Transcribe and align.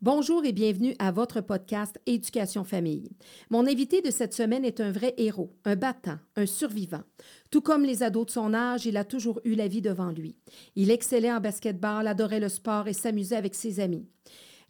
Bonjour 0.00 0.44
et 0.44 0.52
bienvenue 0.52 0.94
à 1.00 1.10
votre 1.10 1.40
podcast 1.40 1.98
Éducation 2.06 2.62
Famille. 2.62 3.10
Mon 3.50 3.66
invité 3.66 4.00
de 4.00 4.12
cette 4.12 4.32
semaine 4.32 4.64
est 4.64 4.78
un 4.78 4.92
vrai 4.92 5.12
héros, 5.16 5.52
un 5.64 5.74
battant, 5.74 6.20
un 6.36 6.46
survivant. 6.46 7.02
Tout 7.50 7.62
comme 7.62 7.82
les 7.82 8.04
ados 8.04 8.26
de 8.26 8.30
son 8.30 8.54
âge, 8.54 8.86
il 8.86 8.96
a 8.96 9.02
toujours 9.02 9.40
eu 9.42 9.56
la 9.56 9.66
vie 9.66 9.82
devant 9.82 10.12
lui. 10.12 10.36
Il 10.76 10.92
excellait 10.92 11.32
en 11.32 11.40
basketball, 11.40 12.06
adorait 12.06 12.38
le 12.38 12.48
sport 12.48 12.86
et 12.86 12.92
s'amusait 12.92 13.34
avec 13.34 13.56
ses 13.56 13.80
amis. 13.80 14.06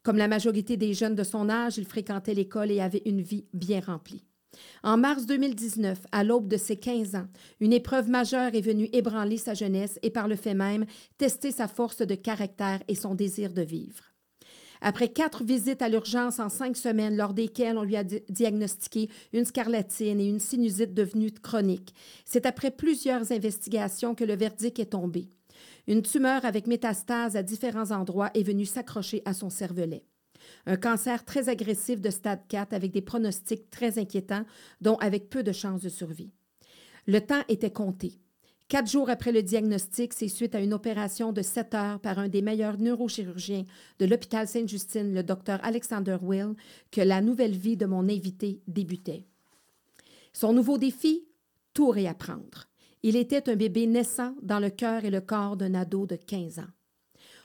Comme 0.03 0.17
la 0.17 0.29
majorité 0.29 0.79
des 0.79 0.95
jeunes 0.95 1.15
de 1.15 1.25
son 1.25 1.51
âge, 1.51 1.77
il 1.77 1.85
fréquentait 1.85 2.33
l'école 2.33 2.71
et 2.71 2.81
avait 2.81 3.03
une 3.05 3.21
vie 3.21 3.45
bien 3.53 3.81
remplie. 3.81 4.25
En 4.83 4.97
mars 4.97 5.27
2019, 5.27 6.07
à 6.11 6.25
l'aube 6.25 6.49
de 6.49 6.57
ses 6.57 6.79
15 6.79 7.17
ans, 7.17 7.29
une 7.61 7.75
épreuve 7.75 8.09
majeure 8.09 8.55
est 8.55 8.63
venue 8.63 8.89
ébranler 8.95 9.37
sa 9.37 9.53
jeunesse 9.53 9.99
et 10.01 10.09
par 10.09 10.27
le 10.27 10.37
fait 10.37 10.55
même 10.55 10.87
tester 11.19 11.51
sa 11.51 11.69
force 11.69 11.99
de 11.99 12.15
caractère 12.15 12.83
et 12.89 12.95
son 12.95 13.15
désir 13.15 13.53
de 13.53 13.61
vivre. 13.61 14.08
Après 14.81 15.09
quatre 15.09 15.45
visites 15.45 15.83
à 15.83 15.89
l'urgence 15.89 16.39
en 16.39 16.49
cinq 16.49 16.77
semaines, 16.77 17.17
lors 17.17 17.35
desquelles 17.35 17.79
on 17.79 17.83
lui 17.83 17.97
a 17.97 18.05
diagnostiqué 18.05 19.09
une 19.33 19.45
scarlatine 19.45 20.21
et 20.21 20.29
une 20.29 20.41
sinusite 20.41 20.95
devenue 20.95 21.33
chronique, 21.33 21.95
c'est 22.25 22.47
après 22.47 22.71
plusieurs 22.71 23.33
investigations 23.33 24.15
que 24.15 24.25
le 24.25 24.37
verdict 24.37 24.79
est 24.79 24.93
tombé. 24.93 25.29
Une 25.87 26.03
tumeur 26.03 26.45
avec 26.45 26.67
métastase 26.67 27.37
à 27.37 27.43
différents 27.43 27.91
endroits 27.91 28.31
est 28.35 28.43
venue 28.43 28.67
s'accrocher 28.67 29.23
à 29.25 29.35
son 29.35 29.51
cervelet. 29.51 30.05
Un 30.67 30.77
cancer 30.77 31.25
très 31.25 31.49
agressif 31.49 32.01
de 32.01 32.11
stade 32.11 32.47
4 32.49 32.73
avec 32.73 32.93
des 32.93 33.03
pronostics 33.03 33.71
très 33.71 33.99
inquiétants, 33.99 34.45
dont 34.81 34.97
avec 34.97 35.31
peu 35.31 35.43
de 35.43 35.53
chances 35.53 35.81
de 35.81 35.89
survie. 35.89 36.33
Le 37.07 37.21
temps 37.21 37.43
était 37.49 37.73
compté. 37.73 38.21
Quatre 38.69 38.91
jours 38.91 39.09
après 39.09 39.33
le 39.33 39.43
diagnostic, 39.43 40.13
c'est 40.13 40.29
suite 40.29 40.55
à 40.55 40.61
une 40.61 40.75
opération 40.75 41.33
de 41.33 41.41
sept 41.41 41.75
heures 41.75 42.01
par 42.01 42.19
un 42.19 42.29
des 42.29 42.43
meilleurs 42.43 42.77
neurochirurgiens 42.77 43.65
de 43.99 44.05
l'hôpital 44.05 44.47
Sainte-Justine, 44.47 45.15
le 45.15 45.23
docteur 45.23 45.59
Alexander 45.63 46.19
Will, 46.21 46.53
que 46.91 47.01
la 47.01 47.23
nouvelle 47.23 47.57
vie 47.57 47.79
de 47.79 47.87
mon 47.87 48.07
invité 48.11 48.61
débutait. 48.69 49.25
Son 50.35 50.53
nouveau 50.53 50.77
défi, 50.77 51.25
tout 51.73 51.89
réapprendre. 51.89 52.69
Il 53.03 53.17
était 53.17 53.49
un 53.49 53.57
bébé 53.57 53.87
naissant 53.87 54.35
dans 54.43 54.61
le 54.61 54.69
cœur 54.69 55.07
et 55.07 55.11
le 55.11 55.23
corps 55.23 55.57
d'un 55.57 55.73
ado 55.73 56.05
de 56.05 56.17
15 56.17 56.59
ans. 56.59 56.73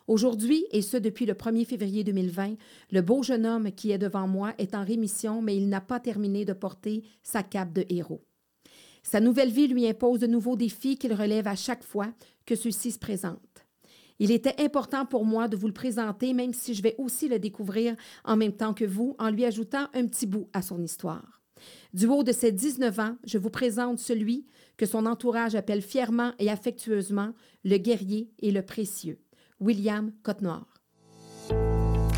Aujourd'hui, 0.07 0.65
et 0.71 0.81
ce 0.81 0.97
depuis 0.97 1.25
le 1.25 1.35
1er 1.35 1.65
février 1.65 2.03
2020, 2.03 2.55
le 2.91 3.01
beau 3.01 3.23
jeune 3.23 3.45
homme 3.45 3.71
qui 3.71 3.91
est 3.91 3.97
devant 3.97 4.27
moi 4.27 4.53
est 4.57 4.75
en 4.75 4.83
rémission, 4.83 5.41
mais 5.41 5.55
il 5.55 5.69
n'a 5.69 5.79
pas 5.79 6.01
terminé 6.01 6.43
de 6.43 6.51
porter 6.51 7.05
sa 7.21 7.43
cape 7.43 7.71
de 7.71 7.85
héros. 7.87 8.25
Sa 9.03 9.19
nouvelle 9.19 9.51
vie 9.51 9.67
lui 9.67 9.87
impose 9.87 10.19
de 10.19 10.27
nouveaux 10.27 10.55
défis 10.55 10.97
qu'il 10.97 11.13
relève 11.13 11.47
à 11.47 11.55
chaque 11.55 11.83
fois 11.83 12.07
que 12.45 12.55
ceux-ci 12.55 12.91
se 12.91 12.99
présentent. 12.99 13.65
Il 14.19 14.31
était 14.31 14.61
important 14.61 15.05
pour 15.05 15.25
moi 15.25 15.47
de 15.47 15.57
vous 15.57 15.67
le 15.67 15.73
présenter, 15.73 16.33
même 16.33 16.53
si 16.53 16.73
je 16.73 16.81
vais 16.81 16.95
aussi 16.97 17.27
le 17.27 17.39
découvrir 17.39 17.95
en 18.23 18.37
même 18.37 18.53
temps 18.53 18.73
que 18.73 18.85
vous, 18.85 19.15
en 19.19 19.29
lui 19.29 19.43
ajoutant 19.43 19.87
un 19.93 20.07
petit 20.07 20.25
bout 20.25 20.47
à 20.53 20.61
son 20.61 20.81
histoire. 20.81 21.41
Du 21.93 22.07
haut 22.07 22.23
de 22.23 22.31
ses 22.31 22.51
19 22.51 22.99
ans, 22.99 23.15
je 23.25 23.37
vous 23.37 23.49
présente 23.49 23.99
celui 23.99 24.45
que 24.77 24.85
son 24.85 25.05
entourage 25.05 25.55
appelle 25.55 25.81
fièrement 25.81 26.31
et 26.39 26.49
affectueusement 26.49 27.33
le 27.63 27.77
guerrier 27.77 28.29
et 28.39 28.51
le 28.51 28.61
précieux, 28.61 29.19
William 29.59 30.11
Cotenoir. 30.23 30.65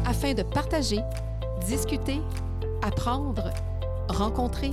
Afin 0.06 0.33
de 0.33 0.44
partager, 0.44 1.00
discuter, 1.67 2.19
apprendre, 2.81 3.52
rencontrer, 4.09 4.72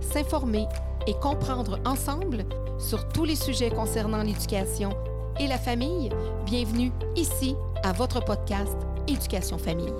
s'informer 0.00 0.66
et 1.06 1.14
comprendre 1.14 1.78
ensemble 1.84 2.44
sur 2.78 3.08
tous 3.08 3.24
les 3.24 3.36
sujets 3.36 3.70
concernant 3.70 4.22
l'éducation 4.22 4.90
et 5.38 5.46
la 5.46 5.58
famille, 5.58 6.10
bienvenue 6.46 6.92
ici 7.16 7.56
à 7.82 7.92
votre 7.92 8.24
podcast 8.24 8.76
Éducation 9.08 9.58
Famille. 9.58 9.92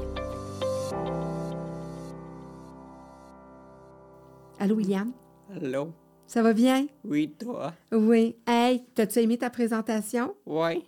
Allô, 4.58 4.76
William? 4.76 5.12
Allô? 5.54 5.92
Ça 6.26 6.42
va 6.42 6.52
bien? 6.54 6.86
Oui, 7.04 7.30
toi? 7.38 7.74
Oui. 7.92 8.36
Hey, 8.46 8.84
t'as-tu 8.94 9.18
aimé 9.18 9.36
ta 9.36 9.50
présentation? 9.50 10.34
Oui. 10.46 10.84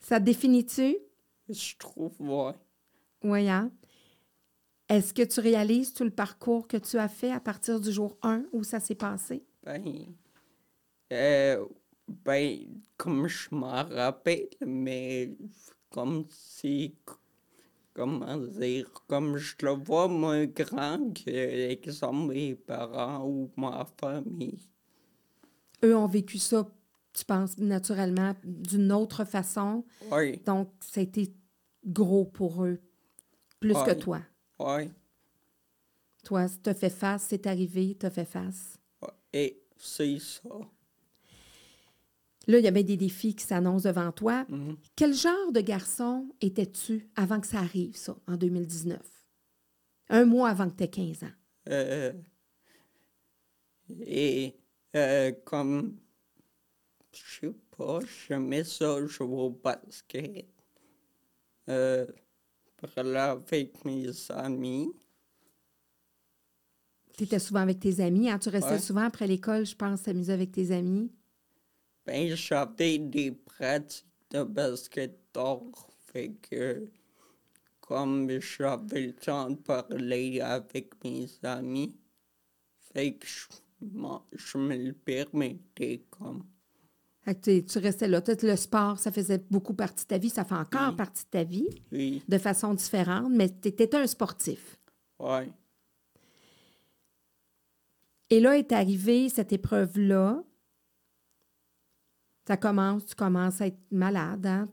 Ça 0.00 0.18
te 0.18 0.24
définit-tu? 0.24 0.98
Je 1.48 1.76
trouve, 1.78 2.12
oui. 2.20 2.52
Oui, 3.24 3.48
hein? 3.48 3.70
Est-ce 4.90 5.14
que 5.14 5.22
tu 5.22 5.38
réalises 5.38 5.94
tout 5.94 6.02
le 6.02 6.10
parcours 6.10 6.66
que 6.66 6.76
tu 6.76 6.98
as 6.98 7.08
fait 7.08 7.30
à 7.30 7.38
partir 7.38 7.78
du 7.78 7.92
jour 7.92 8.18
1 8.22 8.46
où 8.52 8.64
ça 8.64 8.80
s'est 8.80 8.96
passé? 8.96 9.44
Ben, 9.62 9.84
euh, 11.12 11.64
ben 12.08 12.58
comme 12.96 13.28
je 13.28 13.54
m'en 13.54 13.84
rappelle, 13.84 14.48
mais 14.66 15.36
comme 15.90 16.24
si, 16.28 16.96
comment 17.94 18.36
dire, 18.36 18.90
comme 19.06 19.36
je 19.36 19.54
le 19.62 19.74
vois 19.74 20.08
moins 20.08 20.46
grand 20.46 21.14
que, 21.14 21.70
exemple, 21.70 22.34
mes 22.34 22.56
parents 22.56 23.24
ou 23.24 23.48
ma 23.56 23.86
famille. 24.00 24.58
Eux 25.84 25.96
ont 25.96 26.08
vécu 26.08 26.38
ça, 26.38 26.68
tu 27.12 27.24
penses, 27.24 27.58
naturellement, 27.58 28.34
d'une 28.42 28.90
autre 28.90 29.24
façon. 29.24 29.84
Oui. 30.10 30.42
Donc, 30.44 30.72
ça 30.80 30.98
a 30.98 31.04
été 31.04 31.32
gros 31.86 32.24
pour 32.24 32.64
eux, 32.64 32.80
plus 33.60 33.74
que 33.84 33.92
toi. 33.92 34.20
Oui. 34.60 34.90
Toi, 36.24 36.46
tu 36.62 36.68
as 36.68 36.74
fait 36.74 36.90
face, 36.90 37.26
c'est 37.30 37.46
arrivé, 37.46 37.96
tu 37.98 38.04
as 38.04 38.10
fait 38.10 38.26
face. 38.26 38.78
Et 39.32 39.62
c'est 39.78 40.18
ça. 40.18 40.50
Là, 42.46 42.58
il 42.58 42.64
y 42.64 42.68
avait 42.68 42.84
des 42.84 42.96
défis 42.96 43.34
qui 43.34 43.44
s'annoncent 43.44 43.88
devant 43.88 44.12
toi. 44.12 44.44
Mhm. 44.48 44.76
Quel 44.96 45.14
genre 45.14 45.52
de 45.52 45.60
garçon 45.60 46.28
étais-tu 46.40 47.08
avant 47.16 47.40
que 47.40 47.46
ça 47.46 47.58
arrive, 47.58 47.96
ça, 47.96 48.16
en 48.26 48.36
2019? 48.36 48.98
Un 50.10 50.24
mois 50.24 50.50
avant 50.50 50.68
que 50.68 50.76
tu 50.76 50.84
aies 50.84 50.90
15 50.90 51.22
ans. 51.22 51.32
Euh, 51.68 52.12
et 54.00 54.56
euh, 54.96 55.32
comme, 55.44 55.96
je 57.12 57.46
sais 57.46 57.54
pas, 57.76 58.00
j'aimais 58.28 58.64
ça 58.64 59.06
jouer 59.06 59.26
au 59.26 59.50
basket. 59.50 60.48
Euh, 61.68 62.06
là 63.02 63.32
avec 63.32 63.84
mes 63.84 64.10
amis. 64.30 64.92
Tu 67.16 67.24
étais 67.24 67.38
souvent 67.38 67.60
avec 67.60 67.80
tes 67.80 68.00
amis. 68.00 68.30
Hein? 68.30 68.38
Tu 68.38 68.48
restais 68.48 68.78
souvent 68.78 69.02
après 69.02 69.26
l'école, 69.26 69.66
je 69.66 69.76
pense, 69.76 70.02
t'amuser 70.02 70.32
avec 70.32 70.52
tes 70.52 70.70
amis? 70.70 71.12
Ben, 72.06 72.34
j'avais 72.34 72.98
des 72.98 73.32
pratiques 73.32 74.06
de 74.30 74.42
basket 74.42 75.18
Fait 76.12 76.32
que, 76.40 76.88
comme 77.80 78.30
j'avais 78.40 79.08
le 79.08 79.12
temps 79.12 79.50
de 79.50 79.56
parler 79.56 80.40
avec 80.40 80.92
mes 81.04 81.28
amis, 81.42 81.94
fait 82.92 83.14
que 83.14 83.26
je, 83.26 84.58
me 84.58 84.76
le 84.76 84.92
permettais 84.92 86.04
comme. 86.10 86.44
Tu, 87.42 87.78
restais 87.78 88.08
là. 88.08 88.22
le 88.42 88.56
sport, 88.56 88.98
ça 88.98 89.12
faisait 89.12 89.44
beaucoup 89.50 89.74
partie 89.74 90.04
de 90.04 90.08
ta 90.08 90.18
vie. 90.18 90.30
Ça 90.30 90.44
fait 90.44 90.54
encore 90.54 90.96
partie 90.96 91.24
de 91.24 91.30
ta 91.30 91.44
vie. 91.44 91.68
Oui. 91.92 92.22
De 92.28 92.38
façon 92.38 92.74
différente, 92.74 93.30
mais 93.30 93.48
tu 93.48 93.68
étais 93.68 93.94
un 93.94 94.06
sportif. 94.06 94.76
Oui. 95.18 95.52
Et 98.30 98.40
là 98.40 98.56
est 98.56 98.72
arrivée 98.72 99.28
cette 99.28 99.52
épreuve-là. 99.52 100.42
Ça 102.46 102.56
commence, 102.56 103.06
tu 103.06 103.14
commences 103.14 103.60
à 103.60 103.66
être 103.66 103.80
malade, 103.90 104.46
hein? 104.46 104.68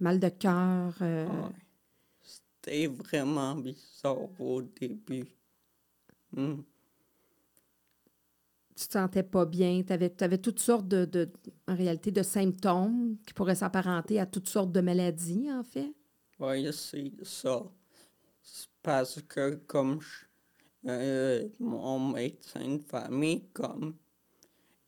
mal 0.00 0.20
de 0.20 0.28
cœur. 0.28 0.94
Euh. 1.00 1.26
C'était 2.22 2.86
vraiment 2.86 3.54
bizarre 3.54 4.28
au 4.38 4.62
début. 4.62 5.26
Hmm. 6.32 6.60
Tu 8.76 8.86
te 8.88 8.92
sentais 8.92 9.22
pas 9.22 9.44
bien. 9.46 9.82
Tu 9.86 9.92
avais, 9.92 10.38
toutes 10.38 10.58
sortes 10.58 10.88
de, 10.88 11.30
en 11.68 11.76
réalité, 11.76 12.10
de 12.10 12.22
symptômes 12.22 13.16
qui 13.26 13.32
pourraient 13.32 13.54
s'apparenter 13.54 14.18
à 14.18 14.26
toutes 14.26 14.48
sortes 14.48 14.72
de 14.72 14.80
maladies, 14.80 15.50
en 15.52 15.62
fait? 15.62 15.92
Oui, 16.40 16.68
c'est 16.72 17.12
ça. 17.22 17.62
Parce 18.82 19.22
que 19.22 19.54
comme 19.66 20.00
euh, 20.86 21.48
mon 21.60 22.12
médecin 22.12 22.76
de 22.76 22.82
famille 22.82 23.44
comme 23.52 23.94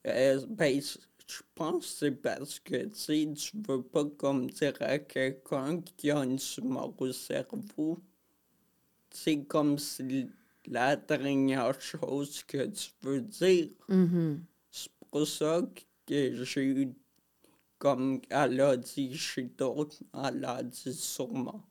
euh, 0.07 0.45
ben, 0.51 0.81
je 0.81 1.43
pense 1.55 1.87
que 1.87 1.93
c'est 1.99 2.11
parce 2.13 2.61
que 2.61 2.85
tu 2.87 3.35
tu 3.35 3.57
veux 3.67 3.83
pas 3.83 4.05
comme 4.05 4.49
dire 4.51 4.75
à 4.81 4.99
quelqu'un 4.99 5.81
qui 5.81 6.11
a 6.11 6.23
une 6.23 6.37
tumeur 6.37 6.93
au 7.01 7.13
cerveau. 7.13 7.99
C'est 9.11 9.45
comme 9.45 9.79
si 9.79 10.29
la 10.69 10.97
dernière 10.97 11.81
chose 11.81 12.43
que 12.45 12.67
tu 12.67 12.91
veux 13.03 13.21
dire. 13.21 13.69
Mm-hmm. 13.89 14.39
C'est 14.71 14.91
pour 15.11 15.27
ça 15.27 15.63
que 16.07 16.45
j'ai 16.45 16.65
eu, 16.65 16.93
comme 17.79 18.21
elle 18.31 18.61
a 18.61 18.77
dit 18.77 19.17
chez 19.17 19.51
d'autres, 19.57 19.97
elle 20.15 20.45
a 20.45 20.63
dit 20.63 20.95
sûrement. 20.95 21.63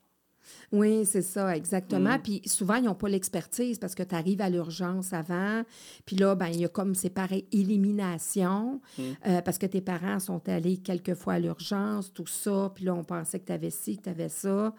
Oui, 0.72 1.06
c'est 1.06 1.22
ça, 1.22 1.56
exactement. 1.56 2.18
Mm. 2.18 2.22
Puis 2.22 2.42
souvent, 2.46 2.76
ils 2.76 2.84
n'ont 2.84 2.96
pas 2.96 3.10
l'expertise 3.10 3.80
parce 3.80 3.96
que 3.96 4.04
tu 4.04 4.16
arrives 4.16 4.42
à 4.42 4.50
l'urgence 4.50 5.14
avant. 5.14 5.64
Puis 6.06 6.16
là, 6.16 6.36
ben, 6.36 6.48
il 6.48 6.62
y 6.62 6.66
a 6.66 6.70
comme, 6.70 6.96
c'est 6.96 7.10
pareil, 7.10 7.46
élimination, 7.52 8.80
Mm. 8.98 9.02
euh, 9.28 9.42
parce 9.42 9.58
que 9.58 9.66
tes 9.66 9.82
parents 9.82 10.20
sont 10.20 10.48
allés 10.48 10.78
quelques 10.78 11.16
fois 11.16 11.34
à 11.34 11.40
l'urgence, 11.40 12.14
tout 12.14 12.28
ça. 12.28 12.72
Puis 12.74 12.86
là, 12.86 12.94
on 12.94 13.04
pensait 13.04 13.40
que 13.40 13.46
tu 13.46 13.52
avais 13.52 13.70
ci, 13.70 13.98
que 13.98 14.04
tu 14.04 14.10
avais 14.10 14.30
ça. 14.30 14.74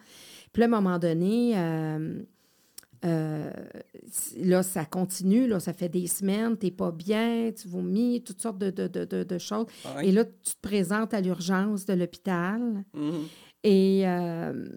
Puis 0.53 0.61
là, 0.61 0.65
à 0.65 0.67
un 0.69 0.81
moment 0.81 0.99
donné, 0.99 1.53
euh, 1.57 2.21
euh, 3.05 3.51
là, 4.37 4.63
ça 4.63 4.85
continue, 4.85 5.47
là, 5.47 5.59
ça 5.59 5.73
fait 5.73 5.89
des 5.89 6.07
semaines, 6.07 6.57
tu 6.57 6.65
n'es 6.67 6.71
pas 6.71 6.91
bien, 6.91 7.51
tu 7.51 7.67
vomis, 7.67 8.23
toutes 8.23 8.41
sortes 8.41 8.57
de, 8.57 8.69
de, 8.71 8.87
de, 8.87 9.23
de- 9.23 9.37
choses. 9.37 9.67
Ouais. 9.95 10.07
Et 10.07 10.11
là, 10.11 10.25
tu 10.25 10.55
te 10.55 10.61
présentes 10.61 11.13
à 11.13 11.21
l'urgence 11.21 11.85
de 11.85 11.93
l'hôpital. 11.93 12.83
Mhm. 12.93 13.23
Et 13.63 14.07
euh, 14.07 14.69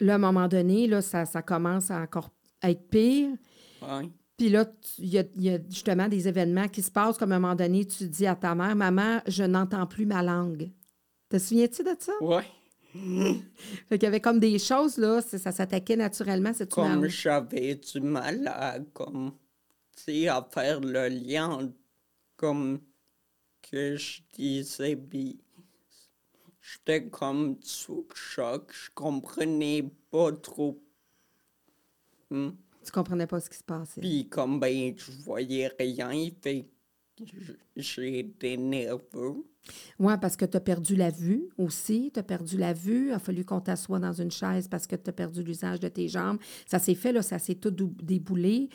là, 0.00 0.12
à 0.12 0.16
un 0.16 0.18
moment 0.18 0.48
donné, 0.48 0.86
là, 0.86 1.00
ça, 1.02 1.24
ça 1.24 1.42
commence 1.42 1.90
à 1.90 2.00
encore 2.00 2.30
être 2.62 2.88
pire. 2.88 3.30
Ouais. 3.82 4.10
Puis 4.36 4.48
là, 4.48 4.66
il 4.98 5.06
y, 5.14 5.30
y 5.36 5.50
a 5.50 5.58
justement 5.68 6.08
des 6.08 6.26
événements 6.26 6.68
qui 6.68 6.82
se 6.82 6.90
passent, 6.90 7.18
comme 7.18 7.32
à 7.32 7.36
un 7.36 7.40
moment 7.40 7.54
donné, 7.54 7.84
tu 7.84 8.08
dis 8.08 8.26
à 8.26 8.34
ta 8.34 8.54
mère, 8.54 8.74
Maman, 8.74 9.20
je 9.26 9.44
n'entends 9.44 9.86
plus 9.86 10.06
ma 10.06 10.22
langue. 10.22 10.70
Te 11.28 11.38
souviens-tu 11.38 11.82
de 11.82 11.94
ça? 11.98 12.12
Ouais. 12.22 12.44
Fait 12.92 13.98
qu'il 13.98 14.02
y 14.02 14.06
avait 14.06 14.20
comme 14.20 14.40
des 14.40 14.58
choses, 14.58 14.96
là, 14.96 15.20
ça, 15.20 15.52
s'attaquait 15.52 15.96
naturellement, 15.96 16.52
cette 16.52 16.72
Comme 16.72 17.06
j'avais 17.06 17.76
du 17.76 18.00
mal 18.00 18.48
à, 18.48 18.78
comme, 18.92 19.32
tu 19.96 20.02
sais, 20.02 20.28
à 20.28 20.46
faire 20.50 20.80
le 20.80 21.08
lien, 21.08 21.72
comme, 22.36 22.80
que 23.62 23.96
je 23.96 24.22
disais, 24.32 24.96
puis 24.96 25.40
j'étais 26.60 27.08
comme 27.08 27.58
sous 27.62 28.06
choc, 28.14 28.72
je 28.72 28.90
comprenais 28.94 29.88
pas 30.10 30.32
trop. 30.32 30.82
Hmm. 32.30 32.50
Tu 32.84 32.92
comprenais 32.92 33.26
pas 33.26 33.40
ce 33.40 33.50
qui 33.50 33.58
se 33.58 33.64
passait. 33.64 34.00
Puis 34.00 34.28
comme, 34.28 34.58
ben, 34.58 34.94
je 34.96 35.12
voyais 35.22 35.70
rien, 35.78 36.30
fait 36.42 36.66
j'ai 37.76 38.18
été 38.18 38.56
nerveux. 38.56 39.44
Oui, 39.98 40.14
parce 40.20 40.36
que 40.36 40.44
tu 40.44 40.56
as 40.56 40.60
perdu 40.60 40.96
la 40.96 41.10
vue 41.10 41.48
aussi. 41.58 42.10
Tu 42.12 42.20
as 42.20 42.22
perdu 42.22 42.56
la 42.56 42.72
vue. 42.72 43.08
Il 43.08 43.12
a 43.12 43.18
fallu 43.18 43.44
qu'on 43.44 43.60
t'assoie 43.60 43.98
dans 43.98 44.12
une 44.12 44.30
chaise 44.30 44.68
parce 44.68 44.86
que 44.86 44.96
tu 44.96 45.10
as 45.10 45.12
perdu 45.12 45.42
l'usage 45.42 45.80
de 45.80 45.88
tes 45.88 46.08
jambes. 46.08 46.38
Ça 46.66 46.78
s'est 46.78 46.94
fait, 46.94 47.12
là, 47.12 47.22
ça 47.22 47.38
s'est 47.38 47.56
tout 47.56 47.70
déboulé. 47.70 48.68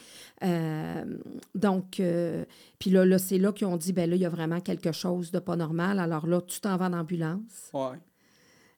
Euh, 0.44 1.18
donc, 1.54 2.00
euh, 2.00 2.46
puis 2.80 2.92
là, 2.92 3.06
là 3.06 3.18
c'est 3.18 3.38
là 3.38 3.52
qu'ils 3.52 3.68
ont 3.68 3.78
dit, 3.78 3.94
ben 3.94 4.10
là, 4.10 4.16
il 4.16 4.22
y 4.22 4.26
a 4.26 4.30
vraiment 4.30 4.62
quelque 4.62 4.92
chose 4.92 5.32
de 5.32 5.40
pas 5.40 5.56
normal. 5.56 6.00
Alors 6.00 6.28
là, 6.28 6.42
tu 6.42 6.60
t'en 6.62 6.78
vas 6.78 6.88
en 6.88 6.94
ambulance 6.94 7.72
Ouais. 7.74 7.98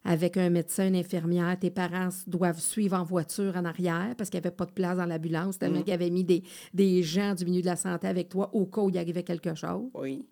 Avec 0.07 0.37
un 0.37 0.49
médecin, 0.49 0.87
une 0.87 0.95
infirmière. 0.95 1.57
Tes 1.59 1.69
parents 1.69 2.09
doivent 2.25 2.61
suivre 2.61 2.95
en 2.97 3.03
voiture 3.03 3.57
en 3.57 3.65
arrière 3.65 4.15
parce 4.17 4.29
qu'il 4.29 4.39
n'y 4.39 4.47
avait 4.47 4.55
pas 4.55 4.65
de 4.65 4.71
place 4.71 4.97
dans 4.97 5.05
l'ambulance. 5.05 5.59
tellement 5.59 5.79
qu'il 5.79 5.89
y 5.89 5.93
avait 5.93 6.09
mis 6.09 6.23
des, 6.23 6.43
des 6.73 7.03
gens 7.03 7.35
du 7.35 7.43
milieu 7.43 7.61
de 7.61 7.65
la 7.65 7.75
santé 7.75 8.07
avec 8.07 8.29
toi 8.29 8.49
au 8.53 8.65
cas 8.65 8.81
où 8.81 8.89
il 8.89 8.97
arrivait 8.97 9.23
quelque 9.23 9.53
chose. 9.53 9.89
Oui. 9.93 10.25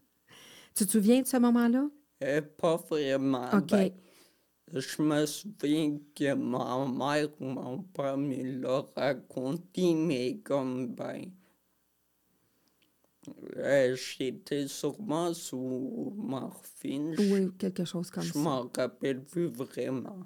Tu 0.74 0.86
te 0.86 0.92
souviens 0.92 1.22
de 1.22 1.28
ce 1.28 1.38
moment-là? 1.38 1.90
Euh, 2.24 2.42
pas 2.58 2.78
vraiment. 2.78 3.50
OK. 3.52 3.72
ben, 3.72 3.92
je 4.74 5.02
me 5.02 5.26
souviens 5.26 5.98
que 6.16 6.34
ma 6.34 6.88
mère 6.88 7.28
ou 7.42 7.46
mon 7.46 7.80
père 7.80 8.18
me 8.18 8.62
l'a 8.62 8.86
raconté, 8.96 9.94
mais 9.94 10.38
comme, 10.44 10.88
ben, 10.96 11.26
euh, 13.58 13.96
j'étais 13.96 14.68
sûrement 14.68 15.34
sous 15.34 16.14
morphine. 16.18 17.14
Je- 17.18 17.34
Oui, 17.34 17.52
quelque 17.58 17.86
chose 17.86 18.10
comme 18.10 18.24
Je 18.24 18.34
ça. 18.34 18.40
m'en 18.40 18.70
rappelle 18.76 19.22
plus 19.24 19.46
vraiment. 19.48 20.18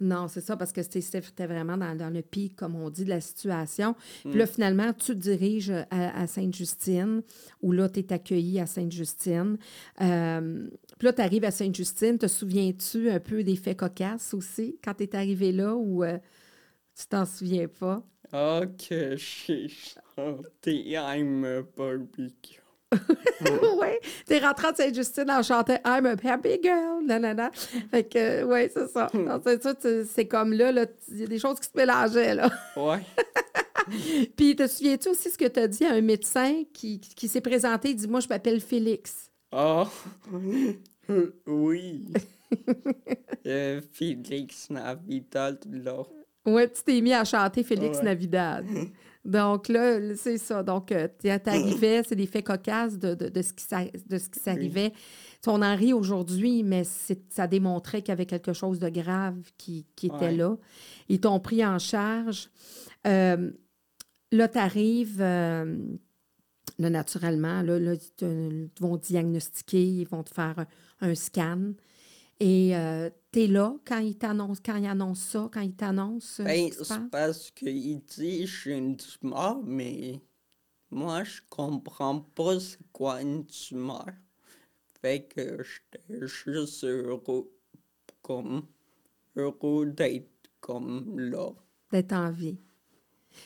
Non, 0.00 0.28
c'est 0.28 0.40
ça, 0.40 0.56
parce 0.56 0.72
que 0.72 0.82
c'était- 0.82 1.46
vraiment 1.46 1.76
dans, 1.76 1.96
dans 1.96 2.10
le 2.10 2.22
pic, 2.22 2.54
comme 2.54 2.76
on 2.76 2.88
dit, 2.88 3.04
de 3.04 3.08
la 3.08 3.20
situation. 3.20 3.96
Puis 4.22 4.38
là, 4.38 4.46
finalement, 4.46 4.92
tu 4.92 5.06
te 5.06 5.12
diriges 5.18 5.70
à, 5.90 6.20
à 6.22 6.26
Sainte-Justine, 6.28 7.22
où 7.62 7.72
là, 7.72 7.88
tu 7.88 8.00
es 8.00 8.12
accueilli 8.12 8.60
à 8.60 8.66
Sainte-Justine. 8.66 9.58
Euh, 10.00 10.68
puis 10.98 11.06
là, 11.06 11.12
tu 11.12 11.20
arrives 11.22 11.44
à 11.44 11.50
Sainte-Justine. 11.50 12.16
Te 12.18 12.28
souviens-tu 12.28 13.10
un 13.10 13.18
peu 13.20 13.42
des 13.42 13.56
faits 13.56 13.78
cocasses 13.78 14.34
aussi, 14.34 14.78
quand 14.84 14.94
tu 14.94 15.02
es 15.04 15.16
arrivé 15.16 15.50
là, 15.52 15.74
ou 15.74 16.04
euh, 16.04 16.18
tu 16.96 17.06
t'en 17.08 17.24
souviens 17.26 17.66
pas? 17.66 18.02
Ah, 18.32 18.62
que 18.88 19.16
j'ai 19.16 19.68
chanté 20.18 20.72
I'm 20.94 21.44
a 21.44 21.62
Barbecue. 21.76 22.60
oui, 23.40 23.88
tu 24.26 24.32
es 24.32 24.38
rentré 24.38 24.68
à 24.68 24.74
Sainte-Justine 24.74 25.30
en 25.30 25.42
chantant 25.42 25.78
I'm 25.84 26.06
a 26.06 26.16
happy 26.24 26.58
girl, 26.62 27.04
nanana. 27.04 27.50
Fait 27.90 28.04
que, 28.04 28.44
oui, 28.44 28.70
c'est 28.72 28.88
ça. 28.88 29.08
Donc, 29.12 29.42
c'est 29.44 29.62
ça, 29.62 29.74
c'est 30.06 30.26
comme 30.26 30.54
là, 30.54 30.70
il 31.08 31.20
y 31.20 31.24
a 31.24 31.26
des 31.26 31.38
choses 31.38 31.60
qui 31.60 31.66
se 31.66 31.76
mélangeaient, 31.76 32.34
là. 32.34 32.50
Ouais. 32.76 33.00
Puis, 34.36 34.56
te 34.56 34.66
souviens-tu 34.66 35.10
aussi 35.10 35.30
ce 35.30 35.36
que 35.38 35.46
tu 35.46 35.60
as 35.60 35.68
dit 35.68 35.84
à 35.84 35.92
un 35.92 36.00
médecin 36.00 36.62
qui, 36.72 36.98
qui 36.98 37.28
s'est 37.28 37.42
présenté? 37.42 37.90
Il 37.90 37.96
dit 37.96 38.08
Moi, 38.08 38.20
je 38.20 38.28
m'appelle 38.28 38.60
Félix? 38.60 39.30
Ah, 39.52 39.86
oui. 41.46 42.06
Euh, 43.46 43.82
Félix 43.92 44.70
Navidad, 44.70 45.58
là. 45.70 46.02
Ouais, 46.46 46.70
tu 46.70 46.82
t'es 46.82 47.00
mis 47.02 47.12
à 47.12 47.24
chanter 47.24 47.62
Félix 47.62 47.98
Ouais. 47.98 48.04
Navidad. 48.04 48.64
Donc 49.24 49.68
là, 49.68 50.14
c'est 50.16 50.38
ça. 50.38 50.62
Donc, 50.62 50.90
euh, 50.92 51.08
tu 51.20 51.28
t'arrivais, 51.40 52.02
c'est 52.06 52.14
des 52.16 52.26
faits 52.26 52.46
cocasses 52.46 52.98
de, 52.98 53.14
de, 53.14 53.28
de 53.28 53.42
ce 53.42 53.52
qui 53.52 53.64
de 54.08 54.18
ce 54.18 54.28
qui 54.28 54.40
s'arrivait. 54.40 54.90
Tu 54.90 54.96
sais, 55.42 55.50
On 55.50 55.62
en 55.62 55.76
rit 55.76 55.92
aujourd'hui, 55.92 56.62
mais 56.62 56.82
ça 56.84 57.46
démontrait 57.46 58.00
qu'il 58.02 58.08
y 58.08 58.12
avait 58.12 58.26
quelque 58.26 58.52
chose 58.52 58.78
de 58.78 58.88
grave 58.88 59.36
qui, 59.58 59.86
qui 59.96 60.06
était 60.06 60.32
là. 60.32 60.56
Ils 61.08 61.20
t'ont 61.20 61.40
pris 61.40 61.64
en 61.64 61.78
charge. 61.78 62.48
Euh, 63.06 63.50
là, 64.32 64.48
tu 64.48 64.58
arrives, 64.58 65.20
là, 65.20 65.64
naturellement, 66.78 67.62
là, 67.62 67.78
là, 67.78 67.94
ils 67.94 68.10
te- 68.16 68.68
vont 68.80 68.96
diagnostiquer, 68.96 69.82
ils 69.84 70.06
vont 70.08 70.22
te 70.22 70.32
faire 70.32 70.54
un, 71.00 71.10
un 71.10 71.14
scan. 71.14 71.72
Et 72.40 72.70
es 73.34 73.46
là 73.46 73.76
quand 73.84 73.98
ils 73.98 74.16
t'annoncent, 74.16 74.62
quand 74.64 74.76
ils 74.76 74.86
annoncent 74.86 75.30
ça, 75.30 75.48
quand 75.52 75.60
ils 75.60 75.74
t'annoncent 75.74 76.42
euh, 76.42 76.46
Ben, 76.46 76.72
ce 76.72 76.84
c'est 76.84 77.10
parce 77.10 77.50
qu'il 77.50 78.00
dit 78.04 78.46
j'ai 78.46 78.76
une 78.76 78.96
tumeur, 78.96 79.60
mais 79.64 80.20
moi, 80.90 81.24
je 81.24 81.40
comprends 81.50 82.20
pas 82.20 82.58
c'est 82.60 82.78
quoi 82.92 83.20
une 83.22 83.46
tumeur. 83.46 84.06
Fait 85.00 85.24
que 85.28 85.62
j'étais 85.62 86.26
juste 86.26 86.84
heureux, 86.84 87.50
comme, 88.22 88.66
heureux 89.36 89.86
d'être 89.86 90.30
comme 90.60 91.18
là. 91.20 91.50
d'être 91.90 92.12
en 92.12 92.30
vie. 92.30 92.58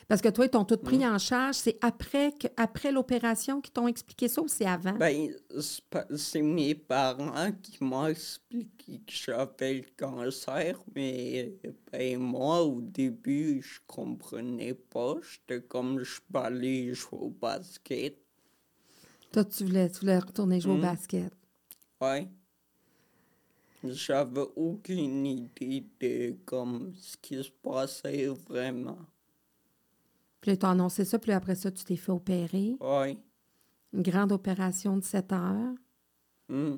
Parce 0.08 0.20
que 0.20 0.28
toi, 0.28 0.44
ils 0.46 0.50
t'ont 0.50 0.64
tout 0.64 0.74
Mm. 0.76 0.84
pris 0.84 1.06
en 1.06 1.18
charge. 1.18 1.56
C'est 1.56 1.78
après, 1.80 2.32
que, 2.32 2.48
après 2.56 2.92
l'opération 2.92 3.60
qu'ils 3.60 3.72
t'ont 3.72 3.88
expliqué 3.88 4.28
ça 4.28 4.42
ou 4.42 4.48
c'est 4.48 4.66
avant? 4.66 4.92
Ben, 4.92 5.30
c'est 6.16 6.42
mes 6.42 6.74
parents 6.74 7.52
qui 7.62 7.82
m'ont 7.82 8.06
expliqué 8.06 8.98
que 9.06 9.12
j'avais 9.12 9.74
le 9.74 9.84
cancer, 9.96 10.78
mais 10.94 11.54
ben, 11.92 12.18
moi, 12.18 12.62
au 12.62 12.80
début, 12.80 13.62
je 13.62 13.80
comprenais 13.86 14.74
pas. 14.74 15.16
J'étais 15.22 15.62
comme, 15.67 16.02
je 16.02 16.20
peux 16.32 16.38
aller 16.38 16.93
jouer 16.94 17.19
au 17.20 17.31
basket. 17.31 18.17
Toi, 19.32 19.44
tu 19.46 19.64
voulais, 19.64 19.90
tu 19.90 20.00
voulais 20.00 20.19
retourner 20.19 20.60
jouer 20.60 20.72
au 20.72 20.76
Mm. 20.76 20.81
basket. 20.82 21.32
Ouais. 22.00 22.28
J'avais 23.84 24.44
aucune 24.55 25.26
idée 25.26 25.84
de 26.00 26.36
comme 26.44 26.93
ce 26.94 27.17
qui 27.17 27.43
se 27.43 27.50
passait 27.50 28.26
vraiment. 28.26 28.98
Puis 30.43 30.51
là, 30.51 30.55
ils 30.55 30.58
t'ont 30.58 30.69
annoncé 30.69 31.06
ça, 31.06 31.19
puis 31.19 31.31
là, 31.31 31.37
après 31.39 31.55
ça, 31.55 31.70
tu 31.70 31.84
t'es 31.84 31.96
fait 31.96 32.13
opérer. 32.13 32.77
Ouais. 32.81 33.17
Une 33.94 34.03
grande 34.03 34.32
opération 34.32 34.96
de 34.99 35.03
7 35.05 35.32
heures 35.32 35.75
Hmm. 36.49 36.75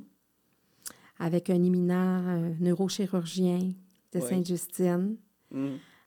avec 1.19 1.51
un 1.51 1.61
éminent 1.63 2.23
euh, 2.29 2.55
neurochirurgien 2.61 3.73
de 4.13 4.21
Oui. 4.21 4.29
Sainte-Justine. 4.29 5.17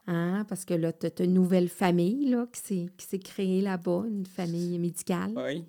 Hein, 0.06 0.46
parce 0.48 0.64
que 0.64 0.74
là, 0.74 0.94
tu 0.94 1.08
as 1.08 1.26
une 1.26 1.34
nouvelle 1.34 1.68
famille 1.68 2.30
là, 2.30 2.48
qui 2.54 2.88
s'est 2.98 3.20
créée 3.20 3.60
là-bas, 3.62 4.04
une 4.08 4.26
famille 4.26 4.78
médicale. 4.80 5.32
Ouais. 5.36 5.66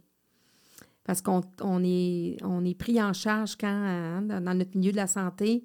Parce 1.03 1.23
qu'on 1.23 1.41
on 1.63 1.83
est, 1.83 2.37
on 2.45 2.65
est 2.65 2.75
pris 2.75 3.03
en 3.03 3.13
charge 3.15 3.57
quand, 3.57 3.67
hein, 3.67 4.23
dans 4.23 4.55
notre 4.57 4.77
milieu 4.77 4.93
de 4.93 4.97
la 4.97 5.07
santé, 5.09 5.65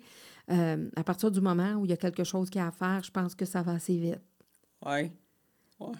euh, 0.50 0.90
à 0.96 1.04
partir 1.04 1.30
du 1.30 1.42
moment 1.42 1.74
où 1.74 1.86
il 1.86 1.92
y 1.92 1.94
a 1.94 1.98
quelque 1.98 2.24
chose 2.24 2.50
qui 2.50 2.58
a 2.58 2.68
à 2.68 2.72
faire, 2.72 3.04
je 3.04 3.12
pense 3.12 3.36
que 3.36 3.46
ça 3.46 3.62
va 3.62 3.74
assez 3.74 3.98
vite. 3.98 4.22
Ouais. 4.84 5.12
Ouais. 5.80 5.92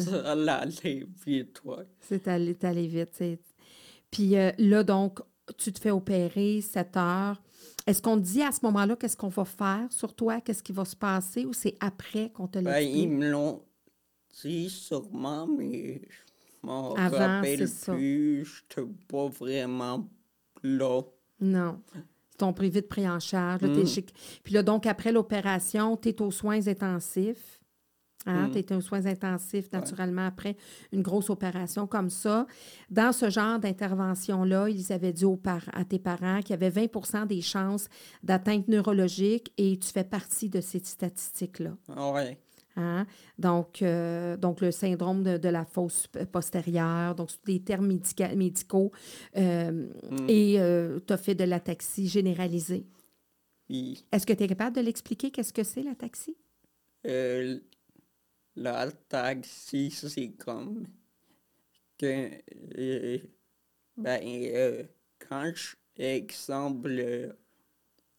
Ça 0.00 0.30
allait 0.32 1.06
vite, 1.26 1.60
ouais. 1.64 1.84
C'est 2.00 2.26
allé, 2.28 2.54
vite. 2.86 3.10
c'est- 3.12 3.38
Puis 4.10 4.36
euh, 4.36 4.50
là, 4.58 4.82
donc, 4.84 5.20
tu 5.58 5.72
te 5.72 5.78
fais 5.80 5.90
opérer 5.90 6.60
7 6.60 6.96
heures. 6.96 7.42
Est-ce 7.86 8.00
qu'on 8.00 8.16
te 8.16 8.22
dit 8.24 8.42
à 8.42 8.52
ce 8.52 8.60
moment-là 8.62 8.96
qu'est-ce 8.96 9.16
qu'on 9.16 9.28
va 9.28 9.44
faire 9.44 9.86
sur 9.90 10.14
toi, 10.14 10.40
qu'est-ce 10.40 10.62
qui 10.62 10.72
va 10.72 10.84
se 10.84 10.94
passer, 10.96 11.44
ou 11.44 11.52
c'est 11.52 11.76
après 11.80 12.30
qu'on 12.30 12.46
te 12.46 12.58
Ben, 12.58 12.78
ils 12.80 13.08
me 13.08 13.28
l'ont 13.30 13.62
dit 14.42 14.70
sûrement, 14.70 15.46
mais 15.46 16.00
je 16.08 16.66
m'en 16.66 16.94
rappelle 17.18 17.58
plus. 17.94 18.44
J'étais 18.68 18.88
pas 19.08 19.28
vraiment 19.28 20.08
là. 20.62 21.02
Non. 21.40 21.80
Ils 21.96 22.36
t'ont 22.38 22.52
pris 22.52 22.70
vite 22.70 22.88
pris 22.88 23.08
en 23.08 23.18
charge. 23.20 23.62
là, 23.62 23.68
Mm. 23.68 23.86
chez- 23.86 24.06
Puis 24.44 24.54
là, 24.54 24.62
donc, 24.62 24.86
après 24.86 25.10
l'opération, 25.12 25.96
tu 25.96 26.08
es 26.10 26.22
aux 26.22 26.30
soins 26.30 26.66
intensifs. 26.68 27.60
Hein? 28.26 28.48
Mm. 28.48 28.52
Tu 28.52 28.58
es 28.58 28.72
aux 28.74 28.80
soins 28.80 29.06
intensifs, 29.06 29.70
naturellement, 29.72 30.26
après 30.26 30.56
une 30.92 31.02
grosse 31.02 31.28
opération 31.30 31.86
comme 31.86 32.08
ça. 32.10 32.46
Dans 32.90 33.12
ce 33.12 33.30
genre 33.30 33.58
d'intervention-là, 33.58 34.68
ils 34.68 34.92
avaient 34.92 35.12
dit 35.12 35.24
aux 35.24 35.36
par- 35.36 35.68
à 35.72 35.84
tes 35.84 35.98
parents 35.98 36.40
qu'il 36.40 36.50
y 36.50 36.52
avait 36.54 36.70
20% 36.70 37.26
des 37.26 37.40
chances 37.40 37.88
d'atteinte 38.22 38.68
neurologique 38.68 39.52
et 39.58 39.78
tu 39.78 39.88
fais 39.90 40.04
partie 40.04 40.48
de 40.48 40.60
ces 40.60 40.78
statistiques-là. 40.78 41.76
Ouais. 42.12 42.38
Hein? 42.76 43.06
Donc, 43.38 43.82
euh, 43.82 44.36
donc, 44.38 44.60
le 44.62 44.70
syndrome 44.70 45.22
de, 45.22 45.36
de 45.36 45.48
la 45.50 45.64
fosse 45.66 46.06
postérieure, 46.30 47.14
donc, 47.14 47.28
des 47.44 47.60
termes 47.60 47.86
médica- 47.92 48.34
médicaux. 48.34 48.92
euh, 49.36 49.88
Mm. 50.10 50.26
Et 50.28 50.58
tu 51.06 51.12
as 51.12 51.16
fait 51.18 51.34
de 51.34 51.44
l'ataxie 51.44 52.06
généralisée. 52.08 52.86
Est-ce 54.12 54.26
que 54.26 54.32
tu 54.32 54.42
es 54.44 54.46
capable 54.48 54.76
de 54.76 54.80
l'expliquer? 54.82 55.30
Qu'est-ce 55.30 55.52
que 55.52 55.64
c'est, 55.64 55.82
l'ataxie? 55.82 56.36
La 58.56 58.90
taxi, 58.92 59.90
c'est 59.90 60.32
comme 60.32 60.86
que, 61.98 62.30
euh, 62.78 63.18
ben, 63.96 64.20
euh, 64.24 64.84
quand 65.18 65.52
je, 65.54 65.76
exemple, 65.96 67.36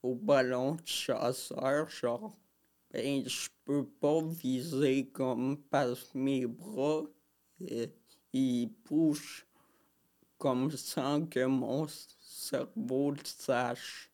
au 0.03 0.15
ballon 0.15 0.77
chasseur, 0.85 1.89
genre, 1.89 2.37
ben, 2.91 3.27
je 3.27 3.49
peux 3.65 3.85
pas 3.87 4.21
viser 4.23 5.07
comme 5.09 5.57
parce 5.69 6.03
que 6.05 6.17
mes 6.17 6.45
bras, 6.47 7.03
euh, 7.71 7.87
ils 8.33 8.67
bougent 8.85 9.45
comme 10.37 10.71
sans 10.71 11.25
que 11.27 11.45
mon 11.45 11.87
cerveau 11.89 13.11
le 13.11 13.19
sache. 13.25 14.11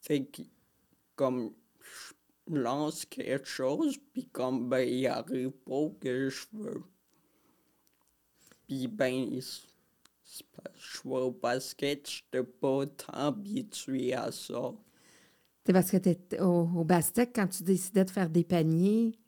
Fait 0.00 0.28
comme, 1.16 1.54
lance 2.56 3.04
quelque 3.04 3.46
chose, 3.46 3.98
puis 4.12 4.26
comme, 4.26 4.68
ben, 4.68 4.88
il 4.88 5.06
arrive 5.06 5.50
pas 5.50 5.88
que 6.00 6.28
je 6.28 6.46
veux. 6.52 6.82
Puis, 8.66 8.86
ben, 8.86 9.40
c'est 9.40 10.46
parce 10.52 10.74
que 10.74 10.80
je 10.80 11.02
vois 11.02 11.24
au 11.24 11.30
basket, 11.30 12.08
pas 12.60 12.84
habitué 13.12 14.14
à 14.14 14.30
ça. 14.30 14.72
C'est 15.64 15.72
parce 15.72 15.90
que 15.90 15.96
tu 15.98 16.40
au, 16.40 16.68
au 16.76 16.84
Bastec, 16.84 17.32
quand 17.34 17.46
tu 17.48 17.62
décidais 17.62 18.04
de 18.04 18.10
faire 18.10 18.30
des 18.30 18.44
paniers, 18.44 19.18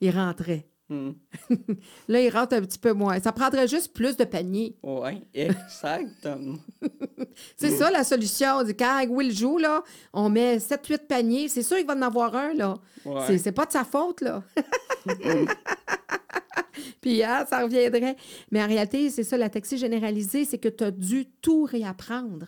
il 0.00 0.10
rentrait. 0.10 0.68
Hmm. 0.88 1.10
Là, 2.08 2.20
il 2.20 2.30
rentre 2.30 2.54
un 2.54 2.60
petit 2.62 2.78
peu 2.78 2.92
moins. 2.92 3.18
Ça 3.20 3.32
prendrait 3.32 3.66
juste 3.66 3.92
plus 3.92 4.16
de 4.16 4.24
paniers. 4.24 4.76
Ouais, 4.84 5.20
exactement. 5.34 6.58
C'est 7.56 7.70
ça 7.70 7.90
la 7.90 8.04
solution. 8.04 8.58
Quand 8.78 9.04
Will 9.08 9.32
joue, 9.36 9.58
là, 9.58 9.82
on 10.12 10.28
met 10.28 10.58
7-8 10.58 11.06
paniers. 11.08 11.48
C'est 11.48 11.62
sûr 11.64 11.76
qu'il 11.78 11.86
va 11.86 11.94
en 11.96 12.02
avoir 12.02 12.34
un, 12.36 12.54
là. 12.54 12.74
Ouais. 13.04 13.20
C'est- 13.26 13.38
C'est 13.38 13.52
pas 13.52 13.66
de 13.66 13.72
sa 13.72 13.84
faute, 13.84 14.20
là. 14.20 14.42
Puis, 17.00 17.22
hein, 17.22 17.44
ça 17.48 17.62
reviendrait. 17.62 18.16
Mais 18.50 18.62
en 18.62 18.66
réalité, 18.66 19.10
c'est 19.10 19.22
ça, 19.24 19.36
la 19.36 19.48
taxi 19.48 19.78
généralisée, 19.78 20.44
c'est 20.44 20.58
que 20.58 20.68
tu 20.68 20.84
as 20.84 20.90
dû 20.90 21.26
tout 21.40 21.64
réapprendre. 21.64 22.46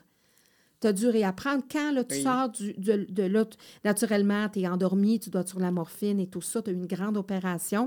Tu 0.80 0.86
as 0.86 0.92
dû 0.92 1.08
réapprendre. 1.08 1.64
Quand 1.70 1.92
là, 1.92 2.04
tu 2.04 2.14
Oui. 2.16 2.22
sors 2.22 2.48
du- 2.50 2.72
de, 2.74 3.04
de 3.08 3.22
là, 3.24 3.44
tu- 3.44 3.56
naturellement, 3.84 4.48
tu 4.48 4.60
es 4.60 4.68
endormi, 4.68 5.18
tu 5.18 5.28
dois 5.30 5.40
être 5.40 5.48
sur 5.48 5.58
la 5.60 5.72
morphine 5.72 6.20
et 6.20 6.28
tout 6.28 6.40
ça, 6.40 6.62
tu 6.62 6.70
as 6.70 6.72
eu 6.72 6.76
une 6.76 6.86
grande 6.86 7.16
opération. 7.16 7.84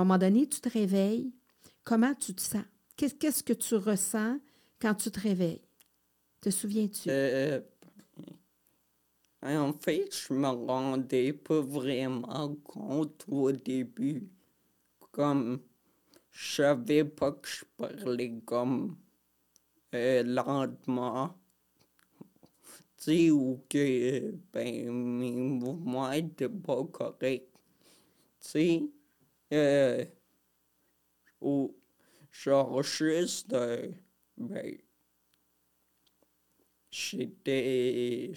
un 0.00 0.04
moment 0.04 0.18
donné, 0.18 0.46
tu 0.46 0.60
te 0.60 0.68
réveilles. 0.68 1.32
Comment 1.84 2.14
tu 2.14 2.34
te 2.34 2.42
sens? 2.42 2.64
Qu'est- 2.96 3.18
Qu'est-ce 3.18 3.42
que 3.42 3.52
tu 3.54 3.74
ressens 3.76 4.38
quand 4.80 4.94
tu 4.94 5.10
te 5.10 5.20
réveilles? 5.20 5.62
Te 6.40 6.50
souviens-tu? 6.50 7.08
Euh, 7.10 7.60
en 9.42 9.72
fait, 9.72 10.08
je 10.14 10.34
me 10.34 10.48
rendais 10.48 11.32
pas 11.32 11.60
vraiment 11.60 12.54
compte 12.64 13.24
au 13.28 13.52
début. 13.52 14.28
Comme, 15.12 15.60
je 16.32 16.56
savais 16.62 17.04
pas 17.04 17.32
que 17.32 17.48
je 17.48 17.64
parlais 17.76 18.34
comme 18.44 18.96
euh, 19.94 20.22
lentement. 20.22 21.38
Sais, 22.96 23.30
ou 23.30 23.62
que 23.68 24.32
ben, 24.52 24.90
mes 24.92 25.32
mouvements 25.32 26.12
étaient 26.12 26.48
pas 26.48 26.84
corrects. 26.84 27.48
Tu 28.40 28.48
sais, 28.50 28.82
euh, 29.54 30.04
ou 31.40 31.74
genre 32.30 32.82
juste, 32.82 33.52
euh, 33.54 33.90
ben, 34.36 34.76
j'étais 36.90 38.32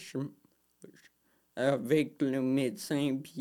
avec 1.56 2.22
le 2.22 2.42
médecin, 2.42 3.18
puis 3.22 3.34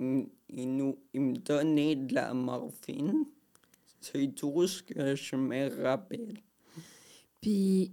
il- 0.00 0.28
il 0.48 0.76
nous, 0.76 0.98
il 1.14 1.20
me 1.20 1.36
donnait 1.36 1.94
de 1.96 2.14
la 2.14 2.34
morphine. 2.34 3.26
C'est 4.00 4.34
tout 4.34 4.66
ce 4.66 4.82
que 4.82 5.14
je 5.16 5.36
me 5.36 5.82
rappelle. 5.82 6.42
Puis, 7.40 7.92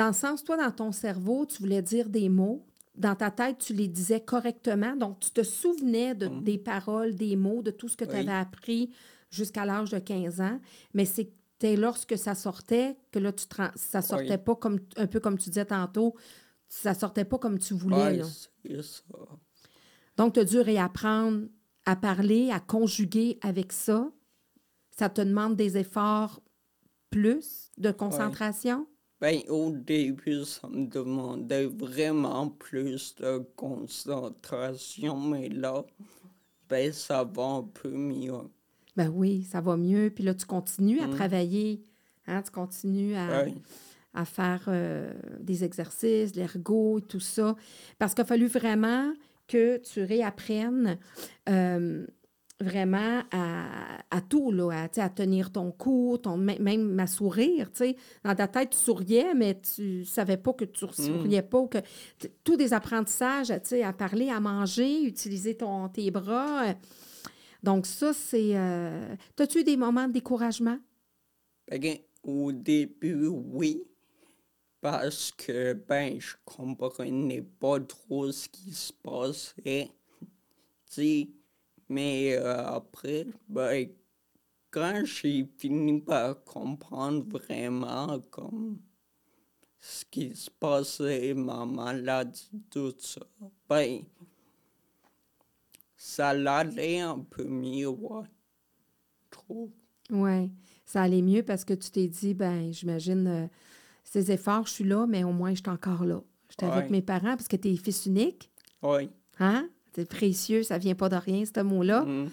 dans 0.00 0.06
le 0.06 0.12
sens, 0.14 0.42
toi, 0.42 0.56
dans 0.56 0.70
ton 0.70 0.92
cerveau, 0.92 1.44
tu 1.44 1.58
voulais 1.62 1.82
dire 1.82 2.08
des 2.08 2.30
mots. 2.30 2.64
Dans 2.94 3.14
ta 3.14 3.30
tête, 3.30 3.58
tu 3.58 3.74
les 3.74 3.86
disais 3.86 4.20
correctement. 4.22 4.96
Donc, 4.96 5.20
tu 5.20 5.30
te 5.30 5.42
souvenais 5.42 6.14
de, 6.14 6.28
des 6.40 6.56
paroles, 6.56 7.14
des 7.16 7.36
mots, 7.36 7.60
de 7.60 7.70
tout 7.70 7.86
ce 7.88 7.98
que 7.98 8.06
tu 8.06 8.12
Oui. 8.12 8.20
avais 8.20 8.32
appris 8.32 8.94
jusqu'à 9.30 9.66
l'âge 9.66 9.90
de 9.90 9.98
15 9.98 10.40
ans. 10.40 10.58
Mais 10.94 11.04
c'était 11.04 11.76
lorsque 11.76 12.16
ça 12.16 12.34
sortait 12.34 12.96
que 13.12 13.18
là, 13.18 13.30
tu 13.30 13.46
te 13.46 13.56
ça 13.76 14.00
sortait 14.00 14.30
Oui. 14.38 14.44
pas 14.44 14.56
comme, 14.56 14.78
un 14.96 15.06
peu 15.06 15.20
comme 15.20 15.36
tu 15.36 15.50
disais 15.50 15.66
tantôt, 15.66 16.14
ça 16.66 16.94
sortait 16.94 17.26
pas 17.26 17.36
comme 17.36 17.58
tu 17.58 17.74
voulais. 17.74 18.16
Là. 18.16 18.24
ça. 18.24 19.02
Donc, 20.16 20.32
tu 20.32 20.40
as 20.40 20.44
dû 20.44 20.60
réapprendre 20.60 21.46
à 21.84 21.94
parler, 21.94 22.50
à 22.50 22.58
conjuguer 22.58 23.38
avec 23.42 23.70
ça. 23.70 24.10
Ça 24.96 25.10
te 25.10 25.20
demande 25.20 25.56
des 25.56 25.76
efforts 25.76 26.40
plus 27.10 27.70
de 27.76 27.90
concentration? 27.90 28.86
Ben, 29.20 29.40
au 29.48 29.70
début, 29.70 30.44
ça 30.44 30.66
me 30.68 30.86
demandait 30.86 31.66
vraiment 31.66 32.48
plus 32.48 33.14
de 33.16 33.38
concentration, 33.54 35.20
mais 35.20 35.48
là, 35.48 35.84
ben, 36.68 36.92
ça 36.92 37.24
va 37.24 37.42
un 37.44 37.62
peu 37.62 37.90
mieux. 37.90 38.32
Ben 38.96 39.08
oui, 39.14 39.44
ça 39.44 39.60
va 39.60 39.76
mieux. 39.76 40.10
Puis 40.14 40.24
là, 40.24 40.34
tu 40.34 40.46
continues 40.46 41.00
à 41.00 41.06
Mm. 41.06 41.10
travailler. 41.14 41.82
Hein, 42.26 42.42
tu 42.42 42.50
continues 42.50 43.14
à, 43.16 43.44
à 44.14 44.24
faire 44.24 44.64
euh, 44.68 45.12
des 45.40 45.64
exercices, 45.64 46.34
l'ergot 46.34 46.98
et 46.98 47.02
tout 47.02 47.20
ça. 47.20 47.56
Parce 47.98 48.14
qu'il 48.14 48.22
a 48.22 48.26
fallu 48.26 48.46
vraiment 48.46 49.12
que 49.48 49.78
tu 49.78 50.02
réapprennes 50.02 50.98
euh, 51.48 52.06
vraiment 52.60 53.22
à, 53.30 53.98
à 54.10 54.20
tout, 54.20 54.50
là, 54.52 54.88
à, 54.96 55.08
tenir 55.08 55.50
ton 55.50 55.72
coup, 55.72 56.18
ton, 56.22 56.36
mê- 56.38 56.58
même 56.60 56.98
à 57.00 57.06
sourire. 57.06 57.70
Dans 58.24 58.34
ta 58.34 58.48
tête, 58.48 58.70
tu 58.70 58.78
souriais, 58.78 59.34
mais 59.34 59.60
tu 59.60 60.04
savais 60.04 60.36
pas 60.36 60.52
que 60.52 60.64
tu 60.64 60.86
souriais 60.92 61.42
pas. 61.42 61.66
Que, 61.68 61.78
tous 62.44 62.56
des 62.56 62.72
apprentissages, 62.72 63.50
à 63.50 63.92
parler, 63.92 64.30
à 64.30 64.40
manger, 64.40 65.04
utiliser 65.04 65.56
ton, 65.56 65.88
tes 65.88 66.10
bras. 66.10 66.68
euh. 66.68 66.74
Donc 67.62 67.86
ça, 67.86 68.12
c'est... 68.12 68.56
euh, 68.56 69.14
T'as-tu 69.36 69.60
eu 69.60 69.64
des 69.64 69.76
moments 69.76 70.08
de 70.08 70.12
découragement? 70.12 70.78
Au 72.22 72.52
début, 72.52 73.26
oui, 73.28 73.82
parce 74.80 75.32
que, 75.32 75.72
ben, 75.74 76.20
je 76.20 76.34
comprenais 76.44 77.42
pas 77.42 77.80
trop 77.80 78.30
ce 78.32 78.48
qui 78.48 78.72
se 78.72 78.92
passait. 78.92 79.90
Tu 80.90 80.94
sais, 80.94 81.28
mais 81.90 82.36
euh, 82.38 82.66
après, 82.66 83.26
ben, 83.48 83.88
quand 84.70 85.02
j'ai 85.04 85.44
fini 85.58 86.00
par 86.00 86.42
comprendre 86.44 87.24
vraiment 87.28 88.20
comme 88.30 88.78
ce 89.80 90.04
qui 90.04 90.34
se 90.36 90.48
passait, 90.50 91.34
ma 91.34 91.66
maladie, 91.66 92.48
tout 92.70 92.94
ça, 92.98 93.20
ben, 93.68 94.02
ça 95.96 96.28
allait 96.30 97.00
un 97.00 97.18
peu 97.18 97.44
mieux, 97.44 97.88
ouais. 97.88 98.24
Je 99.24 99.30
trouve. 99.30 99.70
Oui, 100.10 100.50
ça 100.86 101.02
allait 101.02 101.22
mieux 101.22 101.42
parce 101.42 101.64
que 101.64 101.74
tu 101.74 101.90
t'es 101.90 102.06
dit, 102.06 102.34
ben, 102.34 102.72
j'imagine, 102.72 103.26
euh, 103.26 103.46
ces 104.04 104.30
efforts, 104.30 104.66
je 104.66 104.72
suis 104.72 104.84
là, 104.84 105.06
mais 105.06 105.24
au 105.24 105.32
moins, 105.32 105.50
je 105.54 105.60
suis 105.60 105.68
encore 105.70 106.04
là. 106.04 106.22
J'étais 106.48 106.66
avec 106.66 106.90
mes 106.90 107.02
parents 107.02 107.36
parce 107.36 107.48
que 107.48 107.56
tu 107.56 107.68
es 107.68 107.76
fils 107.76 108.06
unique, 108.06 108.50
Oui. 108.82 109.08
hein? 109.38 109.68
C'est 109.94 110.08
précieux, 110.08 110.62
ça 110.62 110.78
vient 110.78 110.94
pas 110.94 111.08
de 111.08 111.16
rien, 111.16 111.44
ce 111.44 111.60
mot-là. 111.60 112.02
Mm. 112.04 112.28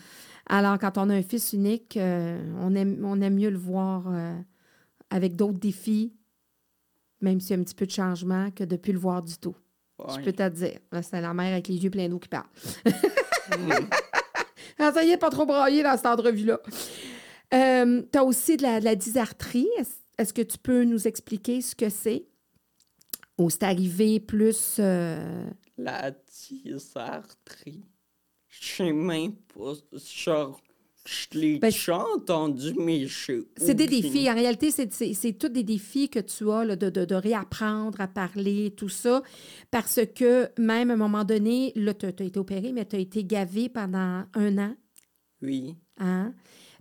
Alors, 0.47 0.77
quand 0.79 0.97
on 0.97 1.09
a 1.09 1.15
un 1.15 1.23
fils 1.23 1.53
unique, 1.53 1.97
euh, 1.97 2.39
on, 2.61 2.73
aime, 2.75 3.03
on 3.03 3.19
aime 3.21 3.35
mieux 3.35 3.49
le 3.49 3.57
voir 3.57 4.05
euh, 4.07 4.33
avec 5.09 5.35
d'autres 5.35 5.59
défis, 5.59 6.13
même 7.21 7.39
s'il 7.39 7.51
y 7.55 7.59
a 7.59 7.61
un 7.61 7.63
petit 7.63 7.75
peu 7.75 7.85
de 7.85 7.91
changement, 7.91 8.51
que 8.51 8.63
de 8.63 8.75
ne 8.75 8.77
plus 8.79 8.93
le 8.93 8.99
voir 8.99 9.21
du 9.21 9.37
tout. 9.37 9.55
Je 10.09 10.21
peux 10.21 10.31
te 10.31 10.47
dire. 10.49 10.79
Là, 10.91 11.01
C'est 11.01 11.19
la 11.19 11.33
mère 11.33 11.53
avec 11.53 11.67
les 11.67 11.83
yeux 11.83 11.89
pleins 11.89 12.07
d'eau 12.07 12.19
qui 12.19 12.29
parle. 12.29 12.47
Mm. 12.85 13.71
Ah, 14.79 14.91
ça 14.93 15.03
y 15.03 15.09
est, 15.09 15.17
pas 15.17 15.31
trop 15.31 15.47
braillé 15.47 15.81
dans 15.81 15.95
cette 15.97 16.05
entrevue-là. 16.05 16.59
Euh, 17.51 18.03
tu 18.11 18.19
as 18.19 18.23
aussi 18.23 18.57
de 18.57 18.61
la, 18.61 18.79
de 18.79 18.85
la 18.85 18.95
dysarthrie. 18.95 19.67
Est-ce 19.79 19.95
est-ce 20.19 20.33
que 20.33 20.41
tu 20.41 20.57
peux 20.57 20.83
nous 20.83 21.07
expliquer 21.07 21.61
ce 21.61 21.75
que 21.75 21.89
c'est? 21.89 22.25
Ou 23.37 23.49
c'est 23.49 23.63
arrivé 23.63 24.19
plus. 24.19 24.77
euh, 24.79 25.47
La 25.77 26.11
dysarthrie. 26.11 27.85
Je 28.49 28.65
sais 28.65 28.93
même 28.93 29.35
pas. 29.35 29.73
Genre, 29.93 30.59
je 31.05 31.39
l'ai 31.39 31.59
Ben, 31.59 31.69
déjà 31.69 31.99
entendu, 32.15 32.73
mais 32.77 33.05
je 33.05 33.43
C'est 33.55 33.75
des 33.75 33.87
défis. 33.87 34.29
En 34.29 34.33
réalité, 34.33 34.71
c'est- 34.71 35.37
tous 35.37 35.49
des 35.49 35.63
défis 35.63 36.09
que 36.09 36.19
tu 36.19 36.49
as 36.51 36.65
là, 36.65 36.75
de, 36.75 36.89
de- 36.89 37.05
de 37.05 37.15
réapprendre 37.15 38.01
à 38.01 38.07
parler, 38.07 38.73
tout 38.75 38.89
ça. 38.89 39.21
Parce 39.71 39.99
que 40.15 40.49
même 40.59 40.89
à 40.89 40.93
un 40.93 40.97
moment 40.97 41.23
donné, 41.23 41.71
là, 41.75 41.93
tu 41.93 42.05
as, 42.05 42.09
été 42.09 42.37
opéré, 42.39 42.71
mais 42.71 42.85
tu 42.85 42.95
as 42.95 42.99
été 42.99 43.23
gavé 43.23 43.69
pendant 43.69 44.25
un 44.33 44.57
an. 44.57 44.75
Oui, 45.41 45.75
Hein? 45.99 46.33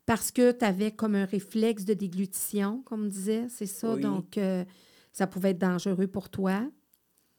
Parce 0.06 0.30
que 0.30 0.52
tu 0.52 0.64
avais 0.64 0.92
comme 0.92 1.14
un 1.14 1.24
réflexe 1.24 1.84
de 1.84 1.94
déglutition, 1.94 2.82
comme 2.82 3.04
on 3.04 3.08
disait, 3.08 3.48
c'est 3.48 3.66
ça? 3.66 3.94
Oui. 3.94 4.00
Donc, 4.00 4.38
euh, 4.38 4.64
ça 5.12 5.26
pouvait 5.26 5.50
être 5.50 5.58
dangereux 5.58 6.06
pour 6.06 6.28
toi. 6.30 6.62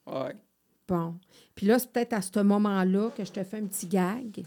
ouais. 0.08 0.36
Bon. 0.88 1.16
Puis 1.56 1.66
là, 1.66 1.80
c'est 1.80 1.92
peut-être 1.92 2.14
à 2.14 2.22
ce 2.22 2.40
moment-là 2.40 3.10
que 3.16 3.26
je 3.26 3.32
te 3.32 3.44
fais 3.44 3.58
un 3.58 3.66
petit 3.66 3.88
gag, 3.88 4.46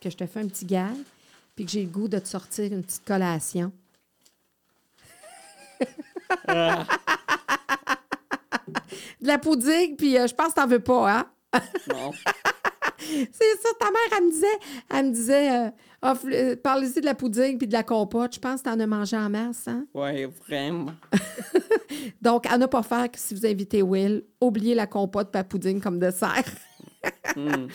que 0.00 0.08
je 0.10 0.16
te 0.16 0.26
fais 0.26 0.40
un 0.40 0.46
petit 0.46 0.64
gag, 0.64 0.96
puis 1.54 1.64
que 1.64 1.70
j'ai 1.70 1.82
le 1.82 1.90
goût 1.90 2.08
de 2.08 2.18
te 2.18 2.28
sortir 2.28 2.72
une 2.72 2.82
petite 2.82 3.04
collation. 3.04 3.72
de 9.20 9.26
la 9.26 9.38
pudding, 9.38 9.96
puis 9.96 10.18
euh, 10.18 10.26
je 10.26 10.34
pense 10.34 10.48
que 10.48 10.54
t'en 10.54 10.66
veux 10.66 10.80
pas, 10.80 11.18
hein? 11.18 11.26
Non. 11.88 12.10
C'est 12.98 13.56
ça, 13.60 13.68
ta 13.78 13.90
mère, 13.90 14.18
elle 14.18 14.24
me 14.24 14.30
disait, 14.30 14.58
elle 14.90 15.06
me 15.06 15.12
disait, 15.12 15.66
euh, 15.66 15.70
Ah, 16.00 16.14
euh, 16.26 16.56
parlez-y 16.56 17.00
de 17.00 17.06
la 17.06 17.14
pudding 17.14 17.58
puis 17.58 17.66
de 17.66 17.72
la 17.72 17.82
compote. 17.82 18.34
Je 18.34 18.40
pense 18.40 18.62
que 18.62 18.68
t'en 18.68 18.78
as 18.78 18.86
mangé 18.86 19.16
en 19.16 19.28
masse, 19.28 19.68
hein? 19.68 19.86
Ouais, 19.92 20.26
vraiment. 20.26 20.92
Donc, 22.22 22.46
à 22.46 22.58
ne 22.58 22.66
pas 22.66 22.82
faire 22.82 23.10
que 23.10 23.18
si 23.18 23.34
vous 23.34 23.46
invitez 23.46 23.82
Will, 23.82 24.24
oubliez 24.40 24.74
la 24.74 24.86
compote 24.86 25.30
pudding 25.48 25.80
comme 25.80 25.98
dessert. 25.98 26.44
Hmm. 27.36 27.66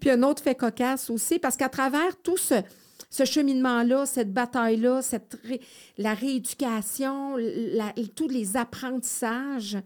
Puis 0.00 0.10
un 0.10 0.22
autre 0.22 0.42
fait 0.42 0.54
cocasse 0.54 1.10
aussi, 1.10 1.38
parce 1.38 1.56
qu'à 1.56 1.68
travers 1.68 2.16
tout 2.22 2.36
ce, 2.36 2.54
ce 3.10 3.24
cheminement-là, 3.24 4.06
cette 4.06 4.32
bataille-là, 4.32 5.02
cette 5.02 5.38
ré- 5.44 5.60
la 5.98 6.14
rééducation, 6.14 7.36
la- 7.36 7.92
tous 8.14 8.28
les 8.28 8.56
apprentissages 8.56 9.76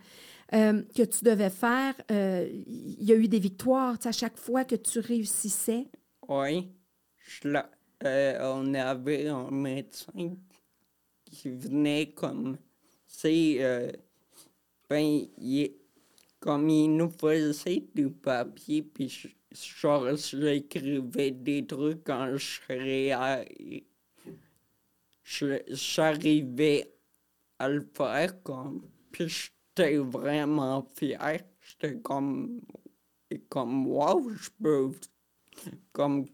euh, 0.54 0.82
que 0.94 1.02
tu 1.02 1.25
devais 1.25 1.50
faire, 1.50 1.94
euh, 2.11 2.49
il 2.66 3.02
y 3.04 3.12
a 3.12 3.16
eu 3.16 3.26
des 3.26 3.38
victoires 3.38 3.96
à 4.04 4.12
chaque 4.12 4.37
fois 4.37 4.64
que 4.64 4.76
tu 4.76 4.99
réussissais. 4.99 5.87
Oui. 6.28 6.68
Euh, 8.04 8.52
on 8.54 8.75
avait 8.75 9.28
un 9.28 9.50
médecin 9.50 10.37
qui 11.25 11.50
venait 11.50 12.12
comme. 12.12 12.58
C'est. 13.12 13.57
euh, 13.61 13.92
ben, 14.88 15.26
comme 16.40 16.69
il 16.69 16.97
nous 16.97 17.11
faisait 17.11 17.85
du 17.95 18.11
papier, 18.11 18.83
puis 18.83 19.09
je- 19.09 19.28
j'écrivais 19.52 21.31
des 21.31 21.66
trucs 21.66 22.04
quand 22.04 22.37
J'arrivais 25.25 26.92
à 27.59 27.69
le 27.69 27.87
faire 27.95 28.42
comme. 28.42 28.83
Puis 29.12 29.28
j'étais 29.28 29.97
vraiment 29.99 30.88
fier. 30.97 31.45
J'étais 31.61 31.99
comme. 32.00 32.61
Comme, 33.49 33.87
wow, 33.87 34.31
je 34.31 34.50
peux. 34.62 34.90
Comme. 35.92 36.26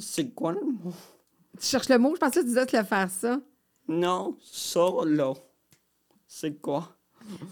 C'est 0.00 0.30
quoi 0.34 0.52
le 0.52 0.60
mot? 0.64 0.92
Tu 1.58 1.66
cherches 1.66 1.88
le 1.88 1.98
mot? 1.98 2.14
Je 2.14 2.20
pensais 2.20 2.40
que 2.40 2.44
tu 2.44 2.48
disais 2.48 2.66
de 2.66 2.76
le 2.76 2.84
faire 2.84 3.10
ça. 3.10 3.40
Non, 3.90 4.36
ça 4.40 4.88
là. 5.04 5.34
C'est 6.28 6.60
quoi? 6.60 6.96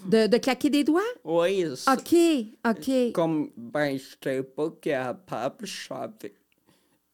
De, 0.06 0.28
de 0.28 0.38
claquer 0.38 0.70
des 0.70 0.84
doigts? 0.84 1.02
Oui, 1.24 1.64
c'est 1.74 1.90
OK, 1.90 2.76
OK. 2.78 3.12
comme, 3.12 3.50
ben, 3.56 3.98
j'étais 3.98 4.44
pas 4.44 4.70
capable, 4.80 5.66
je 5.66 5.88
savais. 5.88 6.34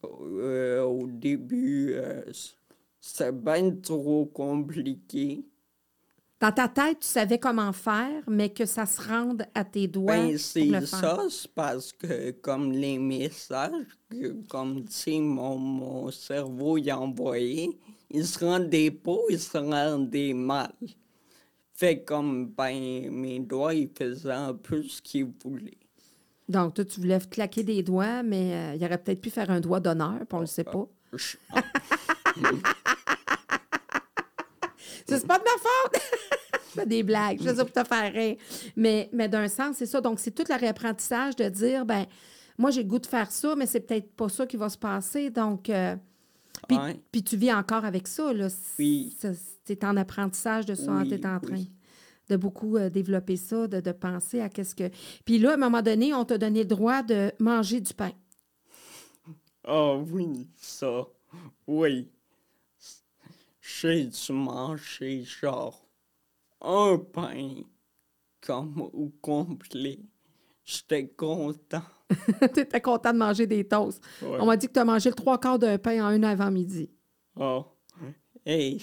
Euh, 0.04 0.82
au 0.82 1.06
début, 1.06 1.94
euh, 1.94 2.22
c'était 3.00 3.32
bien 3.32 3.70
trop 3.70 4.26
compliqué. 4.26 5.46
Dans 6.38 6.52
ta 6.52 6.68
tête, 6.68 7.00
tu 7.00 7.08
savais 7.08 7.38
comment 7.38 7.72
faire, 7.72 8.22
mais 8.28 8.50
que 8.50 8.66
ça 8.66 8.84
se 8.84 9.00
rende 9.00 9.46
à 9.54 9.64
tes 9.64 9.88
doigts. 9.88 10.16
Ben, 10.16 10.24
pour 10.24 10.32
le 10.32 10.38
c'est 10.38 10.86
ça, 10.86 11.18
c'est 11.30 11.54
parce 11.54 11.92
que, 11.94 12.32
comme 12.32 12.72
les 12.72 12.98
messages, 12.98 13.86
que, 14.20 14.46
comme, 14.48 14.84
sais, 14.88 15.18
mon, 15.18 15.58
mon 15.58 16.10
cerveau 16.10 16.78
y 16.78 16.90
envoyait, 16.92 17.70
ils 18.10 18.26
se 18.26 18.44
rendaient 18.44 18.90
pas, 18.90 19.18
ils 19.30 19.38
se 19.38 19.56
rendaient 19.56 20.32
mal. 20.34 20.72
Fait 21.72 22.02
comme, 22.02 22.46
ben, 22.46 23.10
mes 23.10 23.40
doigts, 23.40 23.74
ils 23.74 23.90
faisaient 23.96 24.30
un 24.32 24.54
peu 24.54 24.82
ce 24.82 25.02
qu'ils 25.02 25.32
voulaient. 25.42 25.78
Donc, 26.48 26.74
toi, 26.74 26.84
tu 26.84 27.00
voulais 27.00 27.18
claquer 27.30 27.62
des 27.62 27.82
doigts, 27.82 28.22
mais 28.22 28.54
euh, 28.54 28.74
il 28.76 28.84
aurait 28.84 28.98
peut-être 28.98 29.20
pu 29.20 29.30
faire 29.30 29.50
un 29.50 29.60
doigt 29.60 29.80
d'honneur, 29.80 30.20
puis 30.20 30.36
on 30.36 30.40
le 30.40 30.46
sait 30.46 30.64
pas. 30.64 30.86
Ça, 31.16 31.38
C'est 35.06 35.26
pas 35.26 35.38
de 35.38 35.44
ma 35.44 35.50
faute! 35.58 36.02
fais 36.74 36.86
des 36.86 37.02
blagues, 37.02 37.38
je 37.38 37.44
fais 37.48 37.54
ça 37.54 37.64
pour 37.64 37.72
te 37.72 37.86
faire 37.86 38.12
rire. 38.12 38.36
Mais, 38.76 39.08
mais 39.12 39.28
d'un 39.28 39.48
sens, 39.48 39.76
c'est 39.76 39.86
ça. 39.86 40.00
Donc, 40.00 40.18
c'est 40.18 40.32
tout 40.32 40.44
le 40.48 40.58
réapprentissage 40.58 41.36
de 41.36 41.48
dire, 41.48 41.86
ben 41.86 42.06
moi, 42.58 42.70
j'ai 42.70 42.82
le 42.82 42.88
goût 42.88 42.98
de 42.98 43.06
faire 43.06 43.30
ça, 43.30 43.54
mais 43.56 43.66
c'est 43.66 43.80
peut-être 43.80 44.12
pas 44.12 44.28
ça 44.28 44.46
qui 44.46 44.56
va 44.56 44.68
se 44.68 44.78
passer. 44.78 45.30
Donc, 45.30 45.68
euh, 45.70 45.96
puis, 47.10 47.22
tu 47.22 47.36
vis 47.36 47.52
encore 47.52 47.84
avec 47.84 48.06
ça, 48.06 48.32
là. 48.32 48.48
Oui. 48.78 49.16
C'est 49.64 49.84
en 49.84 49.96
apprentissage 49.96 50.66
de 50.66 50.74
ça, 50.74 50.92
hein, 50.92 51.02
Oui, 51.02 51.08
tu 51.08 51.14
es 51.14 51.26
en 51.26 51.40
train 51.40 51.54
oui. 51.54 51.70
de 52.28 52.36
beaucoup 52.36 52.76
euh, 52.76 52.90
développer 52.90 53.36
ça, 53.36 53.66
de, 53.66 53.80
de 53.80 53.92
penser 53.92 54.40
à 54.40 54.48
qu'est-ce 54.48 54.74
que... 54.74 54.90
Puis 55.24 55.38
là, 55.38 55.52
à 55.52 55.54
un 55.54 55.58
moment 55.58 55.82
donné, 55.82 56.14
on 56.14 56.24
t'a 56.24 56.38
donné 56.38 56.60
le 56.60 56.68
droit 56.68 57.02
de 57.02 57.32
manger 57.38 57.80
du 57.80 57.92
pain. 57.92 58.12
Ah 59.64 59.96
oui, 59.96 60.46
ça. 60.56 61.06
Oui. 61.66 62.08
J'ai 63.60 64.04
dû 64.04 64.32
manger 64.32 65.24
genre 65.24 65.86
un 66.60 66.98
pain 66.98 67.62
comme 68.40 68.82
au 68.92 69.10
complet. 69.20 69.98
J'étais 70.64 71.08
content. 71.08 71.82
tu 72.54 72.60
étais 72.60 72.80
content 72.80 73.12
de 73.12 73.18
manger 73.18 73.46
des 73.46 73.64
toasts. 73.66 74.02
Ouais. 74.22 74.38
On 74.40 74.46
m'a 74.46 74.56
dit 74.56 74.66
que 74.68 74.72
tu 74.72 74.78
as 74.80 74.84
mangé 74.84 75.10
le 75.10 75.14
trois 75.14 75.38
quarts 75.38 75.58
d'un 75.58 75.78
pain 75.78 76.04
en 76.06 76.10
une 76.10 76.24
avant-midi. 76.24 76.90
Oh. 77.38 77.64
Et 78.46 78.78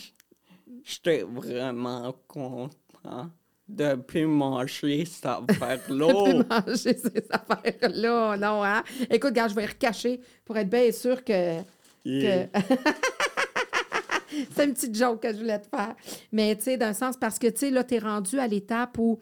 j'étais 0.83 1.23
vraiment 1.23 2.13
content 2.27 3.29
de 3.67 3.95
plus 3.95 4.25
manger 4.25 5.05
cette 5.05 5.25
affaire-là. 5.25 6.07
Plus 6.23 6.43
manger 6.49 6.97
ces 6.97 7.25
affaires-là, 7.29 8.37
non, 8.37 8.63
hein? 8.63 8.83
Écoute, 9.09 9.33
gars, 9.33 9.47
je 9.47 9.55
vais 9.55 9.63
y 9.63 9.67
recacher 9.67 10.19
pour 10.43 10.57
être 10.57 10.69
bien 10.69 10.91
sûr 10.91 11.23
que... 11.23 11.59
Yeah. 12.03 12.47
que- 12.47 12.59
C'est 14.55 14.65
une 14.65 14.73
petite 14.73 14.95
joke 14.95 15.21
que 15.21 15.33
je 15.33 15.39
voulais 15.39 15.59
te 15.59 15.67
faire. 15.67 15.93
Mais, 16.31 16.55
tu 16.55 16.63
sais, 16.63 16.77
d'un 16.77 16.93
sens, 16.93 17.17
parce 17.17 17.37
que, 17.37 17.47
tu 17.47 17.59
sais, 17.59 17.69
là, 17.69 17.83
tu 17.83 17.95
es 17.95 17.99
rendu 17.99 18.39
à 18.39 18.47
l'étape 18.47 18.97
où 18.97 19.19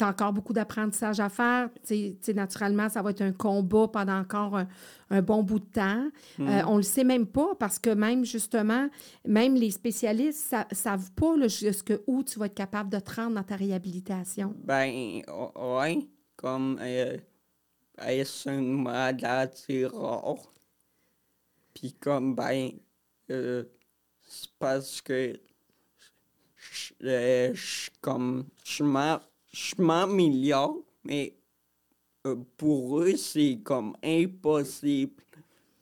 tu 0.00 0.04
as 0.04 0.08
encore 0.08 0.32
beaucoup 0.32 0.52
d'apprentissage 0.54 1.20
à 1.20 1.28
faire. 1.28 1.68
Tu 1.74 1.80
sais- 1.88 2.16
tu 2.18 2.24
sais, 2.26 2.32
naturellement, 2.34 2.88
ça 2.88 3.02
va 3.02 3.10
être 3.10 3.20
un 3.20 3.32
combat 3.32 3.86
pendant 3.88 4.18
encore 4.18 4.56
un, 4.56 4.66
un 5.10 5.20
bon 5.20 5.42
bout 5.42 5.58
de 5.58 5.66
temps. 5.66 6.08
Euh, 6.40 6.62
on 6.66 6.76
le 6.78 6.82
sait 6.82 7.04
même 7.04 7.26
pas 7.26 7.54
parce 7.58 7.78
que 7.78 7.90
même, 7.90 8.24
justement, 8.24 8.88
même 9.26 9.54
les 9.54 9.70
spécialistes 9.70 10.54
ne 10.70 10.74
savent 10.74 11.10
pas 11.12 11.34
jusqu'où 11.48 12.22
tu 12.24 12.38
vas 12.38 12.46
être 12.46 12.54
capable 12.54 12.88
de 12.90 12.98
te 12.98 13.14
rendre 13.14 13.34
dans 13.34 13.42
ta 13.42 13.56
réhabilitation. 13.56 14.54
Ben, 14.64 15.20
o- 15.28 15.76
ouais, 15.78 16.08
comme 16.36 16.78
euh, 16.80 17.18
est-ce 18.02 18.48
une 18.48 18.82
maladie 18.82 19.84
rare? 19.84 20.36
Puis 21.74 21.92
comme, 21.92 22.34
ben, 22.34 22.70
euh, 23.30 23.64
c'est 24.26 24.50
parce 24.58 25.00
que 25.02 25.38
je, 26.56 26.92
euh, 27.04 27.50
je- 27.54 27.90
comme, 28.00 28.46
je 28.64 28.82
m'a- 28.84 29.22
je 29.52 29.74
m'améliore, 29.82 30.78
mais 31.04 31.36
euh, 32.26 32.36
pour 32.56 33.00
eux, 33.00 33.16
c'est 33.16 33.58
comme 33.62 33.96
impossible. 34.02 35.22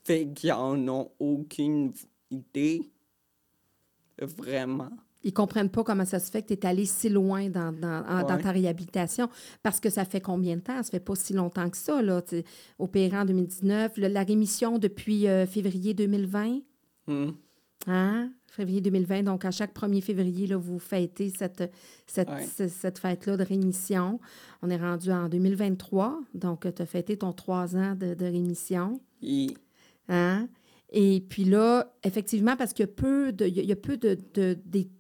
Fait 0.05 0.29
qu'ils 0.35 0.53
en 0.53 0.89
ont 0.89 1.11
aucune 1.19 1.93
idée. 2.31 2.83
Vraiment. 4.21 4.91
Ils 5.25 5.33
comprennent 5.33 5.69
pas 5.71 5.83
comment 5.85 6.05
ça 6.05 6.19
se 6.21 6.31
fait 6.31 6.43
que 6.43 6.49
tu 6.49 6.55
es 6.55 6.67
allé 6.67 6.85
si 6.87 7.09
loin 7.09 7.49
dans, 7.51 7.73
dans, 7.73 8.05
en- 8.09 8.23
dans 8.23 8.37
Ouais. 8.37 8.43
ta 8.43 8.53
réhabilitation. 8.53 9.29
Parce 9.63 9.81
que 9.81 9.91
ça 9.91 10.05
fait 10.05 10.21
combien 10.21 10.57
de 10.57 10.61
temps? 10.61 10.83
Ça 10.83 10.91
fait 10.91 11.01
pas 11.01 11.15
si 11.17 11.33
longtemps 11.35 11.69
que 11.69 11.77
ça, 11.77 12.01
là. 12.01 12.23
Opéré 12.79 13.17
en 13.19 13.25
2019. 13.25 13.97
Le- 13.97 14.09
la 14.09 14.23
rémission 14.23 14.79
depuis 14.79 15.27
euh, 15.29 15.45
février 15.47 15.93
2020. 15.93 16.61
Hmm. 17.09 17.31
Hein? 17.87 18.33
Février 18.51 18.81
2020. 18.81 19.23
Donc, 19.23 19.45
à 19.45 19.51
chaque 19.51 19.73
1er 19.75 20.01
février, 20.01 20.47
là, 20.47 20.57
vous 20.57 20.79
fêtez 20.79 21.31
cette, 21.31 21.71
cette, 22.07 22.29
Ouais. 22.29 22.47
cette 22.69 22.99
fête-là 22.99 23.37
de 23.37 23.45
rémission. 23.45 24.19
On 24.63 24.71
est 24.71 24.77
rendu 24.77 25.13
en 25.13 25.29
2023. 25.29 26.19
Donc, 26.35 26.67
tu 26.75 26.83
as 26.83 26.87
fêté 26.87 27.17
ton 27.17 27.33
trois 27.33 27.77
ans 27.77 27.95
de, 27.95 28.15
de 28.15 28.25
rémission. 28.25 29.01
Et- 29.23 29.55
Hein? 30.11 30.49
Et 30.91 31.21
puis 31.29 31.45
là, 31.45 31.95
effectivement, 32.03 32.57
parce 32.57 32.73
qu'il 32.73 32.85
y 32.87 32.89
a 32.89 32.93
peu 32.93 33.31
de, 33.31 33.45
il 33.47 33.63
y 33.63 33.73
a 33.73 33.77
peu 33.77 33.99
de, 33.99 34.17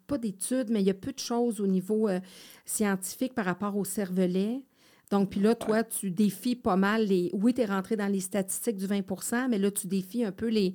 pas 0.07 0.19
d'études, 0.19 0.69
mais 0.71 0.83
il 0.83 0.87
y 0.87 0.91
a 0.91 0.95
peu 0.95 1.12
de 1.12 1.19
choses 1.19 1.62
au 1.62 1.67
niveau 1.67 2.09
euh, 2.11 2.21
scientifique 2.67 3.33
par 3.35 3.47
rapport 3.47 3.75
au 3.75 3.85
cervelet. 3.87 4.62
Donc, 5.11 5.31
puis 5.31 5.40
là, 5.40 5.55
toi, 5.55 5.83
tu 5.85 6.11
défies 6.11 6.57
pas 6.57 6.77
mal 6.77 7.07
les. 7.07 7.31
Oui, 7.33 7.55
tu 7.55 7.62
es 7.62 7.64
rentré 7.64 7.97
dans 7.97 8.07
les 8.07 8.21
statistiques 8.21 8.77
du 8.77 8.87
20% 8.87 9.49
mais 9.49 9.59
là, 9.59 9.71
tu 9.71 9.87
défies 9.87 10.25
un 10.25 10.33
peu 10.33 10.49
les 10.49 10.75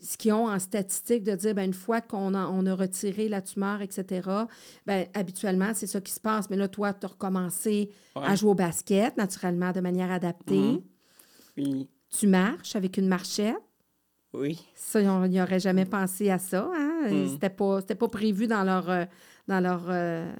ce 0.00 0.16
qu'ils 0.16 0.32
ont 0.32 0.48
en 0.48 0.58
statistique 0.58 1.24
de 1.24 1.34
dire, 1.34 1.54
ben, 1.54 1.64
une 1.64 1.74
fois 1.74 2.00
qu'on 2.00 2.34
a, 2.34 2.46
on 2.46 2.64
a 2.66 2.74
retiré 2.74 3.28
la 3.28 3.42
tumeur, 3.42 3.82
etc., 3.82 4.28
ben, 4.86 5.06
habituellement, 5.14 5.72
c'est 5.74 5.86
ça 5.86 6.00
qui 6.00 6.12
se 6.12 6.20
passe. 6.20 6.48
Mais 6.50 6.56
là, 6.56 6.68
toi, 6.68 6.92
tu 6.94 7.04
as 7.04 7.08
recommencé 7.08 7.90
à 8.14 8.34
jouer 8.34 8.50
au 8.50 8.54
basket, 8.54 9.16
naturellement, 9.16 9.72
de 9.72 9.80
manière 9.80 10.10
adaptée. 10.10 10.56
Mhm. 10.56 10.82
Oui, 11.56 11.88
Tu 12.08 12.26
marches 12.26 12.76
avec 12.76 12.96
une 12.96 13.08
marchette. 13.08 13.56
oui, 14.32 14.58
Ça, 14.74 15.00
on 15.00 15.26
n'y 15.28 15.40
aurait 15.40 15.60
jamais 15.60 15.84
pensé 15.84 16.30
à 16.30 16.38
ça. 16.38 16.68
Hein? 16.74 17.10
Mm. 17.10 17.28
C'était 17.28 17.50
pas, 17.50 17.80
c'était 17.80 17.94
pas 17.94 18.08
prévu 18.08 18.46
dans 18.46 18.64
leur, 18.64 18.90
euh, 18.90 19.04
dans 19.46 19.60
leur, 19.60 19.84
euh, 19.88 20.32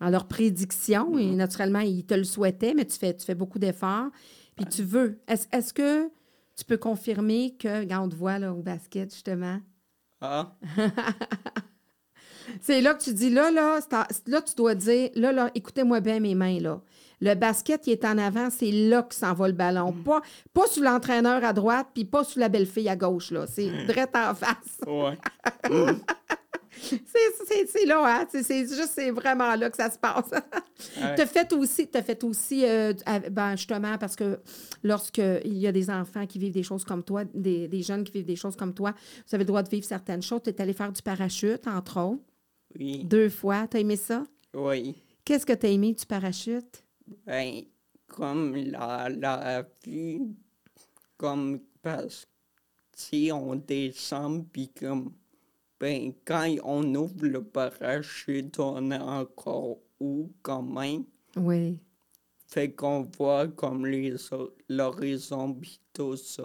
dans 0.00 0.10
leur 0.10 0.26
prédiction. 0.26 1.18
Et 1.18 1.30
naturellement, 1.34 1.80
ils 1.80 2.04
te 2.04 2.14
le 2.14 2.24
souhaitaient, 2.24 2.74
mais 2.74 2.84
tu 2.84 2.98
fais, 2.98 3.14
tu 3.16 3.24
fais 3.24 3.34
beaucoup 3.34 3.58
d'efforts. 3.58 4.08
Puis 4.56 4.66
tu 4.66 4.82
veux. 4.82 5.20
Est-ce, 5.26 5.46
est-ce 5.52 5.72
que 5.74 6.08
tu 6.56 6.64
peux 6.64 6.76
confirmer 6.76 7.56
que, 7.58 7.84
quand 7.84 8.00
on 8.04 8.08
te 8.08 8.14
voit 8.14 8.38
là, 8.38 8.52
au 8.52 8.62
basket, 8.62 9.12
justement, 9.12 9.58
ah, 10.20 10.54
c'est 12.60 12.80
là 12.80 12.94
que 12.94 13.02
tu 13.02 13.12
dis, 13.14 13.30
là, 13.30 13.50
là, 13.50 13.80
en- 13.92 14.30
là, 14.30 14.42
tu 14.42 14.54
dois 14.54 14.74
dire, 14.74 15.10
là, 15.14 15.32
là, 15.32 15.50
écoutez-moi 15.54 16.00
bien 16.00 16.20
mes 16.20 16.34
mains, 16.34 16.60
là. 16.60 16.80
Le 17.20 17.34
basket 17.34 17.80
qui 17.82 17.90
est 17.90 18.04
en 18.04 18.18
avant, 18.18 18.50
c'est 18.50 18.70
là 18.70 19.02
que 19.02 19.14
s'en 19.14 19.32
va 19.34 19.46
le 19.48 19.54
ballon. 19.54 19.92
Pas, 19.92 20.20
pas 20.52 20.66
sous 20.66 20.82
l'entraîneur 20.82 21.42
à 21.44 21.52
droite, 21.52 21.88
puis 21.94 22.04
pas 22.04 22.22
sous 22.24 22.38
la 22.38 22.48
belle-fille 22.48 22.88
à 22.88 22.96
gauche, 22.96 23.30
là. 23.30 23.46
C'est 23.46 23.70
direct 23.86 24.14
en 24.16 24.34
face. 24.34 24.80
ouais, 24.86 25.18
C'est- 26.80 27.00
C'est 27.46 27.66
c'est 27.66 27.86
là, 27.86 28.02
hein? 28.04 28.26
C'est- 28.30 28.42
C'est 28.42 28.60
juste, 28.66 28.92
c'est 28.94 29.10
vraiment 29.10 29.54
là 29.54 29.70
que 29.70 29.76
ça 29.76 29.90
se 29.90 29.98
passe. 29.98 30.30
Ouais. 30.32 31.14
T'as 31.16 31.26
fait 31.26 31.52
aussi, 31.52 31.86
t'as 31.88 32.02
fait 32.02 32.22
aussi 32.24 32.64
euh, 32.64 32.92
ben, 33.30 33.56
justement, 33.56 33.96
parce 33.98 34.16
que 34.16 34.40
lorsqu'il 34.82 35.56
y 35.58 35.66
a 35.66 35.72
des 35.72 35.90
enfants 35.90 36.26
qui 36.26 36.38
vivent 36.38 36.52
des 36.52 36.62
choses 36.62 36.84
comme 36.84 37.02
toi, 37.02 37.24
des, 37.32 37.68
des 37.68 37.82
jeunes 37.82 38.04
qui 38.04 38.12
vivent 38.12 38.24
des 38.26 38.36
choses 38.36 38.56
comme 38.56 38.74
toi, 38.74 38.92
vous 39.26 39.34
avez 39.34 39.44
le 39.44 39.48
droit 39.48 39.62
de 39.62 39.68
vivre 39.68 39.84
certaines 39.86 40.22
choses. 40.22 40.40
Tu 40.42 40.50
es 40.50 40.60
allé 40.60 40.72
faire 40.72 40.92
du 40.92 41.02
parachute, 41.02 41.66
entre 41.66 42.00
autres, 42.00 42.22
oui, 42.78 43.04
deux 43.04 43.28
fois. 43.28 43.66
T'as 43.68 43.78
aimé 43.80 43.96
ça? 43.96 44.24
oui. 44.54 44.94
Qu'est-ce 45.24 45.46
que 45.46 45.54
t'as 45.54 45.68
aimé 45.68 45.94
du 45.94 46.04
parachute? 46.04 46.84
Ben, 47.26 47.62
comme 48.06 48.54
la, 48.56 49.08
la 49.08 49.64
vue, 49.86 50.20
comme 51.16 51.60
parce 51.80 52.24
que 52.26 52.30
si 52.96 53.30
on 53.32 53.54
descend, 53.56 54.46
puis 54.52 54.68
comme, 54.68 55.12
ben, 55.80 56.12
quand 56.24 56.48
on 56.64 56.94
ouvre 56.94 57.26
le 57.26 57.42
parachute, 57.42 58.58
on 58.58 58.90
est 58.90 58.98
encore 58.98 59.78
haut 60.00 60.30
quand 60.42 60.62
même? 60.62 61.04
Oui. 61.36 61.78
Fait 62.46 62.70
qu'on 62.70 63.02
voit 63.18 63.48
comme 63.48 63.86
l'horizon, 64.68 65.54
puis 65.54 65.80
tout 65.92 66.16
ça. 66.16 66.44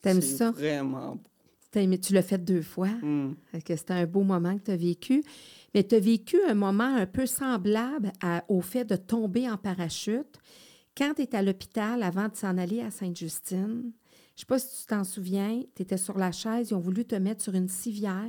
T'aimes 0.00 0.20
ça? 0.20 0.50
vraiment 0.50 1.16
beau. 1.16 1.96
Tu 2.02 2.12
l'as 2.12 2.22
fait 2.22 2.44
deux 2.44 2.60
fois? 2.60 2.90
Fait 3.46 3.62
que 3.62 3.74
c'était 3.76 3.94
un 3.94 4.06
beau 4.06 4.22
moment 4.24 4.58
que 4.58 4.64
tu 4.64 4.70
as 4.72 4.76
vécu. 4.76 5.22
Mais 5.74 5.82
tu 5.84 5.94
as 5.94 6.00
vécu 6.00 6.36
un 6.46 6.54
moment 6.54 6.84
un 6.96 7.06
peu 7.06 7.24
semblable 7.24 8.12
à- 8.20 8.44
au 8.48 8.60
fait 8.60 8.84
de 8.84 8.96
tomber 8.96 9.48
en 9.50 9.56
parachute 9.56 10.38
quand 10.94 11.14
tu 11.14 11.22
es 11.22 11.34
à 11.34 11.40
l'hôpital 11.40 12.02
avant 12.02 12.28
de 12.28 12.36
s'en 12.36 12.58
aller 12.58 12.82
à 12.82 12.90
Sainte-Justine. 12.90 13.90
Je 14.42 14.44
sais 14.44 14.48
pas 14.48 14.58
si 14.58 14.80
tu 14.80 14.86
t'en 14.88 15.04
souviens, 15.04 15.62
tu 15.76 15.82
étais 15.82 15.96
sur 15.96 16.18
la 16.18 16.32
chaise, 16.32 16.70
ils 16.70 16.74
ont 16.74 16.80
voulu 16.80 17.04
te 17.04 17.14
mettre 17.14 17.40
sur 17.44 17.54
une 17.54 17.68
civière, 17.68 18.26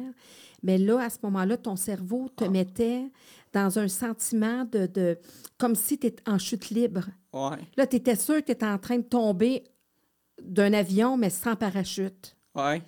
mais 0.62 0.78
là, 0.78 1.00
à 1.00 1.10
ce 1.10 1.18
moment-là, 1.24 1.58
ton 1.58 1.76
cerveau 1.76 2.30
te 2.30 2.44
mettait 2.44 3.12
dans 3.52 3.80
un 3.80 3.88
sentiment 3.88 4.64
de, 4.66 4.86
de 4.86 5.18
comme 5.58 5.74
si 5.74 5.98
tu 5.98 6.06
étais 6.06 6.22
en 6.30 6.38
chute 6.38 6.70
libre. 6.70 7.06
Ouais, 7.34 7.58
Là, 7.78 7.88
tu 7.88 7.96
étais 7.96 8.16
sûr 8.16 8.36
que 8.42 8.46
tu 8.46 8.52
étais 8.52 8.66
en 8.68 8.78
train 8.78 8.98
de 8.98 9.04
tomber 9.04 9.64
d'un 10.40 10.74
avion, 10.74 11.18
mais 11.18 11.32
sans 11.32 11.56
parachute. 11.56 12.36
ouais, 12.54 12.84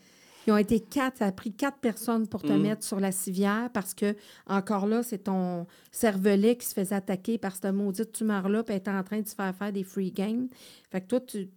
Ils 0.45 0.53
ont 0.53 0.57
été 0.57 0.79
quatre, 0.79 1.17
ça 1.17 1.25
a 1.25 1.31
pris 1.31 1.51
quatre 1.51 1.79
personnes 1.79 2.27
pour 2.27 2.43
te 2.43 2.53
Mm. 2.53 2.61
mettre 2.61 2.83
sur 2.83 2.99
la 2.99 3.11
civière 3.11 3.71
parce 3.73 3.95
que, 3.95 4.15
encore 4.45 4.85
là, 4.85 5.01
c'est 5.01 5.23
ton 5.23 5.65
cervelet 5.91 6.57
qui 6.57 6.67
se 6.67 6.75
faisait 6.75 6.93
attaquer 6.93 7.39
par 7.39 7.55
cette 7.55 7.73
maudite 7.73 8.11
tumeur-là, 8.11 8.61
puis 8.61 8.73
elle 8.75 8.81
était 8.81 8.91
en 8.91 9.03
train 9.03 9.21
de 9.21 9.27
se 9.27 9.33
faire 9.33 9.55
faire 9.55 9.73
des 9.73 9.83
free 9.83 10.11
games. 10.11 10.47
Fait 10.91 11.01
que 11.01 11.07
toi, 11.07 11.21
tu, 11.21 11.49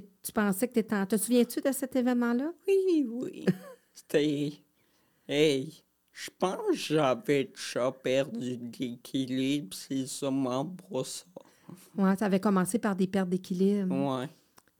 tu, 0.00 0.06
tu 0.22 0.32
pensais 0.32 0.68
que 0.68 0.74
tu 0.74 0.80
étais 0.80 0.94
en. 0.94 1.06
Te 1.06 1.16
souviens-tu 1.16 1.60
de 1.60 1.72
cet 1.72 1.96
événement-là? 1.96 2.52
oui, 2.66 3.06
oui. 3.08 3.46
C'était. 3.94 4.52
Hey, 5.28 5.82
je 6.12 6.30
pense 6.38 6.58
que 6.66 6.74
j'avais 6.74 7.44
déjà 7.44 7.90
perdu 7.90 8.58
l'équilibre, 8.78 9.74
c'est 9.74 10.06
sûrement 10.06 10.66
pour 10.66 11.06
ça. 11.06 11.24
Ouais, 11.96 12.14
ça 12.16 12.26
avait 12.26 12.40
commencé 12.40 12.78
par 12.78 12.94
des 12.94 13.06
pertes 13.06 13.28
d'équilibre. 13.28 13.94
Ouais, 13.94 14.28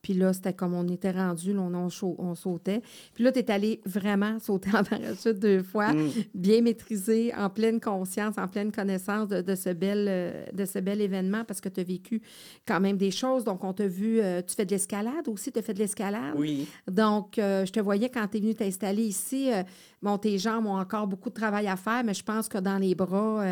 Puis 0.05 0.13
là, 0.13 0.35
c'était 0.35 0.53
comme 0.53 0.75
on 0.75 0.87
était 0.87 1.11
rendu, 1.13 1.55
là, 1.55 1.63
on, 1.63 1.89
on 2.19 2.35
sautait. 2.35 2.83
Puis 3.15 3.25
là, 3.25 3.33
tu 3.33 3.39
es 3.39 3.51
allé 3.51 3.81
vraiment 3.87 4.39
sauter 4.39 4.69
en 4.77 4.85
parachute 4.85 5.39
deux 5.41 5.63
fois, 5.63 5.93
Mm. 5.95 6.11
bien 6.35 6.61
maîtrisé, 6.61 7.33
en 7.35 7.49
pleine 7.49 7.81
conscience, 7.81 8.37
en 8.37 8.47
pleine 8.47 8.71
connaissance 8.71 9.29
de, 9.29 9.41
de 9.41 9.55
ce, 9.55 9.71
bel, 9.71 10.07
euh, 10.09 10.45
de 10.53 10.67
ce 10.67 10.79
bel 10.79 11.01
événement 11.01 11.43
parce 11.45 11.61
que 11.63 11.71
tu 11.71 11.81
as 11.81 11.85
vécu 11.85 12.21
quand 12.69 12.81
même 12.81 12.99
des 12.99 13.11
choses. 13.11 13.45
Donc, 13.45 13.65
on 13.65 13.73
t'a 13.73 13.87
vu, 13.89 14.21
euh, 14.21 14.43
tu 14.47 14.55
fais 14.55 14.67
de 14.67 14.71
l'escalade 14.73 15.27
aussi, 15.29 15.51
tu 15.51 15.59
as 15.59 15.63
fait 15.63 15.73
de 15.75 15.79
l'escalade? 15.79 16.35
oui, 16.37 16.69
Donc, 16.87 17.39
euh, 17.39 17.65
je 17.65 17.73
te 17.73 17.81
voyais 17.81 18.11
quand 18.11 18.29
tu 18.29 18.37
es 18.37 18.41
venu 18.41 18.55
t'installer 18.55 19.05
ici. 19.05 19.51
euh, 19.51 19.63
bon, 20.03 20.19
tes 20.19 20.37
jambes 20.39 20.67
ont 20.67 20.79
encore 20.79 21.07
beaucoup 21.07 21.31
de 21.31 21.35
travail 21.35 21.67
à 21.67 21.77
faire, 21.77 22.05
mais 22.05 22.13
je 22.13 22.23
pense 22.23 22.47
que 22.49 22.59
dans 22.59 22.77
les 22.77 22.95
bras, 22.95 23.43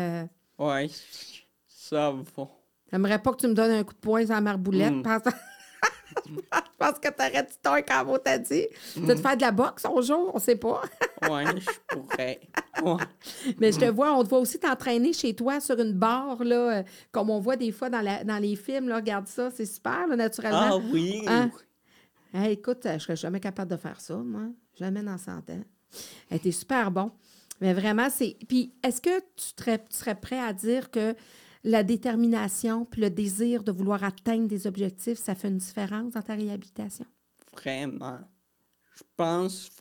ouais, 0.59 0.89
ça 1.67 2.11
va. 2.35 2.47
j'aimerais 2.91 3.19
pas 3.19 3.31
que 3.31 3.37
tu 3.37 3.47
me 3.47 3.53
donnes 3.53 3.71
un 3.71 3.83
coup 3.83 3.93
de 3.93 3.99
poing 3.99 4.23
dans 4.25 4.35
la 4.35 4.41
marboulette. 4.41 4.93
Mm. 4.93 5.01
Pense- 5.03 5.33
Je 6.27 6.77
pense 6.77 6.99
que 6.99 7.09
t'aurais 7.09 7.43
du 7.43 7.53
tort 7.61 7.77
quand 7.87 8.03
on 8.07 8.17
t'a 8.17 8.37
dit. 8.37 8.67
Tu 8.93 8.99
vas 9.01 9.15
te 9.15 9.21
faire 9.21 9.37
de 9.37 9.41
la 9.41 9.51
boxe 9.51 9.85
un 9.85 10.01
jour, 10.01 10.31
on 10.33 10.39
sait 10.39 10.55
pas. 10.55 10.81
Ouais, 11.21 11.45
je 11.57 11.69
pourrais. 11.87 12.41
Ouais, 12.83 12.97
Mais 13.59 13.71
je 13.71 13.79
te 13.79 13.85
vois, 13.85 14.11
on 14.13 14.23
te 14.25 14.29
voit 14.29 14.39
aussi 14.39 14.59
t'entraîner 14.59 15.13
chez 15.13 15.33
toi 15.33 15.61
sur 15.61 15.79
une 15.79 15.93
barre, 15.93 16.43
là, 16.43 16.79
euh, 16.79 16.83
comme 17.13 17.29
on 17.29 17.39
voit 17.39 17.55
des 17.55 17.71
fois 17.71 17.89
dans, 17.89 18.01
la- 18.01 18.25
dans 18.25 18.39
les 18.39 18.57
films. 18.57 18.89
Là, 18.89 18.97
regarde 18.97 19.27
ça, 19.27 19.49
c'est 19.49 19.65
super, 19.65 20.05
là, 20.07 20.13
Ah 20.13 20.15
naturellement. 20.17 20.81
oui, 20.91 21.23
Hein? 21.27 21.49
Hey, 22.33 22.53
écoute, 22.53 22.79
je 22.91 22.97
serais 22.97 23.15
jamais 23.15 23.39
capable 23.39 23.71
de 23.71 23.77
faire 23.77 24.01
ça, 24.01 24.15
moi. 24.17 24.41
Jamais 24.77 25.01
dans 25.01 25.17
100 25.17 25.37
ans. 25.37 25.63
Elle 26.29 26.37
était 26.37 26.51
super 26.51 26.91
bon. 26.91 27.11
Mais 27.61 27.73
vraiment, 27.73 28.09
c'est. 28.09 28.35
Puis, 28.49 28.73
est-ce 28.83 28.99
que 28.99 29.19
tu 29.19 29.53
serais 29.91 30.15
prêt 30.19 30.39
à 30.39 30.51
dire 30.51 30.91
que 30.91 31.15
la 31.63 31.83
détermination 31.83 32.85
puis 32.85 33.01
le 33.01 33.09
désir 33.09 33.63
de 33.63 33.71
vouloir 33.71 34.03
atteindre 34.03 34.47
des 34.47 34.67
objectifs, 34.67 35.19
ça 35.19 35.35
fait 35.35 35.49
une 35.49 35.57
différence 35.57 36.13
dans 36.13 36.21
ta 36.21 36.35
réhabilitation? 36.35 37.05
vraiment. 37.53 38.19
Je 38.95 39.03
pense 39.15 39.71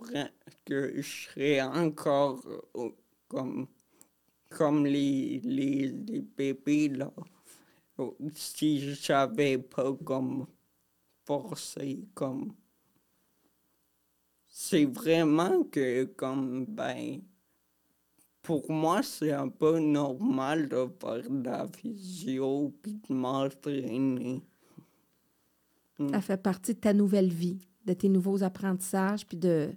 que 0.64 0.92
je 0.96 1.02
serais 1.02 1.60
encore 1.60 2.40
euh, 2.76 2.90
comme, 3.28 3.66
comme 4.48 4.86
les, 4.86 5.40
les, 5.44 5.88
les 5.88 6.20
bébés, 6.20 6.88
là. 6.88 7.12
Euh, 8.00 8.10
Si 8.34 8.94
j'avais 8.94 9.58
pas 9.58 9.92
comme 10.04 10.46
forcé, 11.26 12.06
comme. 12.14 12.54
C'est 14.48 14.84
vraiment 14.86 15.64
que, 15.64 16.04
comme, 16.04 16.66
ben. 16.66 17.22
Pour 18.42 18.70
moi, 18.70 19.02
c'est 19.02 19.32
un 19.32 19.48
peu 19.48 19.78
normal 19.78 20.68
de 20.68 20.88
faire 21.00 21.30
de 21.30 21.44
la 21.44 21.68
physio 21.68 22.72
puis 22.82 23.00
de 23.08 23.14
m'entraîner. 23.14 24.42
Ça 26.10 26.20
fait 26.20 26.36
partie 26.42 26.74
de 26.74 26.80
ta 26.80 26.92
nouvelle 26.92 27.32
vie, 27.32 27.60
de 27.86 27.92
tes 27.92 28.08
nouveaux 28.08 28.42
apprentissages, 28.42 29.24
puis 29.26 29.36
de, 29.36 29.70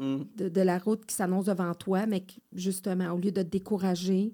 Mm. 0.00 0.22
de, 0.34 0.48
de 0.48 0.60
la 0.62 0.78
route 0.78 1.04
qui 1.04 1.14
s'annonce 1.14 1.44
devant 1.44 1.74
toi, 1.74 2.06
mais 2.06 2.22
qui, 2.22 2.42
justement, 2.54 3.12
au 3.12 3.18
lieu 3.18 3.30
de 3.30 3.42
te 3.42 3.48
décourager, 3.48 4.32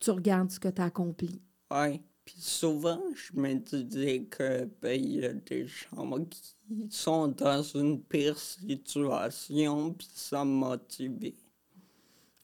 tu 0.00 0.10
regardes 0.10 0.50
ce 0.50 0.58
que 0.58 0.68
tu 0.68 0.80
as 0.80 0.86
accompli. 0.86 1.42
Ouais. 1.70 2.02
Puis 2.24 2.40
souvent, 2.40 3.00
je 3.14 3.38
me 3.38 3.54
disais 3.54 4.24
que 4.24 4.64
ben, 4.80 4.98
il 4.98 5.20
y 5.20 5.24
a 5.26 5.34
des 5.34 5.66
gens 5.66 6.24
qui 6.24 6.56
sont 6.88 7.28
dans 7.28 7.62
une 7.62 8.00
pire 8.00 8.38
situation, 8.38 9.92
puis 9.92 10.08
ça 10.14 10.44
me 10.46 10.50
motivait. 10.50 11.34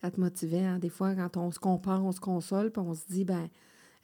Ça 0.02 0.10
te 0.10 0.18
motivait, 0.20 0.64
hein? 0.64 0.78
Des 0.78 0.88
fois, 0.88 1.14
quand 1.14 1.36
on 1.36 1.50
se 1.52 1.58
compare, 1.60 2.04
on 2.04 2.10
se 2.12 2.20
console, 2.20 2.70
puis 2.72 2.82
on 2.82 2.92
se 2.94 3.06
dit, 3.06 3.24
ben 3.24 3.48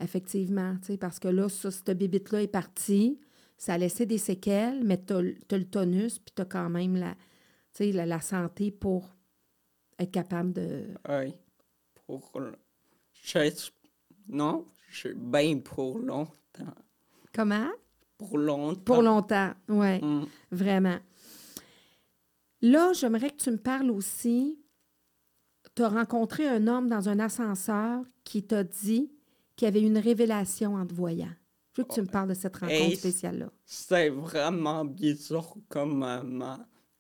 effectivement, 0.01 0.77
tu 0.81 0.87
sais, 0.93 0.97
parce 0.97 1.19
que 1.19 1.27
là, 1.29 1.49
ça, 1.49 1.71
cette 1.73 1.91
bébite-là 1.99 2.43
est 2.43 2.47
partie, 2.47 3.19
ça 3.57 3.75
a 3.75 3.79
laissé 3.79 4.07
des 4.07 4.19
séquelles, 4.19 4.85
mais 4.85 5.03
tu 5.05 5.13
as, 5.13 5.21
le 5.23 5.65
tonus, 5.65 6.21
puis 6.21 6.33
tu 6.37 6.43
as 6.43 6.45
quand 6.45 6.71
même 6.71 6.95
la, 6.95 7.17
la, 7.81 8.07
la 8.07 8.21
santé 8.21 8.71
pour 8.71 9.09
être 9.99 10.13
capable 10.13 10.53
de. 10.53 10.85
Ouais. 11.09 11.37
Pour. 12.07 12.31
je- 13.25 13.71
Non, 14.29 14.65
je 14.91 15.09
bien 15.09 15.59
pour 15.59 15.99
longtemps. 15.99 16.75
Comment? 17.35 17.69
Pour 18.17 18.39
longtemps. 18.39 18.83
Pour 18.85 19.03
longtemps, 19.03 19.53
oui, 19.69 20.01
Mm. 20.01 20.27
vraiment. 20.53 20.99
Là, 22.63 22.93
j'aimerais 22.93 23.31
que 23.31 23.37
tu 23.37 23.51
me 23.51 23.57
parles 23.59 23.91
aussi. 23.91 24.58
Tu 25.79 25.85
as 25.85 25.91
rencontré 25.91 26.49
un 26.49 26.67
homme 26.67 26.89
dans 26.89 27.09
un 27.09 27.21
ascenseur 27.21 28.03
qui 28.25 28.43
t'a 28.43 28.65
dit 28.65 29.13
qu'il 29.55 29.67
y 29.67 29.69
avait 29.69 29.81
une 29.81 29.99
révélation 29.99 30.75
en 30.75 30.85
te 30.85 30.93
voyant. 30.93 31.31
Je 31.73 31.81
veux 31.81 31.87
que 31.87 31.95
tu 31.95 32.01
me 32.01 32.09
parles 32.09 32.31
de 32.31 32.35
cette 32.35 32.57
rencontre 32.57 32.81
Hey, 32.81 32.97
spéciale-là. 32.97 33.53
C'est 33.65 34.09
vraiment 34.09 34.85
bizarre 34.85 35.55
comme 35.69 35.99
maman. 35.99 36.57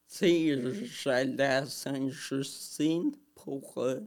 Tu 0.08 0.18
sais, 0.18 0.84
j'allais 0.84 1.42
à 1.42 1.66
Sainte-Justine 1.66 3.10
pour 3.34 3.78
euh, 3.78 3.98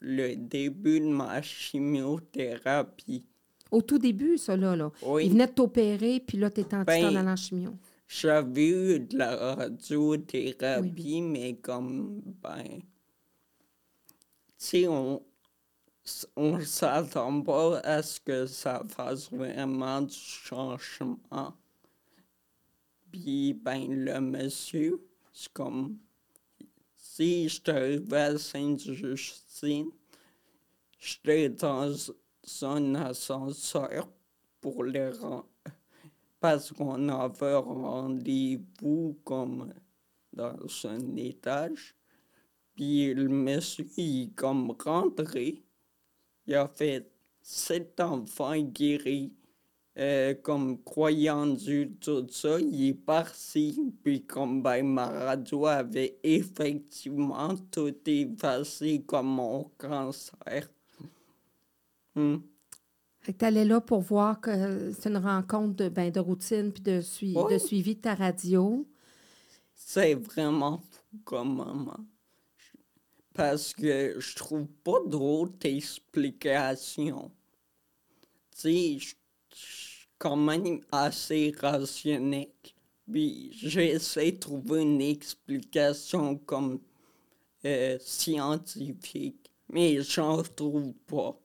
le 0.00 0.34
début 0.34 1.00
de 1.00 1.08
ma 1.10 1.42
chimiothérapie. 1.42 3.26
Au 3.70 3.82
tout 3.82 3.98
début, 3.98 4.38
ça, 4.38 4.56
là. 4.56 4.76
là. 4.76 4.90
Oui. 5.02 5.26
Il 5.26 5.32
venait 5.32 5.46
de 5.46 5.52
t'opérer, 5.52 6.20
puis 6.26 6.38
là, 6.38 6.48
tu 6.48 6.62
étais 6.62 6.74
en 6.74 6.84
Ben, 6.84 7.04
en 7.04 7.16
allant 7.16 7.32
en 7.32 7.36
chimio. 7.36 7.74
J'avais 8.08 8.68
eu 8.68 9.00
de 9.00 9.18
la 9.18 9.36
radiothérapie, 9.36 11.20
mais 11.20 11.56
comme, 11.56 12.22
ben, 12.42 12.80
sais, 14.58 14.86
on, 14.88 15.22
on 16.36 16.60
s'attend 16.60 17.42
pas 17.42 17.78
à 17.78 18.02
ce 18.02 18.20
que 18.20 18.46
ça 18.46 18.82
fasse 18.88 19.30
vraiment 19.30 20.02
du 20.02 20.14
changement. 20.14 21.54
Puis, 23.10 23.54
ben, 23.54 24.04
le 24.04 24.20
monsieur, 24.20 25.00
c'est 25.32 25.52
comme, 25.52 25.98
si 26.96 27.48
je 27.48 27.70
arrivé 27.70 28.16
à 28.16 28.38
Sainte-Justine, 28.38 29.90
j'étais 30.98 31.48
dans 31.48 31.94
un 32.62 32.94
ascenseur 32.96 34.08
pour 34.60 34.84
les 34.84 35.12
parce 36.40 36.70
qu'on 36.72 37.08
avait 37.08 37.56
rendez-vous 37.56 39.18
comme 39.24 39.72
dans 40.32 40.56
un 40.84 41.16
étage. 41.16 41.97
Puis 42.78 43.12
le 43.12 43.28
monsieur, 43.28 43.88
il 43.96 44.22
est 44.22 44.34
comme 44.36 44.72
rentré. 44.78 45.64
Il 46.46 46.54
a 46.54 46.68
fait 46.68 47.10
cet 47.42 47.98
enfant 47.98 48.56
guéri, 48.56 49.32
euh, 49.98 50.32
comme 50.34 50.80
croyant 50.84 51.44
Dieu, 51.48 51.92
tout 52.00 52.24
ça. 52.30 52.60
Il 52.60 52.90
est 52.90 52.94
parti. 52.94 53.92
Puis 54.04 54.24
comme 54.24 54.62
ben, 54.62 54.86
ma 54.86 55.08
radio 55.08 55.66
avait 55.66 56.20
effectivement 56.22 57.56
tout 57.72 57.96
effacé 58.06 59.02
comme 59.04 59.26
mon 59.26 59.64
cancer. 59.76 60.70
Hmm. 62.14 62.36
Fait 63.18 63.32
que 63.32 63.38
tu 63.38 63.44
allais 63.44 63.64
là 63.64 63.80
pour 63.80 64.02
voir 64.02 64.40
que 64.40 64.92
c'est 64.92 65.08
une 65.08 65.16
rencontre 65.16 65.74
de, 65.74 65.88
ben, 65.88 66.12
de 66.12 66.20
routine 66.20 66.72
puis 66.72 66.82
de, 66.84 67.00
sui- 67.00 67.34
de 67.34 67.58
suivi 67.58 67.96
de 67.96 68.02
ta 68.02 68.14
radio. 68.14 68.86
C'est 69.74 70.14
vraiment 70.14 70.78
fou 70.78 71.18
comme 71.24 71.56
maman. 71.56 71.96
Parce 73.38 73.72
que 73.72 74.16
je 74.18 74.34
trouve 74.34 74.66
pas 74.82 74.98
d'autres 75.06 75.64
explications. 75.64 77.30
Tu 78.50 78.58
sais, 78.58 78.98
je 78.98 79.14
suis 79.54 80.08
quand 80.18 80.34
même 80.34 80.80
assez 80.90 81.54
rationnel. 81.56 82.48
Puis 83.08 83.52
j'essaie 83.52 84.32
de 84.32 84.38
trouver 84.38 84.82
une 84.82 85.00
explication 85.00 86.36
comme 86.38 86.80
euh, 87.64 87.96
scientifique. 88.00 89.52
Mais 89.68 90.02
j'en 90.02 90.42
trouve 90.42 90.92
pas. 91.06 91.38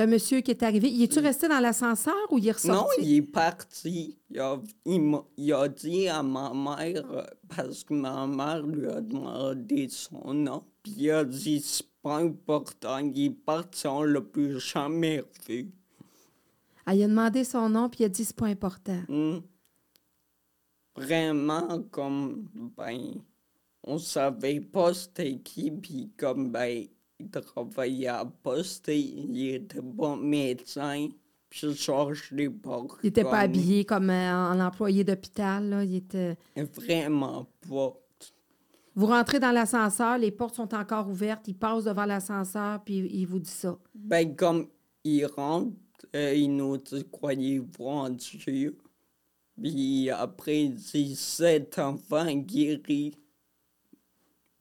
Un 0.00 0.06
monsieur 0.06 0.40
qui 0.40 0.52
est 0.52 0.62
arrivé. 0.62 0.88
Il 0.88 1.02
est-tu 1.02 1.18
resté 1.18 1.48
dans 1.48 1.58
l'ascenseur 1.60 2.14
ou 2.30 2.38
il 2.38 2.48
est 2.48 2.64
Non, 2.64 2.82
ressorti? 2.84 3.00
il 3.02 3.16
est 3.16 3.22
parti. 3.22 4.18
Il 4.30 4.38
a, 4.40 4.60
il 4.84 5.00
m'a- 5.02 5.24
il 5.36 5.52
a 5.52 5.68
dit 5.68 6.06
à 6.08 6.22
ma 6.22 6.52
mère, 6.54 7.04
euh, 7.10 7.24
parce 7.54 7.82
que 7.84 7.94
ma 7.94 8.26
mère 8.26 8.64
lui 8.64 8.86
a 8.86 9.00
demandé 9.00 9.88
son 9.88 10.32
nom, 10.34 10.62
puis 10.82 10.94
il 10.98 11.10
a 11.10 11.24
dit 11.24 11.60
c'est 11.60 11.86
pas 12.02 12.18
important, 12.18 12.98
il 12.98 13.24
est 13.26 13.30
parti, 13.30 13.86
on 13.88 14.02
l'a 14.02 14.20
plus 14.20 14.60
jamais 14.60 15.20
revu. 15.20 15.70
Ah, 16.86 16.94
il 16.94 17.02
a 17.02 17.08
demandé 17.08 17.42
son 17.44 17.68
nom 17.68 17.88
puis 17.88 18.00
il 18.00 18.04
a 18.04 18.08
dit 18.08 18.24
c'est 18.24 18.36
pas 18.36 18.46
important. 18.46 19.00
Hmm. 19.08 19.38
Vraiment, 20.96 21.82
comme, 21.90 22.48
ben, 22.76 23.14
on 23.84 23.98
savait 23.98 24.60
pas 24.60 24.92
c'était 24.94 25.38
qui, 25.38 25.70
puis 25.70 26.10
comme, 26.16 26.50
ben, 26.50 26.86
il 27.20 27.30
travaillait 27.30 28.08
à 28.08 28.24
poste, 28.24 28.88
il 28.88 29.54
était 29.54 29.80
bon 29.80 30.16
médecin, 30.16 31.08
puis 31.50 31.74
genre, 31.74 32.14
je 32.14 32.34
l'ai 32.34 32.50
pas 32.50 32.84
Il 33.02 33.06
n'était 33.06 33.24
pas 33.24 33.40
habillé 33.40 33.84
comme 33.84 34.10
euh, 34.10 34.52
en 34.52 34.60
employé 34.60 35.02
d'hôpital. 35.04 35.68
là. 35.68 35.84
Il 35.84 35.96
était... 35.96 36.36
Vraiment 36.56 37.48
pas. 37.68 37.94
Vous 38.94 39.06
rentrez 39.06 39.38
dans 39.38 39.52
l'ascenseur, 39.52 40.18
les 40.18 40.32
portes 40.32 40.56
sont 40.56 40.74
encore 40.74 41.08
ouvertes, 41.08 41.46
il 41.46 41.54
passe 41.54 41.84
devant 41.84 42.04
l'ascenseur 42.04 42.82
puis 42.84 43.08
il 43.12 43.26
vous 43.26 43.38
dit 43.38 43.50
ça. 43.50 43.78
Ben, 43.94 44.34
comme 44.34 44.66
il 45.04 45.24
rentre, 45.26 45.76
euh, 46.16 46.34
il 46.34 46.56
nous 46.56 46.76
dit 46.78 47.06
Croyez-vous 47.10 47.84
en 47.84 48.10
Dieu 48.10 48.76
Puis 49.60 50.10
après, 50.10 50.64
il 50.64 50.74
dit 50.74 51.14
Cet 51.14 51.78
enfant 51.78 52.26
guéri. 52.34 53.14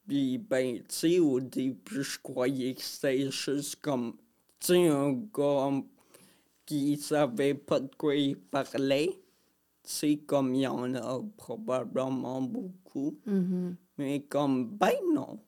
Puis, 0.07 0.37
ben, 0.37 0.77
tu 0.77 0.83
sais, 0.87 1.19
au 1.19 1.39
début, 1.39 2.01
je 2.03 2.17
croyais 2.19 2.73
que 2.73 2.81
c'était 2.81 3.29
juste 3.29 3.75
comme, 3.81 4.15
tu 4.59 4.67
sais, 4.67 4.87
un 4.87 5.11
gars 5.33 5.71
qui 6.65 6.97
savait 6.97 7.53
pas 7.53 7.79
de 7.81 7.93
quoi 7.95 8.15
il 8.15 8.37
parlait. 8.37 9.09
Tu 9.83 9.89
sais, 9.91 10.17
comme 10.17 10.53
il 10.55 10.61
y 10.61 10.67
en 10.67 10.95
a 10.95 11.21
probablement 11.37 12.41
beaucoup. 12.41 13.17
Mhm. 13.25 13.75
Mais 13.97 14.21
comme, 14.23 14.69
ben 14.77 14.93
non. 15.13 15.39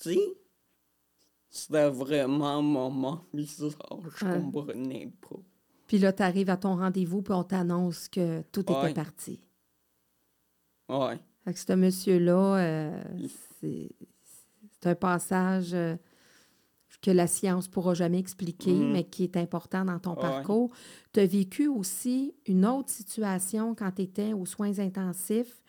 Tu 0.00 0.14
sais, 0.14 0.36
c'était 1.50 1.88
vraiment 1.88 2.58
un 2.58 2.62
moment 2.62 3.24
bizarre. 3.32 4.00
Je 4.16 4.24
Ouais. 4.24 4.40
comprenais 4.40 5.12
pas. 5.20 5.36
Puis 5.86 5.98
là, 5.98 6.12
tu 6.12 6.22
arrives 6.22 6.50
à 6.50 6.56
ton 6.56 6.76
rendez-vous 6.76 7.22
puis 7.22 7.32
on 7.32 7.44
t'annonce 7.44 8.08
que 8.08 8.42
tout 8.52 8.60
était 8.60 8.92
parti. 8.94 9.40
Ouais. 10.88 11.18
Fait 11.48 11.54
que 11.54 11.60
ce 11.60 11.72
monsieur-là, 11.72 12.56
euh, 12.58 13.02
c'est 13.58 13.88
c'est 14.80 14.90
un 14.90 14.94
passage 14.94 15.72
euh, 15.72 15.96
que 17.00 17.10
la 17.10 17.26
science 17.26 17.68
ne 17.68 17.72
pourra 17.72 17.94
jamais 17.94 18.18
expliquer, 18.18 18.74
Mhm. 18.74 18.92
mais 18.92 19.04
qui 19.04 19.24
est 19.24 19.34
important 19.38 19.82
dans 19.86 19.98
ton 19.98 20.14
parcours. 20.14 20.70
Tu 21.14 21.20
as 21.20 21.26
vécu 21.26 21.66
aussi 21.66 22.34
une 22.46 22.66
autre 22.66 22.90
situation 22.90 23.74
quand 23.74 23.90
tu 23.92 24.02
étais 24.02 24.34
aux 24.34 24.44
soins 24.44 24.78
intensifs. 24.78 25.62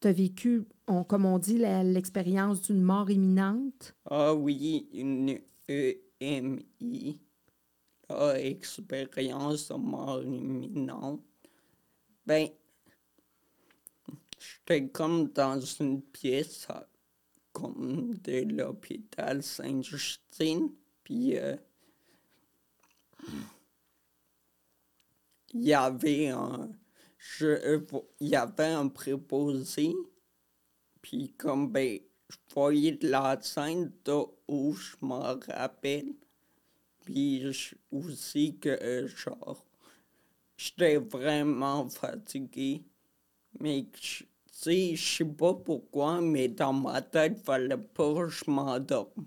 Tu 0.00 0.08
as 0.08 0.12
vécu, 0.12 0.64
on- 0.88 1.04
comme 1.04 1.24
on 1.26 1.38
dit, 1.38 1.58
la- 1.58 1.84
l'expérience 1.84 2.60
d'une 2.62 2.82
mort 2.82 3.08
imminente. 3.08 3.94
Ah 4.10 4.34
oui, 4.34 4.88
une 4.92 5.38
EMI. 5.68 7.20
Expérience 8.36 9.68
de 9.68 9.74
mort 9.76 10.22
imminente. 10.24 11.20
Ben, 12.26 12.48
j'étais 14.40 14.88
comme 14.88 15.28
dans 15.28 15.60
une 15.60 16.02
pièce 16.02 16.66
comme 17.52 18.14
de 18.18 18.42
l'hôpital 18.56 19.42
Sainte-Justine, 19.42 20.70
puis 21.04 21.38
euh, 21.38 21.56
il 25.52 25.64
y 25.64 25.74
avait 25.74 26.28
un, 26.28 26.70
je, 27.18 27.46
euh, 27.46 27.86
y 28.20 28.34
avait 28.34 28.64
un 28.66 28.88
préposé, 28.88 29.92
puis 31.02 31.32
comme 31.36 31.70
ben, 31.70 31.98
je 32.28 32.36
voyais 32.54 32.98
la 33.02 33.40
scène 33.42 33.92
de 34.04 34.24
où 34.48 34.72
je 34.74 34.96
m'en 35.00 35.38
rappelle. 35.48 36.14
Puis 37.04 37.44
aussi 37.90 38.58
que, 38.58 38.68
euh, 38.68 39.08
genre, 39.08 39.64
j'étais 40.56 40.96
vraiment 40.98 41.88
fatigué. 41.88 42.84
Mais, 43.60 43.86
sais, 44.50 44.96
je 44.96 45.16
sais 45.16 45.24
pas 45.24 45.54
pourquoi, 45.54 46.20
mais 46.20 46.48
dans 46.48 46.72
ma 46.72 47.02
tête, 47.02 47.38
fallait 47.44 47.76
pas 47.76 48.14
que 48.14 48.28
je 48.28 48.50
m'endorme. 48.50 49.26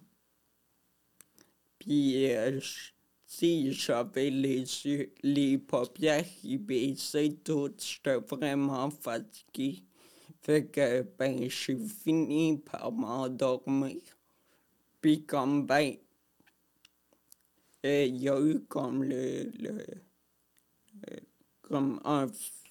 Puis, 1.79 2.31
euh, 2.33 2.59
sais, 3.25 3.71
j'avais 3.71 4.29
les 4.29 4.59
yeux, 4.85 5.13
les 5.23 5.57
paupières 5.57 6.25
qui 6.41 6.57
baissaient 6.57 7.37
toutes. 7.43 7.83
J'étais 7.83 8.17
vraiment 8.17 8.89
fatigué. 8.89 9.83
Fait 10.41 10.65
que, 10.67 11.03
ben, 11.17 11.49
j'ai 11.49 11.77
fini 11.77 12.57
par 12.57 12.91
m'endormir. 12.91 14.01
Puis, 15.01 15.25
comme, 15.25 15.65
ben, 15.65 15.95
euh, 17.85 18.05
il 18.05 18.21
y 18.21 18.29
a 18.29 18.39
eu 18.39 18.61
comme 18.61 19.03
le, 19.03 19.51
le 19.59 19.85
euh, 21.09 21.19
comme 21.61 21.99
un 22.05 22.27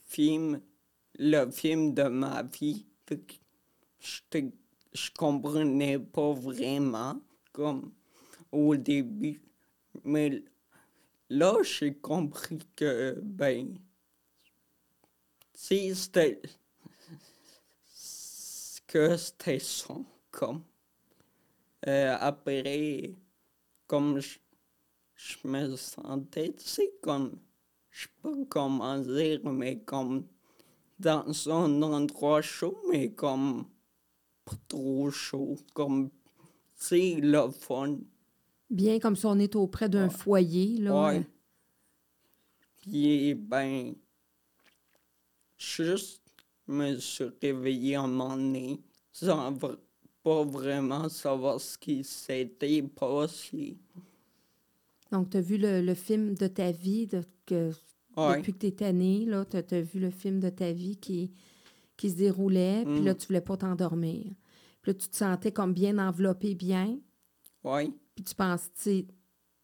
film, 0.09 0.61
le 1.19 1.51
film 1.51 1.95
de 1.95 2.05
ma 2.05 2.43
vie. 2.43 2.87
J'étais- 4.01 4.53
je 4.93 5.11
comprenais 5.17 5.99
pas 5.99 6.33
vraiment, 6.35 7.21
comme 7.53 7.93
au 8.53 8.77
début. 8.77 9.43
Mais 10.05 10.45
là, 11.31 11.63
j'ai 11.63 11.95
compris 11.95 12.59
que, 12.77 13.19
ben, 13.23 13.79
sais, 15.55 15.95
c'était 15.95 16.41
que 18.87 19.17
c'était 19.17 19.59
ça, 19.59 19.95
comme. 20.31 20.63
Euh, 21.87 22.17
après, 22.21 23.15
comme 23.87 24.21
je, 24.21 24.39
je 25.17 25.37
me 25.45 25.77
sentais, 25.77 26.53
tu 26.55 26.65
sais, 26.67 26.93
comme, 27.03 27.39
je 27.91 28.03
sais 28.05 28.11
pas 28.23 28.33
comment 28.49 28.99
dire, 28.99 29.41
mais 29.45 29.81
comme 29.85 30.27
dans 31.03 31.51
un 31.51 31.83
endroit 31.83 32.43
chaud, 32.43 32.79
mais 32.91 33.13
comme 33.13 33.67
pas 34.45 34.57
trop 34.69 35.11
chaud, 35.11 35.57
comme, 35.75 36.11
sais, 36.77 37.19
le 37.21 37.51
fun. 37.51 37.99
Bien 38.71 38.99
comme 38.99 39.17
si 39.17 39.27
on 39.27 39.39
est 39.39 39.55
auprès 39.55 39.89
d'un 39.89 40.09
foyer, 40.09 40.79
là. 40.79 41.09
Ouais. 41.09 41.27
Puis, 42.81 43.35
ben, 43.35 43.95
juste 45.59 46.23
me 46.67 46.97
suis 46.97 47.27
réveillé 47.41 47.97
un 47.97 48.07
moment 48.07 48.37
donné 48.37 48.81
sans 49.13 49.57
pas 50.23 50.45
vraiment 50.45 51.09
savoir 51.09 51.61
ce 51.61 51.77
qui 51.77 52.03
s'était 52.05 52.83
passé. 52.83 53.77
Donc, 55.11 55.31
tu 55.31 55.37
as 55.37 55.41
vu 55.41 55.59
le, 55.59 55.83
le 55.83 55.95
film 55.95 56.35
de 56.35 56.47
ta 56.47 56.71
vie 56.71 57.07
de, 57.07 57.23
que, 57.45 57.73
Ouais. 58.17 58.37
depuis 58.39 58.53
que 58.53 58.59
tu 58.59 58.67
étais 58.67 58.93
né, 58.93 59.25
là, 59.25 59.45
tu 59.45 59.57
as, 59.57 59.81
vu 59.81 59.99
le 60.01 60.11
film 60.11 60.41
de 60.41 60.49
ta 60.51 60.73
vie 60.73 60.97
qui, 60.97 61.33
qui 61.97 62.11
se 62.11 62.17
déroulait, 62.17 62.85
puis 62.85 63.01
Mm. 63.01 63.05
là, 63.05 63.15
tu 63.15 63.27
voulais 63.27 63.41
pas 63.41 63.57
t'endormir. 63.57 64.25
Puis 64.83 64.93
là, 64.93 64.95
tu 64.95 65.09
te 65.09 65.17
sentais 65.17 65.53
comme 65.53 65.73
bien 65.73 65.99
enveloppé, 65.99 66.55
bien, 66.55 66.99
Ouais. 67.65 67.91
puis 68.15 68.25
tu 68.25 68.35
penses, 68.35 68.69
tu 68.83 69.07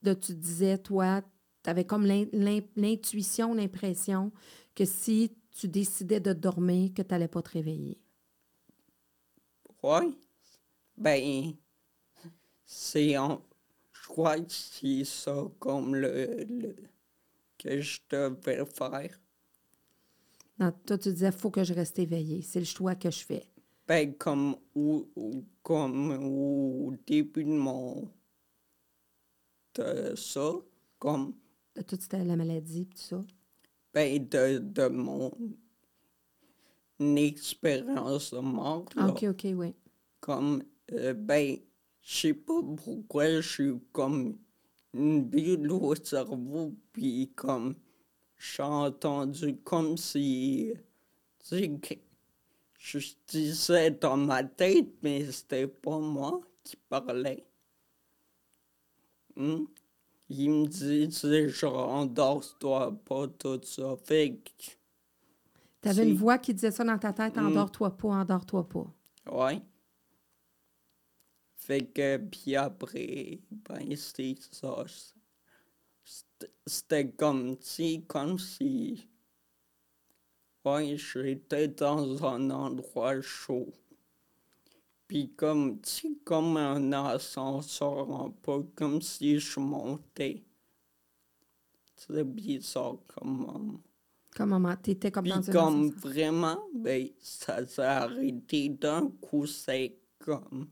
là, 0.03 0.15
tu 0.15 0.33
disais, 0.35 0.79
toi, 0.79 1.23
tu 1.65 1.71
avais 1.71 1.85
comme 1.85 2.07
l'in- 2.07 2.27
l'in- 2.33 2.61
l'intuition, 2.77 3.53
l'impression 3.55 4.31
que 4.75 4.85
si 4.85 5.33
tu 5.51 5.67
décidais 5.67 6.21
de 6.21 6.33
dormir, 6.33 6.91
que 6.95 7.03
tu 7.03 7.09
n'allais 7.11 7.27
pas 7.29 7.43
te 7.43 7.51
réveiller. 7.51 7.99
Ouais. 9.83 10.09
Ben, 10.97 11.53
c'est. 12.65 13.13
Je 13.13 14.09
crois 14.09 14.39
que 14.41 14.51
c'est 14.53 15.05
ça 15.05 15.45
comme 15.59 15.95
le, 15.95 16.45
le- 16.49 16.77
que 17.59 17.81
je 17.81 18.01
devais 18.11 18.65
faire. 18.65 19.21
Non, 20.59 20.73
toi, 20.87 20.99
tu 20.99 21.13
disais, 21.13 21.33
faut 21.33 21.51
que 21.51 21.63
je 21.63 21.75
reste 21.75 21.99
éveillé. 21.99 22.43
C'est 22.43 22.59
le 22.59 22.65
choix 22.65 22.95
que 22.95 23.11
je 23.11 23.25
fais. 23.25 23.47
Ben, 23.87 24.15
comme 24.15 24.57
au, 24.75 25.09
comme 25.63 26.11
au 26.23 26.95
début 27.07 27.45
de 27.45 27.51
mon... 27.51 28.11
de 29.75 30.15
ça, 30.17 30.53
comme... 30.99 31.35
De 31.75 31.83
toute 31.83 32.13
la 32.13 32.37
maladie, 32.37 32.87
tout 32.87 32.99
ça. 32.99 33.25
Ben, 33.95 34.29
de, 34.29 34.59
de 34.59 34.89
mon 34.89 35.33
expérience 36.99 38.35
de 38.35 38.41
mort, 38.41 38.87
là. 38.97 39.09
OK, 39.09 39.25
OK, 39.31 39.47
oui. 39.55 39.75
Comme, 40.21 40.65
euh, 40.93 41.15
ben, 41.15 41.57
je 42.03 42.19
sais 42.19 42.35
pas 42.35 42.61
pourquoi 42.77 43.41
je 43.41 43.49
suis 43.49 43.73
comme 43.93 44.37
au 44.99 45.95
cerveau, 45.95 46.75
puis 46.93 47.31
comme, 47.35 47.77
j'ai 48.37 48.63
entendu 48.63 49.57
comme 49.65 49.97
si, 49.97 50.73
tu 51.39 51.47
sais, 51.47 52.01
je 52.79 52.99
disais 53.27 53.91
dans 53.91 54.17
ma 54.17 54.45
tête, 54.45 54.89
mais 55.03 55.31
c'était 55.31 55.67
pas 55.67 55.99
moi 55.99 56.41
qui 56.65 56.77
parlais. 56.77 57.45
Hmm? 59.37 59.65
Il 60.31 60.51
me 60.51 60.67
disait, 60.67 61.49
genre, 61.49 61.89
endors-toi 61.91 62.93
pas, 63.05 63.29
tout 63.29 63.61
ça. 63.63 63.97
Fait 64.05 64.35
que, 64.37 64.51
Tu 65.83 65.89
avais 65.89 66.09
une 66.11 66.17
voix 66.17 66.39
qui 66.39 66.53
disait 66.55 66.71
ça 66.71 66.85
dans 66.85 66.99
ta 66.99 67.13
tête, 67.13 67.37
Mm. 67.37 67.47
endors-toi 67.47 67.97
pas, 67.97 68.09
endors-toi 68.09 68.69
pas. 68.69 68.87
Ouais. 69.31 69.63
Fait 71.69 71.85
que, 71.87 72.17
puis 72.17 72.57
après, 72.57 73.41
ben, 73.51 73.95
c'est 73.95 74.37
ça. 74.51 74.85
C'était- 76.03 76.53
C'était 76.67 77.11
comme, 77.13 77.59
sais, 77.61 78.03
comme 78.09 78.39
si. 78.39 79.07
Ouais, 80.65 80.97
j'étais 80.97 81.69
dans 81.69 82.25
un 82.25 82.51
endroit 82.51 83.21
chaud. 83.21 83.71
Puis 85.07 85.35
comme, 85.35 85.81
sais, 85.85 86.09
comme 86.25 86.57
un 86.57 86.91
ascenseur, 86.93 88.11
un 88.19 88.31
peu 88.31 88.63
comme 88.75 89.03
si 89.03 89.39
je 89.39 89.61
montais. 89.61 90.45
C'est 91.97 92.25
bizarre 92.25 92.97
comme. 93.09 93.83
Comme 94.35 94.51
moment, 94.51 94.77
t'étais 94.77 95.11
comme 95.11 95.27
dans 95.29 95.37
un 95.51 95.53
comme 95.53 95.89
ascenseur. 95.89 96.01
vraiment, 96.01 96.67
ben, 96.75 97.09
ça 97.21 97.67
s'est 97.67 97.83
arrêté 97.83 98.71
d'un 98.71 99.11
coup 99.21 99.47
sec, 99.47 99.99
comme. 100.19 100.71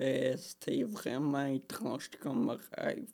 Euh, 0.00 0.36
C'était 0.36 0.82
vraiment 0.82 1.46
étrange 1.46 2.10
comme 2.20 2.50
rêve. 2.76 3.06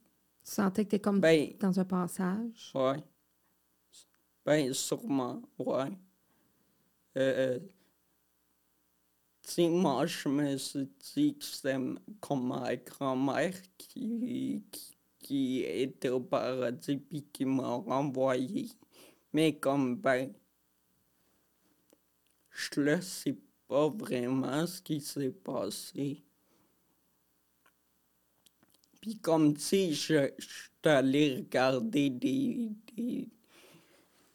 Tu 0.45 0.53
sentais 0.53 0.85
que 0.87 0.91
t'es 0.93 1.01
comme 1.01 1.21
Ben, 1.21 1.55
dans 1.61 1.79
un 1.79 1.85
passage? 1.85 2.73
ouais. 2.75 3.03
Ben, 4.47 4.73
sûrement, 4.73 5.43
ouais. 5.59 5.91
Euh, 7.17 7.59
tu 9.43 9.51
sais, 9.53 9.69
moi, 9.69 10.07
je 10.07 10.29
me 10.29 10.57
suis 10.59 10.89
dit 11.15 11.39
que 11.39 11.45
c'était 11.45 11.71
m- 11.73 11.99
comme 12.21 12.49
ma 12.49 12.77
grand-mère 12.77 13.55
qui, 13.79 14.65
qui, 14.73 14.97
qui 15.21 15.61
était 15.63 16.09
au 16.11 16.21
paradis 16.21 16.97
puis 16.99 17.23
qui 17.33 17.45
m'a 17.45 17.69
renvoyé. 17.77 18.69
Mais 19.33 19.59
comme, 19.59 19.97
ben, 19.97 20.33
je 22.51 22.81
ne 22.81 23.01
sais 23.01 23.39
pas 23.69 23.89
vraiment 23.89 24.67
ce 24.67 24.83
qui 24.83 25.01
s'est 25.01 25.31
passé. 25.31 26.26
Puis 29.07 29.19
comme, 29.21 29.55
tu 29.55 29.61
sais, 29.63 29.93
je, 29.93 30.31
je 30.39 30.47
suis 30.47 30.71
allé 30.85 31.37
regarder 31.37 32.11
des, 32.11 32.71
des, 32.97 33.29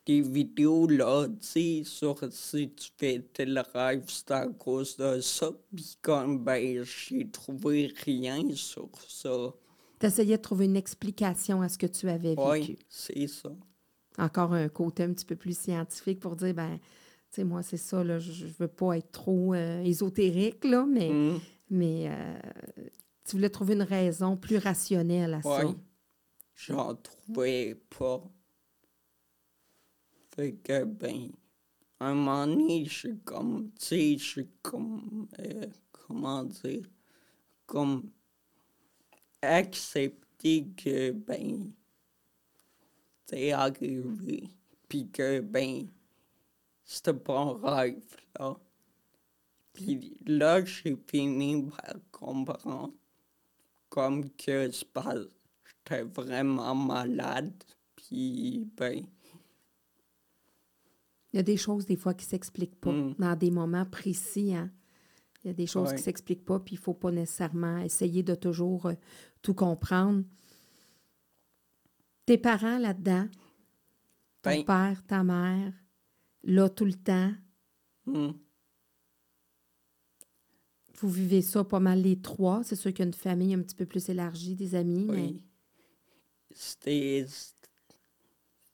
des 0.06 0.22
vidéos 0.22 0.88
là, 0.88 1.28
tu 1.28 1.36
sais, 1.42 1.84
sur 1.86 2.18
si 2.32 2.72
tu 2.74 2.90
fais 2.98 3.22
tel 3.34 3.60
rêve, 3.74 4.04
c'est 4.08 4.32
à 4.32 4.48
cause 4.48 4.96
de 4.98 5.20
ça. 5.22 5.52
Puis 5.76 5.98
comme, 6.02 6.44
ben, 6.44 6.84
j'ai 6.84 7.30
trouvé 7.30 7.94
rien 8.06 8.42
sur 8.56 8.90
ça. 9.08 9.54
T'essayais 10.00 10.38
de 10.38 10.42
trouver 10.42 10.66
une 10.66 10.76
explication 10.76 11.62
à 11.62 11.70
ce 11.70 11.78
que 11.78 11.86
tu 11.88 12.10
avais 12.10 12.36
vécu. 12.36 12.42
Oui, 12.50 12.80
c'est 12.90 13.28
ça. 13.28 13.50
Encore 14.18 14.54
un 14.54 14.68
côté 14.70 15.04
un 15.04 15.14
petit 15.14 15.26
peu 15.26 15.36
plus 15.36 15.58
scientifique 15.58 16.20
pour 16.20 16.36
dire, 16.36 16.54
ben, 16.54 16.78
tu 16.78 16.84
sais, 17.32 17.44
moi, 17.44 17.64
c'est 17.64 17.78
ça, 17.78 18.04
là, 18.04 18.20
je, 18.20 18.32
je 18.32 18.46
veux 18.60 18.68
pas 18.68 18.98
être 18.98 19.12
trop 19.12 19.54
euh, 19.54 19.82
ésotérique, 19.84 20.66
là, 20.66 20.86
mais, 20.86 21.10
Hmm, 21.10 21.38
mais 21.70 22.10
euh, 22.10 22.40
tu 23.26 23.36
voulais 23.36 23.50
trouver 23.50 23.76
une 23.76 23.84
raison 23.84 24.38
plus 24.38 24.58
rationnelle 24.58 25.36
à 25.36 25.42
ça. 25.42 25.66
ouais. 25.66 25.74
J'en 26.56 26.96
trouvais 26.96 27.76
pas. 27.98 28.22
Fait 30.36 30.54
que, 30.54 30.84
ben, 30.84 31.32
un 32.00 32.14
moment 32.14 32.86
je 32.86 32.90
suis 32.90 33.20
comme, 33.20 33.72
tu 33.80 33.86
sais, 33.86 34.18
je 34.18 34.24
suis 34.24 34.50
comme, 34.62 35.28
euh, 35.40 35.66
comment 35.92 36.44
dire, 36.44 36.88
comme 37.66 38.12
accepter 39.42 40.68
que, 40.78 41.12
ben, 41.12 41.72
c'est 43.26 43.52
arrivé, 43.52 44.50
puis 44.88 45.10
que, 45.10 45.40
ben, 45.40 45.88
c'était 46.84 47.14
pas 47.14 47.40
un 47.40 47.54
rêve, 47.54 48.16
là. 48.38 48.58
Puis 49.74 50.18
là, 50.26 50.64
j'ai 50.66 50.98
fini 51.08 51.70
par 51.70 51.96
comprendre, 52.12 52.94
comme 53.92 54.30
que 54.32 54.72
c'est 54.72 54.92
pas, 54.92 55.14
j'étais 55.68 56.04
vraiment 56.04 56.74
malade, 56.74 57.54
puis, 57.96 58.66
ben, 58.78 59.06
Il 61.34 61.38
y 61.38 61.40
a 61.40 61.44
des 61.44 61.56
choses, 61.56 61.86
des 61.86 61.96
fois, 61.96 62.14
qui 62.14 62.26
s'expliquent 62.26 62.76
pas 62.82 62.92
Mm. 62.92 63.16
dans 63.18 63.36
des 63.38 63.52
moments 63.52 63.86
précis. 63.86 64.54
Hein? 64.54 64.70
Il 65.44 65.48
y 65.48 65.50
a 65.50 65.54
des 65.54 65.66
choses 65.66 65.90
Ouais. 65.92 65.96
qui 65.96 66.04
s'expliquent 66.04 66.44
pas, 66.44 66.60
puis 66.60 66.76
il 66.76 66.78
faut 66.78 66.94
pas 66.94 67.10
nécessairement 67.12 67.78
essayer 67.78 68.22
de 68.22 68.36
toujours 68.36 68.88
euh, 68.88 68.94
tout 69.42 69.54
comprendre. 69.54 70.26
Tes 72.26 72.38
parents 72.38 72.78
là-dedans, 72.78 73.28
ton 74.42 74.50
Ben- 74.52 74.66
père, 74.66 75.04
ta 75.08 75.24
mère, 75.24 75.72
là 76.44 76.68
tout 76.70 76.84
le 76.86 76.96
temps, 76.96 77.32
hmm, 78.08 78.32
vous 81.02 81.10
vivez 81.10 81.42
ça 81.42 81.64
pas 81.64 81.80
mal 81.80 82.02
les 82.02 82.20
trois. 82.20 82.64
C'est 82.64 82.76
sûr 82.76 82.92
qu'il 82.92 83.00
y 83.00 83.02
a 83.04 83.08
une 83.08 83.14
famille 83.14 83.54
un 83.54 83.62
petit 83.62 83.76
peu 83.76 83.86
plus 83.86 84.10
élargie, 84.10 84.56
des 84.56 84.76
amis, 84.76 85.06
mais 85.06 85.22
oui. 85.22 85.42
C'était, 86.54 87.26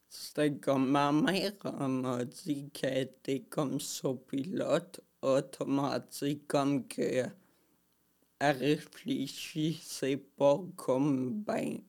c'était 0.09 0.53
comme 0.55 0.89
ma 0.89 1.11
mère 1.11 1.53
m'a 1.87 2.25
dit 2.25 2.69
qu'elle 2.71 3.03
était 3.03 3.41
comme 3.41 3.79
ça 3.79 4.09
pilote 4.27 4.99
automatique, 5.21 6.47
comme 6.47 6.87
que 6.87 7.25
elle 8.39 8.57
réfléchissait 8.57 10.17
pas 10.17 10.59
comme 10.75 11.41
ben 11.41 11.79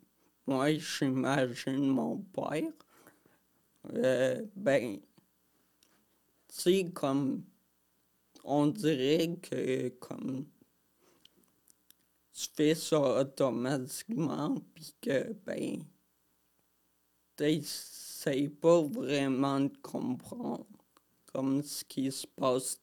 moi 0.47 0.73
j'imagine 0.75 1.89
mon 1.89 2.19
père. 2.19 2.73
Euh, 3.95 4.43
ben 4.57 4.99
tu 6.49 6.55
sais 6.55 6.91
comme 6.93 7.45
on 8.49 8.67
dirait 8.69 9.37
que 9.43 9.91
comme 10.01 10.47
tu 12.33 12.47
fais 12.55 12.75
ça 12.75 13.21
automatiquement, 13.21 14.55
puis 14.75 14.95
que, 15.01 15.33
ben, 15.45 15.83
t'essayes 17.37 18.49
pas 18.49 18.83
vraiment 18.83 19.61
de 19.61 19.77
comprendre 19.83 20.67
comme 21.33 21.63
ce 21.63 21.85
qui 21.85 22.11
se 22.11 22.27
passe. 22.27 22.81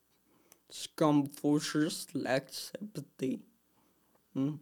C'est 0.70 0.94
comme, 0.94 1.28
faut 1.28 1.60
juste 1.60 2.14
l'accepter. 2.14 3.40
Hmm. 4.34 4.58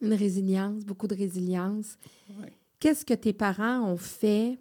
Une 0.00 0.14
résilience, 0.14 0.84
beaucoup 0.84 1.06
de 1.06 1.14
résilience. 1.14 1.98
Ouais. 2.40 2.52
Qu'est-ce 2.80 3.04
que 3.04 3.14
tes 3.14 3.32
parents 3.32 3.82
ont 3.82 3.96
fait, 3.96 4.58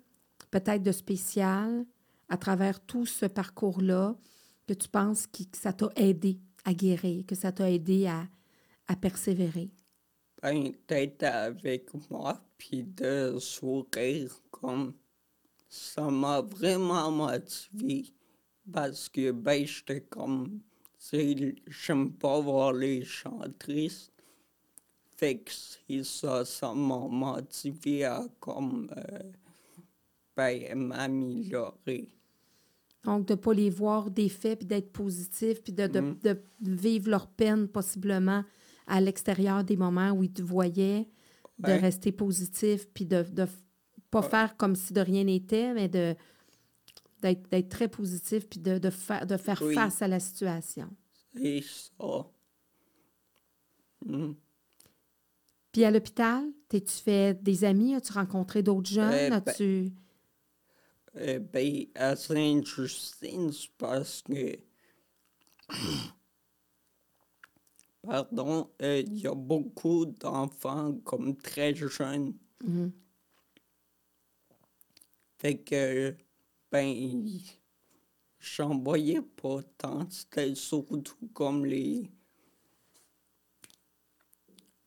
peut-être 0.52 0.84
de 0.84 0.92
spécial, 0.92 1.86
à 2.30 2.38
travers 2.38 2.80
tout 2.82 3.06
ce 3.06 3.26
parcours-là, 3.26 4.18
que 4.68 4.74
tu 4.74 4.88
penses 4.90 5.28
qui- 5.28 5.48
que 5.50 5.58
ça 5.58 5.74
t'a 5.74 5.90
aidé 5.96 6.40
à 6.66 6.74
guérir, 6.74 7.26
que 7.26 7.36
ça 7.36 7.52
t'a 7.52 7.72
aidé 7.72 8.08
à, 8.08 8.28
à 8.88 8.96
persévérer? 8.96 9.72
Ben, 10.42 10.74
d'être 10.88 11.24
avec 11.24 11.94
moi, 12.10 12.42
puis 12.58 12.84
de 12.84 13.38
sourire 13.40 14.36
comme 14.52 14.94
ça 15.70 16.10
m'a 16.12 16.42
vraiment 16.42 17.12
motivé 17.12 18.14
parce 18.72 19.10
que 19.10 19.32
ben 19.32 19.66
j'étais 19.66 20.02
comme 20.02 20.62
j'aime 21.68 22.12
pas 22.14 22.40
voir 22.42 22.74
les 22.74 23.04
gens 23.04 23.42
tristes 23.60 24.14
fait 25.18 25.40
que 25.40 26.04
ça 26.04 26.46
ça 26.46 26.74
m'a 26.74 27.00
motivé 27.10 28.06
à 28.06 28.26
comme 28.40 28.90
euh, 28.96 29.32
ben 30.38 30.76
m'améliorer 30.76 32.08
Donc, 33.04 33.26
de 33.28 33.34
ne 33.34 33.38
pas 33.38 33.54
les 33.54 33.70
voir 33.70 34.12
défaits, 34.12 34.60
puis 34.60 34.68
d'être 34.68 34.92
positif, 34.92 35.62
puis 35.64 35.72
de, 35.74 35.88
de- 35.88 36.18
de 36.24 36.40
vivre 36.62 37.10
leur 37.10 37.28
peine 37.28 37.68
possiblement 37.68 38.44
à 38.86 39.00
l'extérieur 39.02 39.64
des 39.64 39.78
moments 39.78 40.12
où 40.12 40.24
ils 40.24 40.34
te 40.34 40.42
voyaient, 40.42 41.08
de 41.60 41.68
Ouais. 41.70 41.78
rester 41.78 42.12
positif, 42.12 42.88
puis 42.94 43.06
de 43.06 43.24
ne 43.36 43.46
pas 44.12 44.22
Ouais. 44.22 44.30
faire 44.30 44.58
comme 44.58 44.76
si 44.76 44.94
de 44.94 45.02
rien 45.02 45.24
n'était, 45.24 45.74
mais 45.74 45.88
de 45.88 46.16
d'être 47.22 47.70
très 47.70 47.88
positif, 47.88 48.48
puis 48.48 48.60
de, 48.60 48.78
de, 48.78 48.90
faire, 48.92 49.26
de 49.26 49.38
faire 49.38 49.60
Oui. 49.66 49.74
face 49.74 50.02
à 50.04 50.08
la 50.08 50.20
situation. 50.20 50.88
c'est 51.36 51.62
ça 51.64 52.28
Hmm. 54.06 54.34
Puis 55.72 55.84
à 55.84 55.90
l'hôpital, 55.92 56.44
t'es-tu 56.70 56.94
fait 56.94 57.42
des 57.44 57.64
amis? 57.64 57.96
As-tu 57.96 58.14
rencontré 58.14 58.62
d'autres 58.62 58.90
jeunes? 58.90 59.12
Euh, 59.14 59.30
ben- 59.30 59.44
As-tu... 59.46 59.92
Euh, 61.20 61.40
ben, 61.40 61.86
à 61.96 62.16
Sainte-Justine, 62.16 63.52
c'est 63.52 63.70
parce 63.78 64.22
que. 64.22 64.58
Pardon, 68.04 68.70
euh, 68.82 69.04
il 69.06 69.18
y 69.20 69.28
a 69.28 69.36
beaucoup 69.36 70.06
d'enfants 70.06 70.94
comme 71.04 71.36
très 71.36 71.76
jeunes. 71.76 72.34
Mhm. 72.64 72.92
Fait 75.40 75.58
que, 75.58 76.16
ben, 76.72 77.28
j'en 78.40 78.78
voyais 78.80 79.22
pas 79.22 79.62
tant. 79.78 80.08
C'était 80.10 80.56
surtout 80.56 81.28
comme 81.34 81.66
les. 81.66 82.10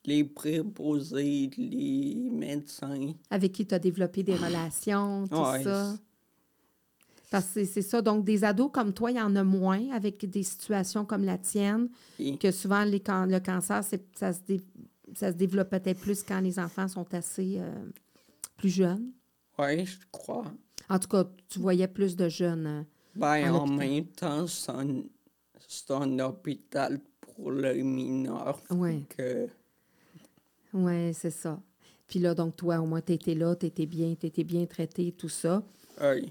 Les 0.03 0.23
préposés, 0.23 1.51
les 1.55 2.15
médecins. 2.31 3.13
avec 3.29 3.51
qui 3.51 3.67
tu 3.67 3.75
as 3.75 3.79
développé 3.79 4.23
des 4.23 4.35
relations, 4.35 5.27
tout 5.27 5.35
Ouais, 5.37 5.63
ça. 5.63 5.95
C'est- 7.31 7.37
Parce 7.37 7.45
que 7.45 7.51
c'est- 7.53 7.65
c'est 7.65 7.81
ça. 7.81 8.01
Donc, 8.01 8.25
des 8.25 8.43
ados 8.43 8.69
comme 8.73 8.93
toi, 8.93 9.11
il 9.11 9.17
y 9.17 9.21
en 9.21 9.35
a 9.35 9.43
moins 9.43 9.89
avec 9.91 10.29
des 10.29 10.43
situations 10.43 11.05
comme 11.05 11.23
la 11.23 11.37
tienne, 11.37 11.89
que 12.37 12.51
souvent, 12.51 12.83
les 12.83 12.99
can- 12.99 13.25
le 13.25 13.39
cancer, 13.39 13.83
ça 14.15 14.33
se, 14.33 14.41
dé- 14.45 14.61
ça 15.15 15.31
se 15.31 15.37
développe 15.37 15.69
peut-être 15.69 15.99
plus 15.99 16.23
quand 16.23 16.39
les 16.41 16.59
enfants 16.59 16.87
sont 16.87 17.13
assez 17.13 17.57
euh, 17.59 17.73
plus 18.57 18.69
jeunes. 18.69 19.11
Ouais, 19.57 19.85
je 19.85 19.97
crois. 20.11 20.45
En 20.89 20.99
tout 20.99 21.07
cas, 21.07 21.25
tu 21.47 21.59
voyais 21.59 21.87
plus 21.87 22.15
de 22.15 22.27
jeunes. 22.29 22.67
euh. 22.67 22.83
Ben, 23.15 23.49
en 23.53 23.67
même 23.67 24.05
temps, 24.07 24.45
c'est 24.47 24.71
un, 24.71 26.19
hôpital 26.19 26.99
pour 27.21 27.51
les 27.51 27.83
mineurs. 27.83 28.61
que- 29.17 29.47
Oui, 30.73 31.13
c'est 31.13 31.31
ça. 31.31 31.59
Puis 32.07 32.19
là, 32.19 32.33
donc, 32.33 32.55
toi, 32.55 32.79
au 32.79 32.85
moins, 32.85 33.01
tu 33.01 33.13
étais 33.13 33.35
là, 33.35 33.55
tu 33.55 33.65
étais 33.65 33.85
bien, 33.85 34.15
tu 34.19 34.27
étais 34.27 34.43
bien 34.43 34.65
traité, 34.65 35.11
tout 35.11 35.29
ça. 35.29 35.63
ouais. 36.01 36.25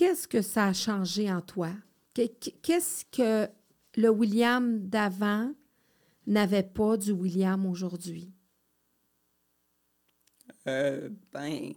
Qu'est-ce 0.00 0.26
que 0.26 0.40
ça 0.40 0.68
a 0.68 0.72
changé 0.72 1.30
en 1.30 1.42
toi? 1.42 1.68
Que- 2.14 2.26
que- 2.26 2.56
Qu'est-ce 2.62 3.04
que 3.12 3.50
le 4.00 4.08
William 4.08 4.88
d'avant 4.88 5.52
n'avait 6.26 6.62
pas 6.62 6.96
du 6.96 7.12
William 7.12 7.66
aujourd'hui? 7.66 8.32
Euh, 10.66 11.10
ben, 11.30 11.74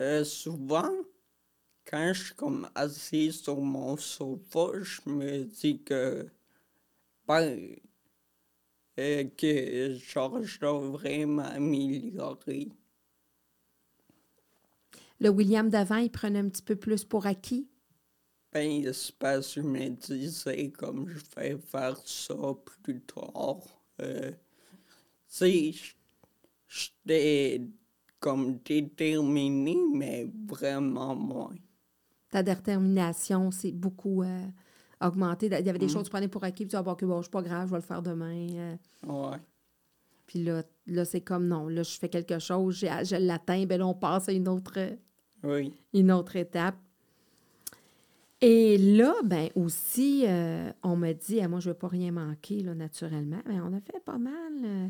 euh, 0.00 0.24
souvent, 0.24 0.90
quand 1.84 2.12
je 2.12 2.24
suis 2.24 2.34
comme 2.34 2.68
assis 2.74 3.32
sur 3.32 3.60
mon 3.60 3.96
sofa, 3.96 4.66
je 4.82 5.00
me 5.08 5.44
dis 5.44 5.80
que, 5.84 6.28
ben, 7.28 7.76
euh, 8.98 9.24
que 9.38 9.94
genre, 9.94 10.42
je 10.42 11.24
m'améliorer. 11.24 12.68
Le 15.22 15.28
William 15.28 15.68
d'avant, 15.68 15.98
il 15.98 16.10
prenait 16.10 16.40
un 16.40 16.48
petit 16.48 16.62
peu 16.62 16.74
plus 16.74 17.04
pour 17.04 17.26
acquis? 17.26 17.68
Ben, 18.52 18.92
c'est 18.92 19.16
que 19.18 19.40
je 19.40 19.60
me 19.60 19.88
disais 19.88 20.70
comme 20.70 21.08
je 21.08 21.18
vais 21.36 21.56
faire 21.58 21.96
ça 22.04 22.34
plus 22.82 23.00
tard. 23.02 23.60
Euh, 24.00 24.32
tu 24.32 24.36
sais, 25.28 25.72
j'étais 26.68 27.60
comme 28.18 28.58
déterminé, 28.64 29.76
mais 29.94 30.28
vraiment 30.46 31.14
moins. 31.14 31.54
Ta 32.30 32.42
détermination 32.42 33.50
s'est 33.50 33.72
beaucoup 33.72 34.22
euh, 34.22 34.46
augmentée. 35.00 35.46
Il 35.46 35.52
y 35.52 35.70
avait 35.70 35.78
des 35.78 35.86
Mhm. 35.86 35.92
choses 35.92 36.02
que 36.02 36.08
tu 36.08 36.10
prenais 36.10 36.28
pour 36.28 36.44
acquis, 36.44 36.64
puis 36.64 36.70
tu 36.70 36.76
ah, 36.76 36.82
bon, 36.82 36.96
bon, 37.00 37.22
c'est 37.22 37.30
pas 37.30 37.42
grave, 37.42 37.68
je 37.68 37.72
vais 37.72 37.78
le 37.78 37.82
faire 37.82 38.02
demain. 38.02 38.48
euh. 38.54 38.76
Ouais. 39.06 39.38
Puis 40.26 40.42
là, 40.44 40.62
là 40.86 41.04
c'est 41.04 41.20
comme, 41.20 41.46
non, 41.48 41.68
là, 41.68 41.82
je 41.82 41.98
fais 41.98 42.08
quelque 42.08 42.38
chose, 42.38 42.76
j'ai- 42.76 43.04
je 43.04 43.16
l'atteins, 43.16 43.66
ben 43.66 43.78
là, 43.78 43.86
on 43.86 43.94
passe 43.94 44.28
à 44.28 44.32
une 44.32 44.48
autre, 44.48 44.78
Oui. 45.44 45.72
une 45.94 46.12
autre 46.12 46.36
étape. 46.36 46.76
Et 48.40 48.76
là, 48.76 49.14
ben 49.24 49.50
aussi, 49.54 50.24
euh, 50.26 50.72
on 50.82 50.96
me 50.96 51.12
dit, 51.12 51.40
ah, 51.40 51.46
moi, 51.48 51.60
je 51.60 51.68
ne 51.68 51.74
veux 51.74 51.78
pas 51.78 51.86
rien 51.88 52.10
manquer, 52.10 52.60
là, 52.60 52.74
naturellement, 52.74 53.40
mais 53.46 53.60
on 53.60 53.72
a 53.72 53.80
fait 53.80 54.00
pas 54.04 54.18
mal 54.18 54.52
euh, 54.64 54.88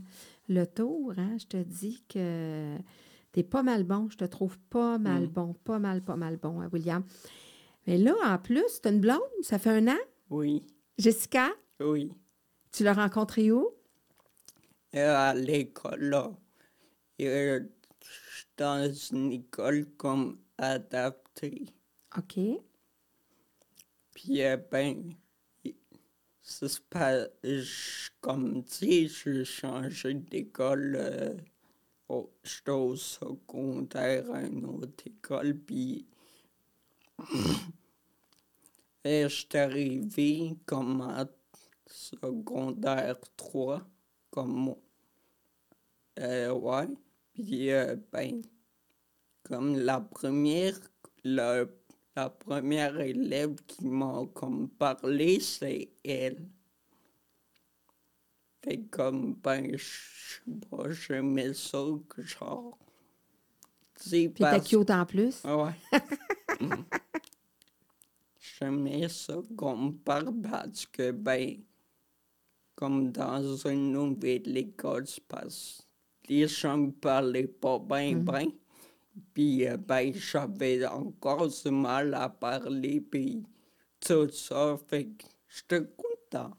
le 0.48 0.64
tour. 0.66 1.12
Hein? 1.18 1.36
Je 1.38 1.46
te 1.46 1.56
dis 1.58 2.02
que 2.08 2.76
tu 3.32 3.40
es 3.40 3.42
pas 3.42 3.62
mal 3.62 3.84
bon. 3.84 4.08
Je 4.10 4.16
te 4.16 4.24
trouve 4.24 4.58
pas 4.70 4.96
mal 4.98 5.24
Mm. 5.24 5.26
bon, 5.26 5.52
pas 5.64 5.78
mal, 5.78 6.00
pas 6.02 6.16
mal 6.16 6.36
bon, 6.38 6.60
hein, 6.62 6.70
William. 6.72 7.04
Mais 7.86 7.98
là, 7.98 8.14
en 8.24 8.38
plus, 8.38 8.80
tu 8.80 8.88
as 8.88 8.90
une 8.90 9.00
blonde, 9.00 9.20
ça 9.42 9.58
fait 9.58 9.70
un 9.70 9.86
an. 9.88 9.98
Oui. 10.30 10.62
Jessica, 10.96 11.50
Oui. 11.80 12.10
tu 12.72 12.84
l'as 12.84 12.94
rencontrée 12.94 13.50
où? 13.52 13.68
Euh, 14.94 15.14
à 15.14 15.34
l'école, 15.34 16.04
là. 16.04 16.30
Et, 17.18 17.58
dans 18.56 18.92
une 18.92 19.32
école 19.32 19.86
comme 19.96 20.38
adaptée. 20.58 21.66
OK. 22.16 22.38
Puis, 24.14 24.40
euh, 24.42 24.56
ben, 24.70 25.12
c'est 26.42 26.80
pas, 26.88 27.26
je- 27.42 28.08
comme 28.20 28.64
tu 28.64 28.72
sais, 28.74 29.08
j'ai 29.08 29.44
changé 29.44 30.14
d'école. 30.14 30.96
Euh, 30.96 31.36
au- 32.08 32.32
J'étais 32.44 32.70
au 32.72 32.96
secondaire 32.96 34.30
à 34.32 34.42
une 34.42 34.66
autre 34.66 35.04
école, 35.06 35.56
puis 35.58 36.06
et 39.04 39.28
j'étais 39.28 39.58
arrivé 39.58 40.56
comme 40.66 41.02
à 41.02 41.26
secondaire 41.86 43.16
3, 43.36 43.82
comme 44.30 44.52
moi. 44.52 44.78
Euh, 46.18 46.52
ouais. 46.52 46.88
Puis, 47.34 47.70
euh, 47.70 47.96
ben, 48.12 48.42
comme 49.44 49.76
la 49.76 50.00
première, 50.00 50.78
la, 51.24 51.64
la 52.14 52.30
première 52.30 53.00
élève 53.00 53.54
qui 53.66 53.86
m'a 53.86 54.22
comme 54.34 54.68
parlé, 54.68 55.40
c'est 55.40 55.90
elle. 56.04 56.46
Fait 58.64 58.82
comme, 58.90 59.34
ben, 59.42 59.76
je 59.76 59.84
sais 59.84 60.68
pas, 60.70 60.90
j'aimais 60.90 61.52
ça, 61.54 61.84
genre, 62.18 62.78
Puis 63.94 64.28
parce- 64.38 64.68
cute 64.68 64.90
en 64.90 65.04
plus. 65.06 65.42
Ouais. 65.44 65.74
Mm. 66.60 66.74
J'aimais 68.60 69.08
ça 69.08 69.34
qu'on 69.56 69.92
parle 69.92 70.32
parce 70.42 70.86
que, 70.86 71.10
ben, 71.10 71.60
comme 72.76 73.10
dans 73.10 73.56
une 73.66 73.92
nouvelle 73.92 74.56
école, 74.56 75.04
parce 75.28 75.78
que 75.78 75.91
les 76.28 76.46
gens 76.48 76.78
me 76.78 76.90
parlaient 76.92 77.46
pas 77.46 77.78
bien, 77.78 78.16
Mhm. 78.16 78.24
bien. 78.24 78.46
Puis, 79.34 79.66
euh, 79.66 79.76
ben, 79.76 80.12
j'avais 80.14 80.84
encore 80.86 81.48
du 81.48 81.70
mal 81.70 82.14
à 82.14 82.28
parler, 82.28 83.00
puis 83.00 83.44
tout 84.00 84.28
ça. 84.30 84.76
Fait 84.88 85.04
que 85.06 85.24
j'étais 85.48 85.82
content. 85.96 86.50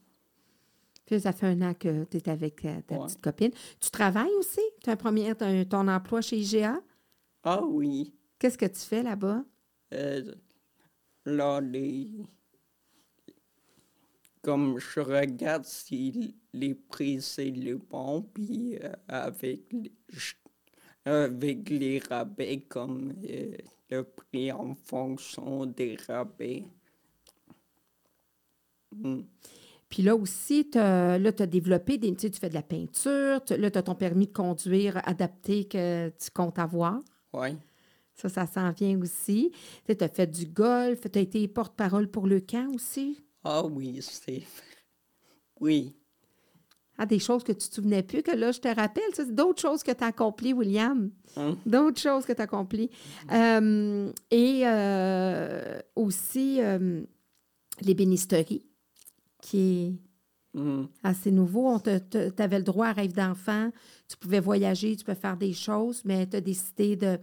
Puis 1.06 1.20
ça 1.20 1.32
fait 1.32 1.48
un 1.48 1.60
an 1.62 1.74
que 1.74 2.04
tu 2.04 2.16
es 2.16 2.28
avec 2.28 2.62
ta, 2.62 2.80
ta 2.82 2.94
Ouais. 2.98 3.06
petite 3.06 3.20
copine. 3.20 3.50
Tu 3.80 3.90
travailles 3.90 4.32
aussi? 4.38 4.60
Tu 4.82 4.88
as 4.88 4.94
un 4.94 4.96
premier, 4.96 5.34
t'as 5.34 5.48
un- 5.48 5.64
ton 5.64 5.86
emploi 5.88 6.20
chez 6.22 6.38
IGA? 6.38 6.80
Ah 7.42 7.62
oui. 7.62 8.14
Qu'est-ce 8.38 8.56
que 8.56 8.66
tu 8.66 8.80
fais 8.80 9.02
là-bas? 9.02 9.44
Euh, 9.92 10.34
là, 11.26 11.60
les... 11.60 12.10
Comme 14.44 14.78
je 14.78 15.00
regarde 15.00 15.64
si 15.64 16.36
les 16.52 16.74
prix 16.74 17.22
c'est 17.22 17.50
le 17.50 17.78
bon, 17.78 18.20
puis 18.22 18.76
euh, 18.76 18.92
avec, 19.08 19.72
les, 19.72 19.90
je- 20.10 20.34
avec 21.06 21.70
les 21.70 21.98
rabais, 21.98 22.60
comme 22.60 23.14
euh, 23.26 23.56
le 23.88 24.04
prix 24.04 24.52
en 24.52 24.74
fonction 24.74 25.64
des 25.64 25.96
rabais. 26.06 26.64
Hmm. 28.92 29.22
Puis 29.88 30.02
là 30.02 30.14
aussi, 30.14 30.68
tu 30.70 30.78
as 30.78 31.18
développé, 31.46 31.96
des, 31.96 32.14
tu 32.14 32.30
fais 32.32 32.50
de 32.50 32.54
la 32.54 32.62
peinture, 32.62 33.42
tu- 33.44 33.56
là, 33.56 33.70
tu 33.70 33.78
as 33.78 33.82
ton 33.82 33.94
permis 33.94 34.26
de 34.26 34.32
conduire 34.32 35.00
adapté 35.08 35.64
que 35.66 36.10
tu 36.10 36.30
comptes 36.30 36.58
avoir. 36.58 37.00
Ouais. 37.32 37.56
Ça, 38.14 38.28
ça 38.28 38.46
s'en 38.46 38.70
vient 38.72 39.00
aussi. 39.00 39.52
Tu 39.88 39.96
as 40.04 40.08
fait 40.08 40.26
du 40.26 40.46
golf, 40.46 41.00
tu 41.10 41.18
as 41.18 41.22
été 41.22 41.48
porte-parole 41.48 42.10
pour 42.10 42.26
le 42.26 42.40
camp 42.40 42.68
aussi? 42.74 43.24
Ah 43.44 43.64
oui, 43.64 44.00
c'est... 44.02 44.42
Oui. 45.60 45.94
Ah, 46.98 47.06
des 47.06 47.18
choses 47.18 47.42
que 47.44 47.52
tu 47.52 47.68
te 47.68 47.74
souvenais 47.74 48.02
plus, 48.02 48.22
que 48.22 48.30
là, 48.32 48.52
je 48.52 48.60
te 48.60 48.68
rappelle. 48.68 49.02
C'est 49.14 49.34
d'autres 49.34 49.60
choses 49.60 49.82
que 49.82 49.92
tu 49.92 50.02
as 50.04 50.08
accomplies, 50.08 50.52
William. 50.52 51.10
Hein? 51.36 51.56
D'autres 51.66 52.00
choses 52.00 52.24
que 52.24 52.32
tu 52.32 52.40
as 52.40 52.44
accomplies. 52.44 52.90
Euh, 53.32 54.12
et 54.30 54.62
euh, 54.64 55.78
aussi 55.96 56.60
euh, 56.60 57.02
l'ébénisterie, 57.80 58.64
qui 59.42 59.58
est 59.58 59.92
Hmm. 60.56 60.84
assez 61.02 61.32
nouveau. 61.32 61.80
Tu 61.80 62.20
avais 62.38 62.58
le 62.58 62.64
droit 62.64 62.86
à 62.86 62.92
rêve 62.92 63.12
d'enfant. 63.12 63.70
Tu 64.08 64.16
pouvais 64.16 64.38
voyager, 64.38 64.94
tu 64.94 65.04
peux 65.04 65.14
faire 65.14 65.36
des 65.36 65.52
choses, 65.52 66.02
mais 66.04 66.28
tu 66.28 66.36
as 66.36 66.40
décidé 66.40 66.94
de, 66.94 67.18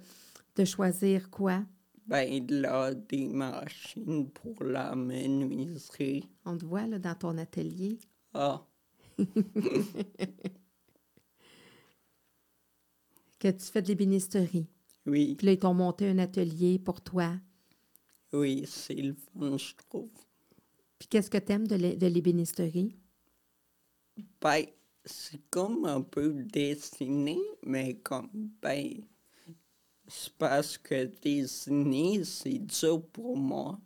de 0.57 0.65
choisir 0.65 1.29
quoi? 1.29 1.63
Ben 2.07 2.45
là, 2.49 2.93
des 2.93 3.27
machines 3.27 4.29
pour 4.31 4.63
la 4.63 4.95
menuiserie. 4.95 6.29
On 6.45 6.57
te 6.57 6.65
voit 6.65 6.85
là, 6.87 6.99
dans 6.99 7.15
ton 7.15 7.37
atelier. 7.37 7.99
Ah, 8.33 8.65
Que 13.39 13.49
tu 13.49 13.65
fais 13.65 13.81
de 13.81 13.87
l'ébénisterie. 13.87 14.67
oui, 15.05 15.35
Puis 15.35 15.45
là, 15.47 15.53
ils 15.53 15.59
t'ont 15.59 15.73
monté 15.73 16.07
un 16.09 16.17
atelier 16.19 16.79
pour 16.79 17.01
toi. 17.01 17.39
oui, 18.33 18.63
c'est 18.67 18.95
le 18.95 19.13
fun, 19.13 19.57
je 19.57 19.73
trouve. 19.75 20.09
Puis 20.99 21.07
qu'est-ce 21.07 21.29
que 21.29 21.37
tu 21.37 21.51
aimes 21.51 21.67
de 21.67 21.77
de 21.95 22.07
l'ébénisterie? 22.07 22.97
Ben, 24.41 24.65
c'est 25.05 25.41
comme 25.49 25.85
un 25.85 26.01
peu 26.01 26.33
dessiné, 26.43 27.37
mais 27.63 27.95
comme, 28.01 28.29
ben, 28.61 29.03
c'est 30.13 30.33
parce 30.33 30.77
que 30.77 31.05
dessiner, 31.05 32.25
c'est 32.25 32.59
dur 32.59 33.01
pour 33.13 33.37
moi. 33.37 33.79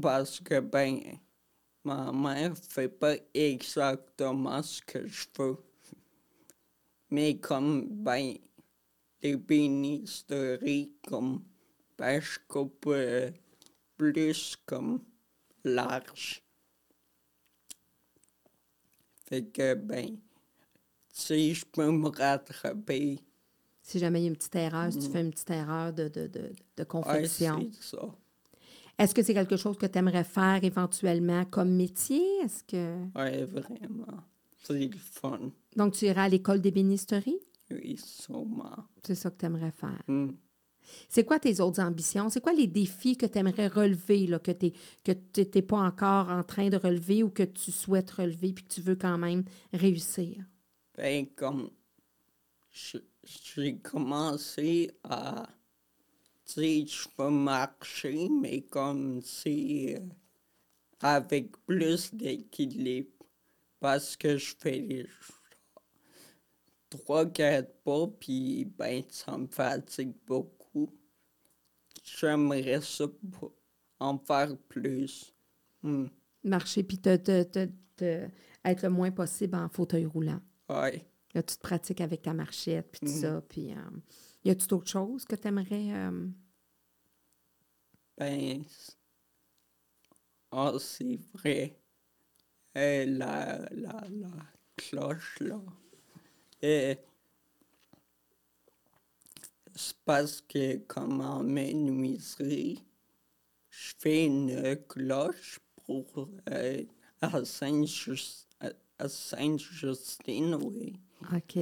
Parce 0.00 0.38
que, 0.38 0.60
ben, 0.60 1.00
ma 1.82 2.12
mère 2.12 2.54
fait 2.56 2.88
pas 2.90 3.16
exactement 3.32 4.62
ce 4.62 4.82
que 4.82 5.06
je 5.06 5.26
veux. 5.38 5.56
Mais 7.08 7.38
comme, 7.38 7.86
ben, 7.88 8.36
les 9.22 9.36
bénisteries, 9.36 10.92
comme, 11.08 11.44
ben, 11.96 12.20
je 12.20 12.38
coupe 12.46 12.84
euh, 12.88 13.30
plus 13.96 14.56
comme 14.66 15.02
large. 15.64 16.42
Fait 19.26 19.46
que, 19.50 19.74
ben, 19.74 20.18
si 21.08 21.54
je 21.54 21.64
peux 21.64 21.90
me 21.90 22.08
rattraper, 22.08 23.18
Si 23.90 23.98
jamais 23.98 24.20
il 24.20 24.22
y 24.22 24.26
a 24.26 24.28
une 24.28 24.36
petite 24.36 24.54
erreur, 24.54 24.92
si 24.92 25.00
tu 25.00 25.08
fais 25.08 25.20
une 25.20 25.30
petite 25.32 25.50
erreur 25.50 25.92
de, 25.92 26.04
de, 26.06 26.28
de, 26.28 26.28
de 26.28 26.42
Mm. 26.42 26.78
ouais, 26.78 26.86
confection. 26.86 27.68
c'est 27.72 27.96
ça. 27.96 28.14
Est-ce 28.98 29.12
que 29.14 29.22
c'est 29.24 29.34
quelque 29.34 29.56
chose 29.56 29.76
que 29.76 29.86
tu 29.86 29.98
aimerais 29.98 30.22
faire 30.22 30.62
éventuellement 30.62 31.44
comme 31.46 31.70
métier? 31.74 32.22
Est-ce 32.44 32.62
que. 32.62 32.96
Ouais, 33.18 33.44
vraiment. 33.46 34.20
C'est 34.62 34.78
le 34.86 34.96
fun. 34.96 35.50
Donc, 35.74 35.94
tu 35.94 36.04
iras 36.04 36.24
à 36.24 36.28
l'école 36.28 36.60
d'ébénisterie? 36.60 37.40
Oui, 37.72 37.96
sûrement. 37.96 38.84
C'est 39.04 39.16
ça 39.16 39.28
que 39.30 39.38
tu 39.38 39.46
aimerais 39.46 39.72
faire. 39.72 40.00
Hmm. 40.06 40.30
C'est 41.08 41.24
quoi 41.24 41.40
tes 41.40 41.58
autres 41.60 41.80
ambitions? 41.82 42.28
C'est 42.30 42.40
quoi 42.40 42.52
les 42.52 42.68
défis 42.68 43.16
que 43.16 43.26
tu 43.26 43.38
aimerais 43.38 43.66
relever, 43.66 44.28
là, 44.28 44.38
que 44.38 44.52
tu 44.52 44.72
n'es 45.04 45.62
pas 45.62 45.78
encore 45.80 46.28
en 46.28 46.44
train 46.44 46.68
de 46.68 46.76
relever 46.76 47.24
ou 47.24 47.30
que 47.30 47.42
tu 47.42 47.72
souhaites 47.72 48.10
relever 48.12 48.52
puis 48.52 48.64
que 48.64 48.72
tu 48.74 48.82
veux 48.82 48.96
quand 48.96 49.18
même 49.18 49.42
réussir? 49.72 50.44
Ben, 50.96 51.26
comme, 51.34 51.70
je- 52.70 52.98
j'ai 53.24 53.78
commencé 53.78 54.90
à, 55.04 55.48
tu 56.44 56.52
sais, 56.52 56.86
je 56.86 57.08
peux 57.16 57.30
marcher, 57.30 58.28
mais 58.28 58.62
comme 58.62 59.20
euh, 59.46 59.98
avec 61.00 61.56
plus 61.66 62.14
d'équilibre. 62.14 63.10
Parce 63.78 64.16
que 64.16 64.36
je 64.36 64.54
fais 64.58 64.78
les 64.78 65.06
trois, 66.90 67.24
quatre 67.26 67.72
pas, 67.82 68.06
puis 68.08 68.64
ben, 68.64 69.02
ça 69.08 69.38
me 69.38 69.46
fatigue 69.46 70.14
beaucoup. 70.26 70.90
J'aimerais 72.04 72.80
ça 72.82 73.06
en 74.00 74.18
faire 74.18 74.56
plus. 74.68 75.34
Hmm. 75.82 76.06
Marcher 76.44 76.82
puis 76.82 76.98
te, 76.98 77.16
te- 77.16 77.42
te- 77.44 77.70
te- 77.96 78.28
être 78.64 78.82
le 78.82 78.90
moins 78.90 79.10
possible 79.10 79.56
en 79.56 79.68
fauteuil 79.68 80.04
roulant. 80.06 80.40
Ouais. 80.68 81.09
Là, 81.34 81.42
tu 81.42 81.56
te 81.56 81.60
pratiques 81.62 82.00
avec 82.00 82.22
ta 82.22 82.32
marchette 82.32 82.90
puis 82.90 83.00
tout 83.00 83.06
Mhm. 83.12 83.20
ça. 83.20 83.40
Puis, 83.48 83.72
euh, 83.72 83.90
y 84.44 84.50
a-tu 84.50 84.66
d'autres 84.66 84.90
choses 84.90 85.24
que 85.24 85.36
tu 85.36 85.48
aimerais. 85.48 86.10
Ben, 88.18 88.64
c- 88.64 88.92
ah, 90.52 90.72
c'est 90.78 91.18
vrai. 91.34 91.76
Euh, 92.76 93.04
la, 93.06 93.68
la, 93.72 94.04
la 94.10 94.30
cloche, 94.76 95.38
là. 95.40 95.60
Euh, 96.64 96.94
c'est 99.74 99.96
parce 100.04 100.40
que, 100.42 100.76
comme 100.78 101.20
en 101.20 101.42
menuiserie, 101.42 102.84
je 103.70 103.92
fais 103.98 104.26
une 104.26 104.76
cloche 104.88 105.58
pour 105.86 106.28
euh, 106.50 106.82
à 107.22 107.44
Sainte-Justine, 109.08 110.54
oui. 110.56 110.94
OK. 111.32 111.58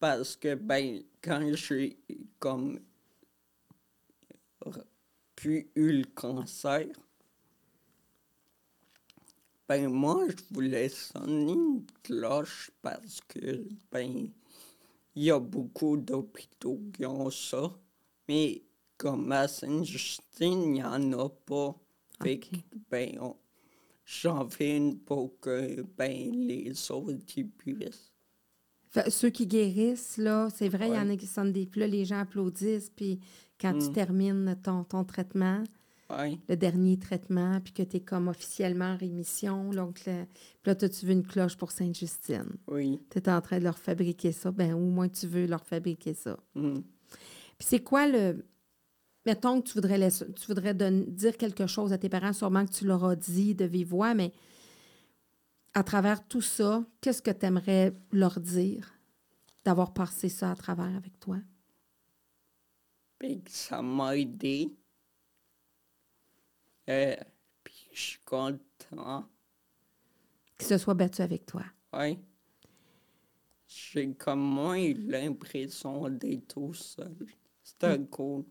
Parce 0.00 0.36
que, 0.36 0.54
ben, 0.54 1.02
quand 1.22 1.54
j'ai 1.54 1.98
comme 2.38 2.78
puis 5.34 5.70
eu 5.76 5.92
le 5.92 6.04
cancer, 6.04 6.86
ben, 9.68 9.88
moi, 9.88 10.26
je 10.28 10.54
voulais 10.54 10.88
sonner 10.88 11.52
une 11.52 11.86
cloche 12.02 12.70
parce 12.82 13.20
que, 13.28 13.64
ben, 13.92 14.30
il 15.14 15.22
y 15.22 15.30
a 15.30 15.38
beaucoup 15.38 15.96
d'hôpitaux 15.96 16.80
qui 16.92 17.06
ont 17.06 17.30
ça, 17.30 17.72
mais 18.28 18.64
comme 18.96 19.30
à 19.30 19.46
Sainte-Justine, 19.46 20.62
il 20.62 20.72
n'y 20.72 20.82
en 20.82 21.12
a 21.12 21.28
pas. 21.28 21.76
Fait 22.22 22.40
que, 22.40 22.56
OK. 22.56 22.62
ben, 22.90 23.34
j'en 24.04 24.48
fais 24.48 24.76
une 24.76 24.98
pour 24.98 25.38
que, 25.38 25.82
ben, 25.96 26.32
les 26.32 26.90
autres, 26.90 27.24
puissent. 27.58 28.12
Fait- 28.90 29.10
ceux 29.10 29.30
qui 29.30 29.46
guérissent, 29.46 30.16
là, 30.16 30.48
c'est 30.54 30.68
vrai, 30.68 30.88
il 30.88 30.94
y 30.94 30.98
en 30.98 31.10
a 31.10 31.16
qui 31.16 31.26
sont 31.26 31.44
des. 31.44 31.66
Puis 31.66 31.80
là, 31.80 31.86
les 31.86 32.04
gens 32.04 32.20
applaudissent. 32.20 32.90
Puis 32.94 33.20
quand 33.60 33.76
tu 33.78 33.90
Mm. 33.90 33.92
termines 33.92 34.56
ton, 34.62 34.84
ton 34.84 35.04
traitement, 35.04 35.62
Ouais. 36.10 36.38
le 36.48 36.56
dernier 36.56 36.98
traitement, 36.98 37.60
puis 37.60 37.74
que 37.74 37.82
tu 37.82 37.98
es 37.98 38.00
comme 38.00 38.28
officiellement 38.28 38.92
en 38.94 38.96
rémission, 38.96 39.70
donc 39.70 40.06
le- 40.06 40.24
puis 40.62 40.70
là, 40.70 40.74
tu 40.74 41.04
veux 41.04 41.12
une 41.12 41.26
cloche 41.26 41.56
pour 41.56 41.70
Sainte-Justine. 41.70 42.56
Oui. 42.66 42.98
Tu 43.10 43.18
es 43.18 43.28
en 43.28 43.40
train 43.42 43.58
de 43.58 43.64
leur 43.64 43.76
fabriquer 43.78 44.32
ça. 44.32 44.50
Ben, 44.50 44.72
au 44.72 44.78
moins, 44.88 45.08
tu 45.10 45.26
veux 45.26 45.46
leur 45.46 45.66
fabriquer 45.66 46.14
ça. 46.14 46.38
Mm. 46.54 46.76
Puis 47.58 47.66
c'est 47.68 47.80
quoi 47.80 48.08
le. 48.08 48.44
Mettons 49.26 49.60
que 49.60 49.68
tu 49.68 49.74
voudrais, 49.74 49.98
laisser- 49.98 50.32
tu 50.32 50.46
voudrais 50.46 50.72
don- 50.72 51.04
dire 51.06 51.36
quelque 51.36 51.66
chose 51.66 51.92
à 51.92 51.98
tes 51.98 52.08
parents, 52.08 52.32
sûrement 52.32 52.64
que 52.64 52.72
tu 52.72 52.86
leur 52.86 53.04
as 53.04 53.16
dit 53.16 53.54
de 53.54 53.66
vive 53.66 53.88
voix, 53.88 54.14
mais 54.14 54.32
à 55.74 55.82
travers 55.82 56.26
tout 56.26 56.40
ça, 56.40 56.84
qu'est-ce 57.00 57.22
que 57.22 57.30
tu 57.30 57.46
aimerais 57.46 57.94
leur 58.12 58.40
dire 58.40 58.94
d'avoir 59.64 59.92
passé 59.92 60.28
ça 60.28 60.50
à 60.50 60.56
travers 60.56 60.94
avec 60.96 61.18
toi? 61.20 61.38
Puis 63.18 63.42
ça 63.48 63.82
m'a 63.82 64.16
aidé. 64.16 64.74
Euh, 66.88 67.16
puis 67.62 67.88
je 67.92 68.00
suis 68.00 68.20
content. 68.24 69.28
Qu'ils 70.56 70.68
se 70.68 70.78
soient 70.78 70.94
battus 70.94 71.20
avec 71.20 71.46
toi. 71.46 71.64
Ouais. 71.92 72.18
J'ai 73.66 74.14
comme 74.14 74.40
moins 74.40 74.92
l'impression 74.94 76.08
d'être 76.08 76.54
tout 76.54 76.72
seul. 76.72 77.26
C'était 77.62 77.98
cool. 78.06 78.44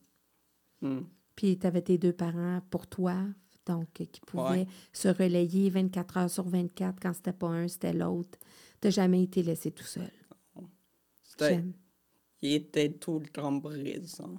Hmm. 0.82 1.01
Puis 1.36 1.57
tu 1.57 1.65
avais 1.65 1.82
tes 1.82 1.97
deux 1.97 2.13
parents 2.13 2.61
pour 2.70 2.88
toi. 2.88 3.26
Donc 3.68 3.88
qui 3.93 4.22
pouvaient 4.26 4.43
Ouais. 4.61 4.68
se 4.93 5.07
relayer 5.09 5.70
24 5.70 6.18
heures 6.18 6.30
sur 6.30 6.47
24. 6.47 6.99
Quand 7.01 7.13
c'était 7.13 7.34
pas 7.34 7.47
un, 7.49 7.68
c'était 7.68 7.93
l'autre. 7.93 8.38
Tu 8.82 8.91
jamais 8.91 9.24
été 9.24 9.43
laissé 9.43 9.72
tout 9.72 9.84
seul. 9.84 10.09
C'était- 11.24 11.63
Il 12.41 12.53
était 12.53 12.91
tout 12.91 13.20
le 13.20 13.28
temps 13.28 13.59
présent. 13.59 14.36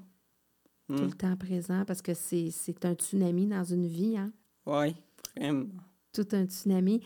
tout 0.88 0.94
Hmm. 0.94 1.04
le 1.04 1.12
temps 1.12 1.36
présent 1.36 1.84
parce 1.84 2.00
que 2.00 2.14
c'est 2.14 2.50
c'est 2.50 2.82
un 2.86 2.94
tsunami 2.94 3.46
dans 3.46 3.62
une 3.64 3.86
vie, 3.86 4.16
hein? 4.16 4.32
Oui, 4.64 4.94
vraiment. 5.36 5.66
Tout 6.14 6.26
un 6.32 6.44
tsunami. 6.46 7.02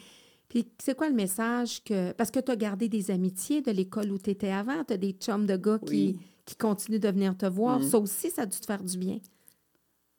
Puis 0.48 0.68
c'est 0.78 0.96
quoi 0.96 1.08
le 1.08 1.14
message 1.16 1.82
que. 1.82 2.12
Parce 2.12 2.30
que 2.30 2.38
tu 2.38 2.52
as 2.52 2.56
gardé 2.56 2.88
des 2.88 3.10
amitiés 3.10 3.60
de 3.62 3.72
l'école 3.72 4.12
où 4.12 4.18
tu 4.18 4.30
étais 4.30 4.50
avant, 4.50 4.84
tu 4.84 4.92
as 4.92 4.96
des 4.98 5.12
chums 5.12 5.46
de 5.46 5.56
gars 5.56 5.80
qui, 5.80 6.16
qui 6.44 6.54
continuent 6.54 7.00
de 7.00 7.08
venir 7.08 7.36
te 7.36 7.46
voir. 7.46 7.80
Mm. 7.80 7.82
Ça 7.82 7.98
aussi, 7.98 8.30
ça 8.30 8.42
a 8.42 8.46
dû 8.46 8.60
te 8.60 8.66
faire 8.66 8.84
du 8.84 8.96
bien. 8.98 9.18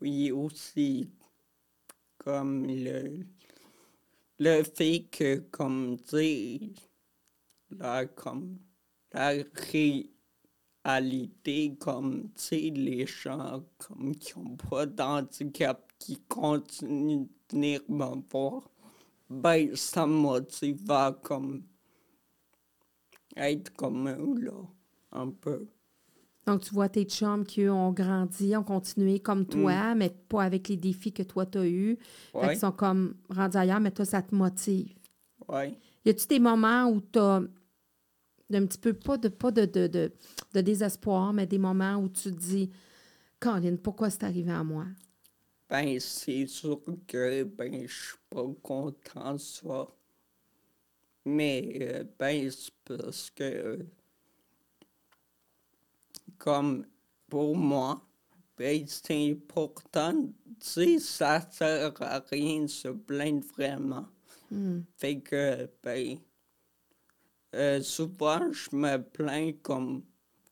Oui, 0.01 0.31
aussi, 0.31 1.07
comme 2.23 2.65
le, 2.65 3.25
le 4.39 4.63
fait 4.63 5.07
que, 5.11 5.39
comme, 5.51 5.97
sais, 6.05 6.59
là, 7.71 8.05
comme, 8.05 8.59
la 9.11 9.33
réalité, 10.85 11.75
comme, 11.79 12.31
tu 12.33 12.55
les 12.71 13.05
gens, 13.05 13.63
comme, 13.77 14.15
qui 14.15 14.39
n'ont 14.39 14.55
pas 14.55 14.85
d'handicap, 14.85 15.91
qui 15.99 16.21
continuent 16.21 17.25
de 17.25 17.29
venir 17.51 17.81
me 17.89 18.21
ben, 19.29 19.75
ça 19.75 20.05
motive 20.05 20.89
à, 20.91 21.11
comme, 21.11 21.63
être 23.35 23.73
comme 23.75 24.07
eux, 24.09 24.41
là, 24.41 24.61
un 25.11 25.29
peu. 25.29 25.67
Donc, 26.45 26.61
tu 26.61 26.73
vois 26.73 26.89
tes 26.89 27.05
chums 27.05 27.45
qui, 27.45 27.61
eux, 27.61 27.71
ont 27.71 27.91
grandi, 27.91 28.55
ont 28.57 28.63
continué 28.63 29.19
comme 29.19 29.45
toi, 29.47 29.95
mais 29.95 30.09
pas 30.29 30.43
avec 30.43 30.67
les 30.69 30.77
défis 30.77 31.13
que 31.13 31.23
toi, 31.23 31.45
tu 31.45 31.57
as 31.59 31.65
eus. 31.67 31.97
Fait 32.37 32.49
Ouais, 32.49 32.49
qu'ils 32.49 32.59
sont 32.59 32.71
comme 32.73 33.15
rendus 33.29 33.57
ailleurs, 33.57 33.79
mais 33.79 33.91
toi, 33.91 34.05
ça 34.05 34.21
te 34.21 34.35
motive. 34.35 34.93
ouais. 35.47 35.77
Y 36.05 36.09
a-tu 36.11 36.27
des 36.27 36.39
moments 36.39 36.85
où 36.89 37.01
tu 37.01 37.19
as 37.19 37.41
un 38.53 38.65
petit 38.65 38.77
peu, 38.77 38.93
pas 38.93 39.17
de, 39.17 39.27
pas 39.29 39.51
de, 39.51 39.65
de, 39.65 39.87
de, 39.87 40.11
de 40.53 40.61
désespoir, 40.61 41.33
mais 41.33 41.45
des 41.47 41.57
moments 41.57 41.95
où 41.97 42.09
tu 42.09 42.23
te 42.23 42.29
dis, 42.29 42.69
Colin, 43.39 43.77
pourquoi 43.77 44.09
c'est 44.09 44.23
arrivé 44.25 44.51
à 44.51 44.63
moi? 44.63 44.85
Ben, 45.69 45.99
c'est 45.99 46.47
sûr 46.47 46.81
que 47.05 47.43
ben, 47.43 47.85
je 47.85 47.93
suis 47.93 48.17
pas 48.29 48.45
content 48.61 49.33
de 49.33 49.37
ça. 49.37 49.87
Mais 51.25 51.77
euh, 51.81 52.03
ben, 52.19 52.49
c'est 52.51 52.71
parce 52.85 53.29
que 53.31 53.43
euh, 53.43 53.77
comme 56.37 56.85
pour 57.29 57.55
moi, 57.55 58.01
ben, 58.57 58.83
c'est 58.87 59.31
important, 59.31 60.13
sais, 60.59 60.99
ça 60.99 61.41
sert 61.51 61.93
à 62.01 62.19
rien 62.31 62.61
de 62.61 62.67
se 62.67 62.87
plaindre 62.87 63.45
vraiment. 63.57 64.05
Hmm. 64.51 64.81
Fait 64.97 65.19
que, 65.19 65.69
ben, 65.83 66.17
euh, 67.55 67.81
souvent, 67.81 68.51
je 68.51 68.75
me 68.75 68.97
plains 68.97 69.51
comme 69.61 70.03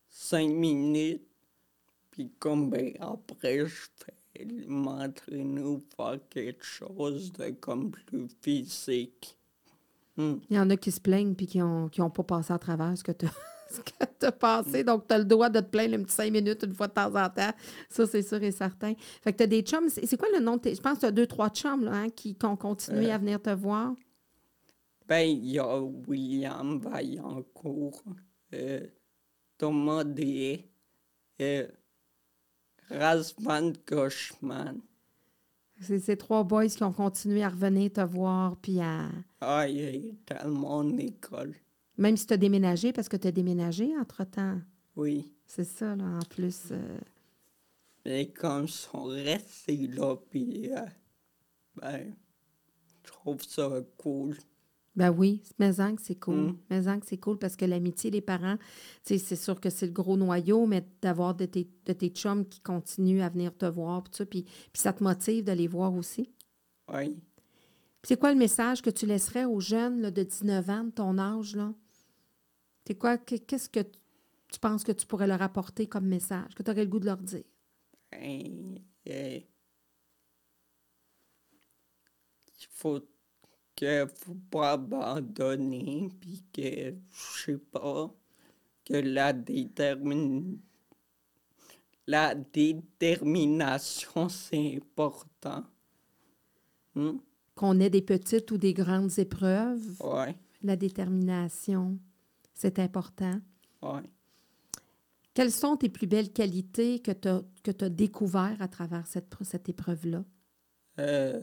cinq 0.10 0.50
minutes, 0.50 1.28
puis 2.10 2.32
comme, 2.40 2.70
ben, 2.70 2.94
après, 3.00 3.66
je 3.66 3.88
fais 3.96 4.46
m'entraîner 4.68 5.62
ou 5.62 5.84
faire 5.96 6.20
quelque 6.30 6.66
chose 6.66 7.32
de 7.34 7.52
comme 7.52 7.92
plus 7.92 8.28
physique. 8.42 9.38
Hmm. 10.18 10.38
Il 10.50 10.56
y 10.56 10.60
en 10.60 10.70
a 10.70 10.78
qui 10.78 10.92
se 10.92 11.00
plaignent 11.00 11.36
puis 11.36 11.48
qui 11.48 11.60
n'ont 11.60 11.88
qui 11.90 12.02
ont 12.02 12.10
pas 12.10 12.24
passé 12.24 12.52
à 12.52 12.60
travers 12.60 12.98
ce 12.98 13.04
que 13.04 13.12
tu 13.12 13.26
as 13.26 13.34
passé. 14.40 14.84
Donc, 14.84 15.08
tu 15.08 15.14
as 15.14 15.18
le 15.20 15.26
droit 15.26 15.50
de 15.50 15.60
te 15.60 15.66
plaindre 15.70 15.96
un 15.96 16.04
petit 16.04 16.16
cinq 16.16 16.32
minutes 16.32 16.64
une 16.64 16.74
fois 16.74 16.88
de 16.88 16.94
temps 16.94 17.14
en 17.16 17.30
temps. 17.30 17.52
Ça, 17.90 18.06
c'est 18.08 18.22
sûr 18.22 18.42
et 18.44 18.52
certain. 18.52 18.94
Fait 19.22 19.32
que 19.32 19.38
tu 19.38 19.44
as 19.44 19.48
des 19.48 19.62
chums. 19.62 19.90
C'est 19.90 20.18
quoi 20.18 20.28
le 20.34 20.40
nom 20.40 20.58
de 20.58 20.62
tes. 20.62 20.76
Je 20.76 20.82
pense 20.82 20.96
que 20.96 21.00
tu 21.02 21.06
as 21.08 21.12
deux, 21.12 21.28
trois 21.28 21.50
chums 21.50 21.84
là, 21.86 21.94
hein, 21.94 22.10
qui, 22.10 22.36
qui 22.36 22.46
ont 22.46 22.56
continué 22.58 23.10
Euh. 23.12 23.16
à 23.16 23.18
venir 23.18 23.42
te 23.42 23.50
voir? 23.50 23.94
Ben, 25.08 25.28
il 25.28 25.52
y 25.52 25.60
a 25.60 25.80
William 26.08 26.80
Vaillancourt, 26.80 28.02
euh, 28.54 28.86
Thomas 29.58 30.04
D. 30.06 30.66
et 31.40 31.66
Razvan 32.90 33.74
Goshman. 33.88 34.80
C'est 35.82 36.00
ces 36.00 36.16
trois 36.16 36.44
boys 36.44 36.68
qui 36.68 36.84
ont 36.84 36.94
continué 36.94 37.44
à 37.44 37.50
revenir 37.50 37.92
te 37.92 38.02
voir. 38.02 38.56
Puis 38.58 38.80
à. 38.80 39.10
Ah, 39.40 39.68
il 39.68 39.80
est 39.80 40.46
mon 40.46 40.98
école. 40.98 41.56
Même 42.02 42.18
si 42.18 42.26
tu 42.26 42.34
as 42.34 42.38
déménagé, 42.38 42.91
parce 42.93 43.08
que 43.08 43.16
tu 43.16 43.28
as 43.28 43.32
déménagé 43.32 43.95
entre-temps. 43.95 44.60
Oui. 44.95 45.32
C'est 45.45 45.64
ça, 45.64 45.95
là, 45.95 46.04
en 46.04 46.26
plus. 46.28 46.70
euh, 46.72 46.99
Mais 48.06 48.30
comme 48.32 48.64
ils 48.66 48.72
sont 48.72 49.04
restés 49.04 49.86
là, 49.86 50.16
puis, 50.16 50.72
euh, 50.74 50.80
ben, 51.80 52.12
je 53.04 53.12
trouve 53.12 53.43
ça 53.43 53.70
cool. 53.97 54.36
Ben 54.95 55.12
oui, 55.12 55.43
mais 55.60 55.80
en 55.80 55.95
que 55.95 56.02
c'est 56.02 56.16
cool. 56.16 56.36
Mm. 56.36 56.58
Mais 56.72 56.88
en 56.88 56.99
que 56.99 57.06
c'est 57.06 57.20
cool 57.20 57.38
parce 57.38 57.56
que 57.56 57.66
l'amitié 57.66 58.10
des 58.10 58.20
parents, 58.20 58.58
c'est 59.04 59.20
sûr 59.20 59.62
que 59.62 59.70
c'est 59.70 59.86
le 59.86 59.91
gros 59.91 60.18
noyau, 60.18 60.66
mais 60.66 60.84
d'avoir 61.04 61.36
de 61.36 61.45
tes, 61.45 61.70
de 61.86 61.93
tes 61.93 62.10
chums 62.10 62.47
qui 62.47 62.62
continuent 62.62 63.22
à 63.22 63.30
venir 63.30 63.56
te 63.56 63.68
voir, 63.68 64.04
puis 64.04 64.14
ça, 64.16 64.26
puis, 64.26 64.41
puis 64.43 64.82
ça 64.82 64.91
te 64.91 65.04
motive 65.04 65.43
de 65.43 65.52
les 65.52 65.68
voir 65.68 65.93
aussi. 65.93 66.32
Oui. 66.91 67.16
C'est 68.04 68.20
quoi 68.20 68.34
le 68.34 68.39
message 68.39 68.82
que 68.82 68.89
tu 68.89 69.06
laisserais 69.06 69.45
aux 69.45 69.60
jeunes 69.60 70.02
là, 70.02 70.10
de 70.10 70.24
19 70.24 70.70
ans, 70.72 70.84
de 70.86 70.89
ton 70.89 71.20
âge, 71.20 71.56
là? 71.56 71.72
C'est 72.86 72.96
quoi, 72.96 73.18
que- 73.18 73.36
qu'est-ce 73.38 73.70
que 73.70 73.80
tu 74.52 74.60
penses 74.60 74.84
que 74.84 74.92
tu 74.92 75.06
pourrais 75.08 75.28
leur 75.28 75.42
apporter 75.42 75.88
comme 75.88 76.06
message, 76.08 76.54
que 76.56 76.64
tu 76.64 76.72
aurais 76.72 76.84
le 76.86 76.90
goût 76.92 77.00
de 77.00 77.06
leur 77.06 77.18
dire? 77.18 77.44
Ben, 78.12 78.80
euh, 79.08 79.40
il 82.60 82.68
faut 82.70 83.02
que 83.76 84.08
faut 84.08 84.36
pas 84.52 84.74
abandonner, 84.74 86.10
puis 86.22 86.44
que, 86.54 86.96
je 87.12 87.42
sais 87.44 87.58
pas, 87.58 88.14
que 88.86 88.96
la 88.96 89.34
détermine 89.34 90.60
la 92.06 92.36
détermination, 92.36 94.30
c'est 94.30 94.76
important. 94.78 95.64
Hmm? 96.96 97.18
Qu'on 97.56 97.80
ait 97.80 97.90
des 97.90 98.02
petites 98.02 98.52
ou 98.52 98.58
des 98.58 98.74
grandes 98.74 99.18
épreuves, 99.20 99.96
Ouais, 100.00 100.36
la 100.64 100.76
détermination, 100.76 102.00
c'est 102.62 102.78
important. 102.78 103.41
ouais. 103.82 104.03
Quelles 105.34 105.51
sont 105.51 105.78
tes 105.78 105.89
plus 105.89 106.07
belles 106.07 106.32
qualités 106.32 106.99
que 106.99 107.12
tu 107.12 107.28
as, 107.28 107.41
que 107.64 107.72
tu 107.72 107.89
découvert 107.89 108.57
à 108.59 108.68
travers 108.68 109.07
cette, 109.07 109.34
pr- 109.34 109.45
cette 109.45 109.70
épreuve-là? 109.70 110.24
Euh, 110.99 111.41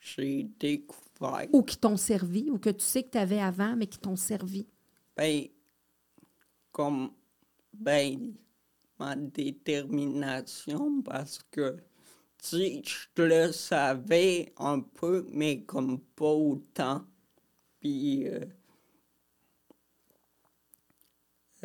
j'ai 0.00 0.44
découvert. 0.58 1.48
Ou 1.52 1.62
qui 1.62 1.76
t'ont 1.76 1.96
servi, 1.96 2.48
ou 2.48 2.58
que 2.58 2.70
tu 2.70 2.84
sais 2.84 3.02
que 3.02 3.10
tu 3.10 3.18
avais 3.18 3.40
avant, 3.40 3.76
mais 3.76 3.88
qui 3.88 3.98
t'ont 3.98 4.16
servi? 4.16 4.66
Ben, 5.16 5.48
comme, 6.72 7.10
ben, 7.72 8.34
ma 8.98 9.16
détermination, 9.16 11.02
parce 11.02 11.42
que, 11.50 11.76
tu 12.38 12.48
sais, 12.48 12.82
je 12.84 13.22
le 13.22 13.52
savais 13.52 14.52
un 14.56 14.80
peu, 14.80 15.26
mais 15.32 15.62
comme 15.64 15.98
pas 16.00 16.32
autant. 16.32 17.04
Puis, 17.84 18.26
euh, 18.28 18.40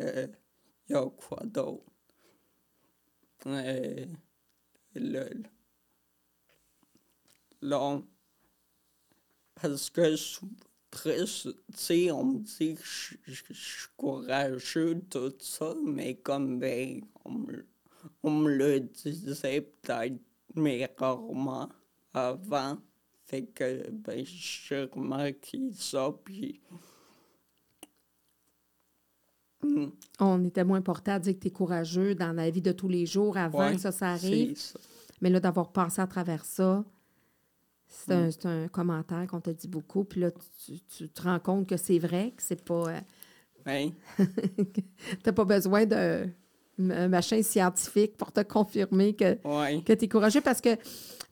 euh, 0.00 0.26
y 0.88 0.94
a 0.94 1.06
quoi 1.10 1.40
d'autre? 1.44 1.84
Euh, 3.46 4.06
le, 4.94 5.30
là, 7.62 8.02
parce 9.54 9.90
que 9.90 10.16
sou- 10.16 10.50
très, 10.90 11.24
tu 11.24 11.52
sais, 11.76 12.10
on 12.10 12.24
me 12.24 12.38
dit 12.40 12.74
que 12.74 12.82
je, 12.84 13.14
je- 13.26 13.44
je 13.50 13.54
suis 13.54 13.88
courageux, 13.96 15.00
tout 15.10 15.32
ça, 15.40 15.74
mais 15.86 16.16
comme, 16.16 16.58
ben, 16.58 17.00
on 17.24 17.32
me, 17.32 17.66
on 18.22 18.30
me 18.30 18.50
le 18.56 18.80
disait 18.80 19.60
peut-être, 19.62 20.20
mais 20.56 20.88
rarement 20.98 21.68
avant. 22.14 22.78
Fait 23.30 23.44
que, 23.44 23.88
ben, 23.92 24.24
j'ai 24.26 24.84
remarqué 24.92 25.70
ça, 25.72 26.12
puis... 26.24 26.60
Hmm, 29.62 29.86
On 30.18 30.44
était 30.44 30.64
moins 30.64 30.80
porté 30.82 31.12
à 31.12 31.20
dire 31.20 31.34
que 31.34 31.38
tu 31.40 31.46
es 31.46 31.50
courageux 31.50 32.16
dans 32.16 32.32
la 32.32 32.50
vie 32.50 32.62
de 32.62 32.72
tous 32.72 32.88
les 32.88 33.06
jours 33.06 33.36
avant 33.36 33.68
ouais, 33.68 33.74
que 33.76 33.80
ça, 33.80 33.92
ça 33.92 34.08
arrive. 34.10 34.56
ça. 34.56 34.80
Mais 35.20 35.30
là, 35.30 35.38
d'avoir 35.38 35.70
passé 35.70 36.00
à 36.00 36.08
travers 36.08 36.44
ça, 36.44 36.84
c'est 37.86 38.08
Mm. 38.16 38.18
un, 38.18 38.30
c'est 38.32 38.46
un 38.46 38.68
commentaire 38.68 39.26
qu'on 39.28 39.40
te 39.40 39.50
dit 39.50 39.68
beaucoup. 39.68 40.02
Puis 40.02 40.20
là, 40.22 40.30
tu, 40.64 40.80
tu 40.80 41.08
te 41.08 41.22
rends 41.22 41.38
compte 41.38 41.68
que 41.68 41.76
c'est 41.76 41.98
vrai, 42.00 42.32
que 42.36 42.42
c'est 42.42 42.64
pas. 42.64 42.88
euh, 42.88 43.00
Ouais, 43.66 43.92
t'as 45.22 45.32
pas 45.32 45.44
besoin 45.44 45.82
un 45.92 46.26
machin 46.78 47.42
scientifique 47.42 48.16
pour 48.16 48.32
te 48.32 48.40
confirmer 48.40 49.14
que, 49.14 49.36
ouais, 49.44 49.82
que 49.82 49.92
tu 49.92 50.04
es 50.04 50.08
courageux 50.08 50.40
parce 50.40 50.60
que, 50.60 50.76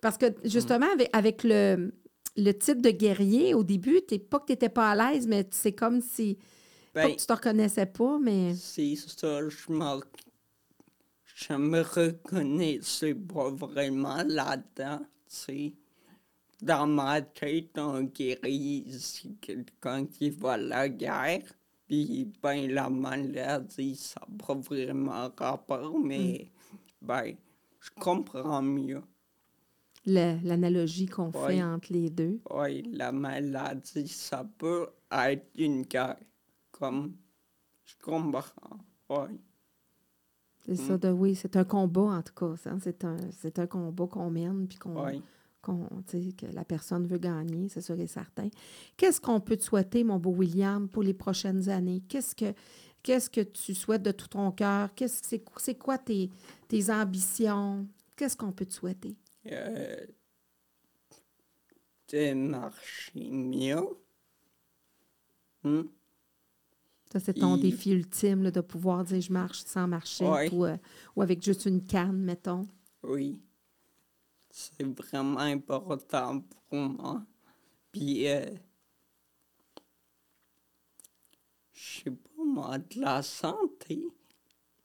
parce 0.01 0.19
que 0.19 0.27
justement, 0.45 0.87
avec, 0.93 1.11
avec 1.13 1.45
le, 1.45 1.93
le 2.37 2.53
titre 2.53 2.81
de 2.81 2.91
guerrier, 2.91 3.55
au 3.55 3.65
début, 3.65 4.01
t'es 4.03 4.19
pas 4.19 4.39
que 4.39 4.47
tu 4.47 4.53
n'étais 4.53 4.69
pas 4.69 4.91
à 4.91 5.13
l'aise, 5.13 5.27
mais 5.27 5.47
c'est 5.51 5.73
comme 5.73 6.01
si. 6.01 6.39
pas 6.93 7.03
ben, 7.03 7.15
que 7.15 7.21
tu 7.21 7.27
te 7.27 7.33
reconnaissais 7.33 7.87
pas, 7.87 8.19
mais. 8.19 8.55
C'est 8.55 8.95
ça, 8.97 9.41
je 9.49 9.73
me, 9.73 10.01
je 11.25 11.53
me 11.55 11.81
reconnaissais 11.81 13.15
pas 13.15 13.51
vraiment 13.51 14.23
là-dedans. 14.27 15.01
Dans 16.61 16.87
ma 16.87 17.23
tête, 17.23 17.79
un 17.79 18.05
guerrier, 18.05 18.85
c'est 18.99 19.39
quelqu'un 19.41 20.07
qui 20.07 20.31
va 20.31 20.53
à 20.53 20.57
la 20.57 20.89
guerre. 20.89 21.43
Puis, 21.89 22.31
ben, 22.43 22.71
la 22.71 22.91
maladie, 22.91 23.97
ça 23.97 24.21
n'a 24.21 24.47
pas 24.47 24.55
vraiment 24.55 25.31
rapport, 25.35 25.99
mais, 25.99 26.51
ben, 27.01 27.35
je 27.81 27.91
comprends 27.99 28.61
mieux. 28.61 29.03
L'analogie 30.05 31.07
qu'on 31.07 31.33
fait 31.33 31.63
entre 31.63 31.93
les 31.93 32.11
deux. 32.11 32.41
Oui, 32.51 32.83
la 32.93 33.11
maladie, 33.11 34.07
ça 34.07 34.47
peut 34.59 34.89
être 35.11 35.47
une 35.57 35.83
guerre. 35.83 36.19
Comme, 36.71 37.17
je 37.85 37.95
comprends. 38.03 38.43
Oui, 39.09 39.41
C'est 40.67 40.77
ça, 40.77 40.99
de, 40.99 41.09
oui, 41.11 41.35
c'est 41.35 41.57
un 41.57 41.65
combat 41.65 42.03
en 42.03 42.23
tout 42.23 42.35
cas. 42.35 42.57
ça. 42.57 42.77
C'est 42.81 43.03
un, 43.05 43.17
c'est 43.33 43.59
un 43.59 43.67
combat 43.67 44.07
qu'on 44.07 44.31
mène, 44.31 44.69
puis 44.69 44.79
qu'on, 44.79 45.07
oui. 45.07 45.23
Qu'on- 45.73 46.03
que 46.37 46.47
la 46.55 46.65
personne 46.65 47.07
veut 47.07 47.19
gagner, 47.19 47.69
c'est 47.69 47.81
sûr 47.81 47.99
et 48.01 48.07
certain. 48.07 48.49
Qu'est-ce 48.97 49.21
qu'on 49.21 49.41
peut 49.41 49.57
te 49.57 49.63
souhaiter, 49.63 50.05
mon 50.05 50.19
beau 50.19 50.31
William, 50.31 50.89
pour 50.89 51.03
les 51.03 51.15
prochaines 51.15 51.69
années? 51.69 52.03
Qu'est-ce 52.09 52.35
que, 52.35 52.53
qu'est-ce 53.03 53.29
que 53.31 53.41
tu 53.43 53.75
souhaites 53.75 54.03
de 54.03 54.11
tout 54.13 54.29
ton 54.29 54.51
cœur? 54.53 54.95
Qu'est-ce, 54.95 55.21
c'est, 55.25 55.45
c'est 55.59 55.75
quoi 55.77 55.99
tes, 55.99 56.31
tes 56.69 56.91
ambitions? 56.91 57.87
Qu'est-ce 58.17 58.37
qu'on 58.37 58.53
peut 58.53 58.67
te 58.67 58.73
souhaiter? 58.75 59.17
Euh, 59.47 59.97
de 62.13 62.33
marcher 62.35 63.31
mieux. 63.31 63.87
Hmm? 65.65 65.83
Ça, 67.13 67.21
c'est 67.21 67.35
ton 67.35 67.57
Et- 67.57 67.61
défi 67.61 67.93
ultime, 67.93 68.43
là, 68.43 68.51
de 68.51 68.61
pouvoir 68.61 69.05
dire 69.05 69.21
je 69.21 69.33
marche 69.33 69.63
sans 69.65 69.87
marcher 69.89 70.27
Ouais. 70.29 70.53
ou, 70.53 70.65
euh, 70.67 70.77
ou 71.17 71.23
avec 71.23 71.43
juste 71.43 71.67
une 71.67 71.83
canne, 71.85 72.19
mettons. 72.23 72.67
Oui. 73.03 73.41
C'est 74.61 74.83
vraiment 74.83 75.39
important 75.39 76.41
pour 76.69 76.79
moi. 76.81 77.23
Puis, 77.93 78.27
euh, 78.27 78.45
je 81.73 82.03
sais 82.03 82.11
pas 82.11 82.43
moi, 82.45 82.79
de 82.79 83.01
la 83.01 83.23
santé. 83.23 84.03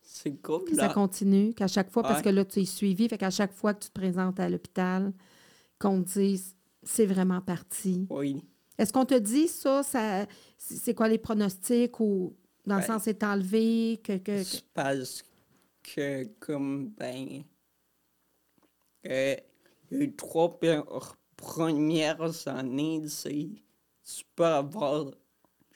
C'est 0.03 0.39
cool. 0.43 0.65
Que 0.65 0.75
ça 0.75 0.89
continue, 0.89 1.55
qu'à 1.55 1.67
chaque 1.67 1.89
fois, 1.89 2.03
parce 2.03 2.21
que 2.21 2.29
là, 2.29 2.45
tu 2.45 2.59
es 2.61 2.65
suivi, 2.65 3.09
fait 3.09 3.17
qu'à 3.17 3.31
chaque 3.31 3.51
fois 3.53 3.73
que 3.73 3.83
tu 3.85 3.89
te 3.89 3.99
présentes 3.99 4.39
à 4.39 4.47
l'hôpital, 4.47 5.11
qu'on 5.79 6.03
te 6.03 6.19
dise 6.19 6.55
c'est 6.83 7.07
vraiment 7.07 7.41
parti. 7.41 8.05
Oui. 8.11 8.43
Est-ce 8.77 8.93
qu'on 8.93 9.05
te 9.05 9.17
dit 9.17 9.47
ça, 9.47 9.81
ça 9.81 10.27
c'est 10.57 10.93
quoi 10.93 11.07
les 11.07 11.17
pronostics 11.17 11.99
ou 11.99 12.35
dans 12.65 12.75
le 12.75 12.81
Ben, 12.81 12.87
sens 12.87 13.03
c'est 13.05 13.23
enlevé, 13.23 13.99
que, 14.03 14.17
que, 14.17 14.43
que- 14.43 14.61
parce 14.73 15.23
que, 15.81 16.25
comme, 16.39 16.89
ben, 16.89 17.43
euh, 19.07 19.35
les 19.93 20.15
trois 20.15 20.59
premières 21.37 22.47
années, 22.47 23.07
c'est, 23.07 23.49
tu 24.03 24.23
peux 24.35 24.45
avoir, 24.45 25.11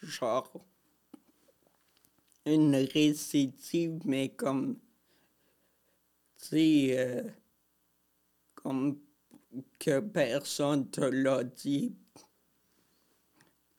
genre, 0.02 0.66
une 2.46 2.76
récidive, 2.76 4.00
mais 4.06 4.30
comme, 4.30 4.78
tu 6.40 6.48
sais, 6.48 6.96
euh, 6.98 7.24
comme 8.56 9.00
que 9.80 10.00
personne 10.00 10.90
te 10.90 11.02
l'a 11.02 11.44
dit 11.44 11.96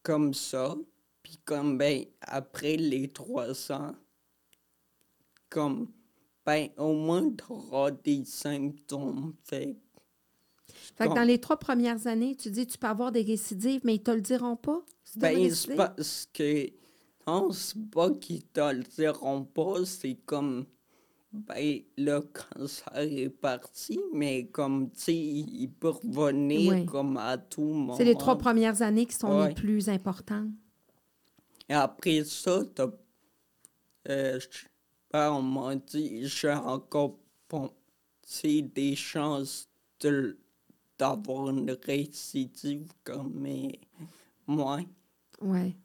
comme 0.03 0.33
ça. 0.33 0.75
Puis 1.23 1.39
comme, 1.45 1.77
ben, 1.77 2.07
après 2.23 2.77
les 2.77 3.09
trois 3.09 3.71
ans, 3.73 3.95
comme, 5.51 5.93
ben, 6.47 6.71
au 6.79 6.95
moins, 6.95 7.31
tu 7.31 7.45
auras 7.51 7.91
des 7.91 8.25
symptômes. 8.25 9.35
Fait 9.45 9.77
Fait 10.97 11.09
que 11.09 11.15
dans 11.15 11.23
les 11.23 11.39
trois 11.39 11.59
premières 11.59 12.07
années, 12.07 12.37
tu 12.37 12.51
dis 12.51 12.67
tu 12.67 12.79
peux 12.79 12.87
avoir 12.87 13.13
des 13.13 13.23
récidives, 13.23 13.81
mais 13.85 13.97
ils 13.97 14.03
te 14.03 14.11
le 14.11 14.21
diront 14.21 14.57
pas? 14.57 14.83
Ben, 15.17 15.51
c'est 15.51 15.75
parce 15.75 16.29
que, 16.33 16.71
non, 17.27 17.51
c'est 17.53 17.91
pas 17.91 18.11
qu'ils 18.11 18.45
te 18.45 18.61
le 18.73 18.83
diront 18.85 19.45
pas, 19.45 19.85
c'est 19.85 20.17
comme, 20.27 20.67
ben, 21.33 21.81
le 21.97 22.21
cancer 22.21 22.97
est 22.97 23.31
parti, 23.31 23.99
mais 24.13 24.47
comme, 24.49 24.91
tu 24.93 25.01
sais, 25.01 25.17
il 25.17 25.69
peut 25.69 25.91
revenir 25.91 26.85
comme 26.87 27.17
à 27.17 27.39
tout 27.39 27.63
moment. 27.63 27.97
C'est 27.97 28.05
les 28.05 28.15
trois 28.15 28.39
premières 28.39 28.83
années 28.83 29.07
qui 29.07 29.15
sont 29.17 29.41
les 29.49 29.55
plus 29.55 29.89
importantes. 29.89 30.51
Et 31.69 31.75
après 31.75 32.25
ça, 32.25 32.63
t'as, 32.75 32.89
euh, 34.09 34.39
je- 34.41 34.67
ben, 35.13 35.33
on 35.33 35.43
m'a 35.43 35.75
dit, 35.77 36.27
j'ai 36.27 36.53
encore, 36.53 37.19
bon, 37.49 37.71
des 38.43 38.95
chances 38.97 39.69
de, 40.01 40.39
d'avoir 40.99 41.51
une 41.51 41.77
récidive 41.85 42.91
comme, 43.05 43.47
moins. 44.47 44.85
Oui. 45.41 45.77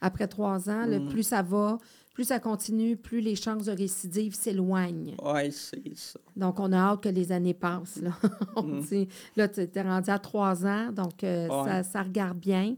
Après 0.00 0.28
trois 0.28 0.68
ans, 0.70 0.86
le 0.86 0.98
Mm. 1.00 1.08
plus 1.08 1.22
ça 1.22 1.42
va, 1.42 1.78
plus 2.14 2.24
ça 2.24 2.40
continue, 2.40 2.96
plus 2.96 3.20
les 3.20 3.36
chances 3.36 3.64
de 3.66 3.72
récidive 3.72 4.34
s'éloignent. 4.34 5.14
Ouais, 5.22 5.50
c'est 5.50 5.96
ça. 5.96 6.18
Donc, 6.36 6.58
on 6.58 6.72
a 6.72 6.76
hâte 6.78 7.02
que 7.02 7.08
les 7.08 7.32
années 7.32 7.54
passent. 7.54 7.96
Là, 7.96 8.12
On 8.56 8.62
Mm. 8.62 8.80
dit, 8.82 9.08
là 9.36 9.48
tu 9.48 9.60
es 9.60 9.82
rendu 9.82 10.10
à 10.10 10.18
trois 10.18 10.64
ans, 10.66 10.90
donc 10.92 11.22
euh, 11.24 11.48
ça, 11.48 11.62
Ouais. 11.64 11.82
ça 11.82 12.02
regarde 12.02 12.38
bien. 12.38 12.76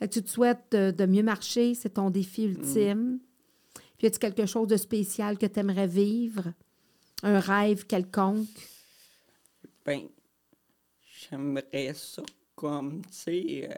Que 0.00 0.06
tu 0.06 0.22
te 0.22 0.28
souhaites 0.28 0.64
de, 0.72 0.90
de 0.90 1.06
mieux 1.06 1.22
marcher, 1.22 1.74
c'est 1.74 1.90
ton 1.94 2.10
défi 2.10 2.46
Mm. 2.46 2.50
ultime. 2.50 3.18
Puis, 3.96 4.04
y 4.04 4.06
a-t-il 4.06 4.18
quelque 4.18 4.46
chose 4.46 4.66
de 4.68 4.76
spécial 4.76 5.38
que 5.38 5.46
tu 5.46 5.60
aimerais 5.60 5.86
vivre? 5.86 6.52
Un 7.22 7.40
rêve 7.40 7.86
quelconque? 7.86 8.48
Ben, 9.86 10.00
j'aimerais 11.30 11.94
ça 11.94 12.22
comme, 12.54 13.02
tu 13.06 13.64
euh, 13.64 13.74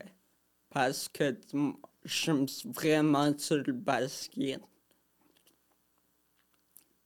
parce 0.71 1.09
que 1.09 1.33
tu 1.33 1.57
m- 1.57 1.77
j'aime 2.05 2.47
vraiment 2.67 3.37
sur 3.39 3.59
le 3.67 3.73
basket. 3.73 4.61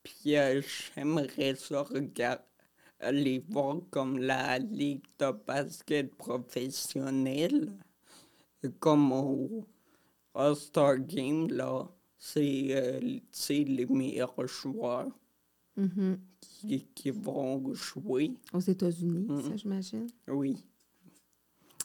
Puis 0.03 0.37
euh, 0.37 0.61
j'aimerais 0.95 1.55
ça 1.55 1.83
regarder, 1.85 2.43
aller 3.01 3.39
voir 3.49 3.79
comme 3.91 4.19
la 4.19 4.59
ligue 4.59 5.05
de 5.19 5.31
basket 5.33 6.15
professionnelle, 6.17 7.73
comme 8.79 9.13
au 9.13 9.67
All-Star 10.35 10.99
Game, 11.01 11.49
là, 11.51 11.89
c'est, 12.19 12.69
euh, 12.71 13.01
les 13.65 13.87
meilleurs 13.87 14.49
joueurs 14.49 15.09
Mhm. 15.81 16.19
qui, 16.41 16.87
qui 16.95 17.11
vont 17.11 17.73
jouer. 17.75 18.35
Aux 18.53 18.61
États-Unis, 18.61 19.27
Mm. 19.29 19.43
ça, 19.43 19.57
j'imagine? 19.57 20.07
Oui. 20.29 20.65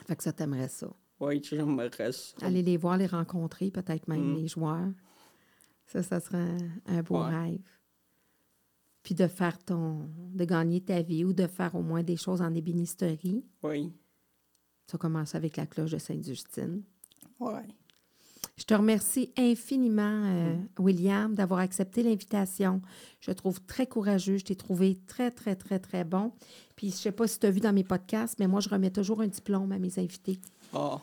Fait 0.07 0.15
que 0.15 0.23
ça, 0.23 0.33
t'aimerais 0.33 0.67
ça. 0.69 0.93
Oui, 1.19 1.41
j'aimerais 1.43 2.11
ça. 2.11 2.35
Aller 2.45 2.61
les 2.61 2.77
voir, 2.77 2.97
les 2.97 3.07
rencontrer, 3.07 3.71
peut-être 3.71 4.07
même 4.07 4.33
Mm. 4.33 4.35
les 4.35 4.47
joueurs. 4.47 4.91
Ça, 5.87 6.03
ça 6.03 6.19
serait 6.19 6.37
un, 6.87 6.97
un 6.97 7.01
beau 7.03 7.23
Ouais. 7.23 7.29
rêve. 7.29 7.61
Puis 9.03 9.13
de 9.15 9.27
faire 9.27 9.57
ton. 9.63 10.09
de 10.33 10.43
gagner 10.45 10.81
ta 10.81 11.01
vie 11.01 11.23
ou 11.23 11.31
de 11.31 11.47
faire 11.47 11.75
au 11.75 11.81
moins 11.83 12.03
des 12.03 12.17
choses 12.17 12.41
en 12.41 12.53
ébénisterie. 12.53 13.45
Oui. 13.63 13.93
Ça 14.87 14.97
commence 14.97 15.33
avec 15.35 15.55
la 15.57 15.65
cloche 15.65 15.91
de 15.91 15.97
Sainte-Justine. 15.97 16.83
Oui. 17.39 17.61
Je 18.57 18.63
te 18.63 18.73
remercie 18.73 19.31
infiniment, 19.37 20.23
euh. 20.25 20.55
William, 20.79 21.33
d'avoir 21.35 21.59
accepté 21.59 22.03
l'invitation. 22.03 22.81
Je 23.19 23.31
te 23.31 23.35
trouve 23.35 23.61
très 23.61 23.85
courageux. 23.85 24.37
Je 24.37 24.45
t'ai 24.45 24.55
trouvé 24.55 24.97
très, 25.07 25.29
très, 25.29 25.55
très, 25.55 25.77
très 25.79 26.03
bon. 26.05 26.31
Puis, 26.75 26.91
je 26.91 26.95
sais 26.95 27.11
pas 27.11 27.27
si 27.27 27.37
tu 27.39 27.45
as 27.47 27.51
vu 27.51 27.59
dans 27.59 27.73
mes 27.73 27.83
podcasts, 27.83 28.39
mais 28.39 28.47
moi, 28.47 28.61
je 28.61 28.69
remets 28.69 28.91
toujours 28.91 29.21
un 29.21 29.27
diplôme 29.27 29.71
à 29.71 29.79
mes 29.79 29.99
invités. 29.99 30.39
Ah, 30.73 30.99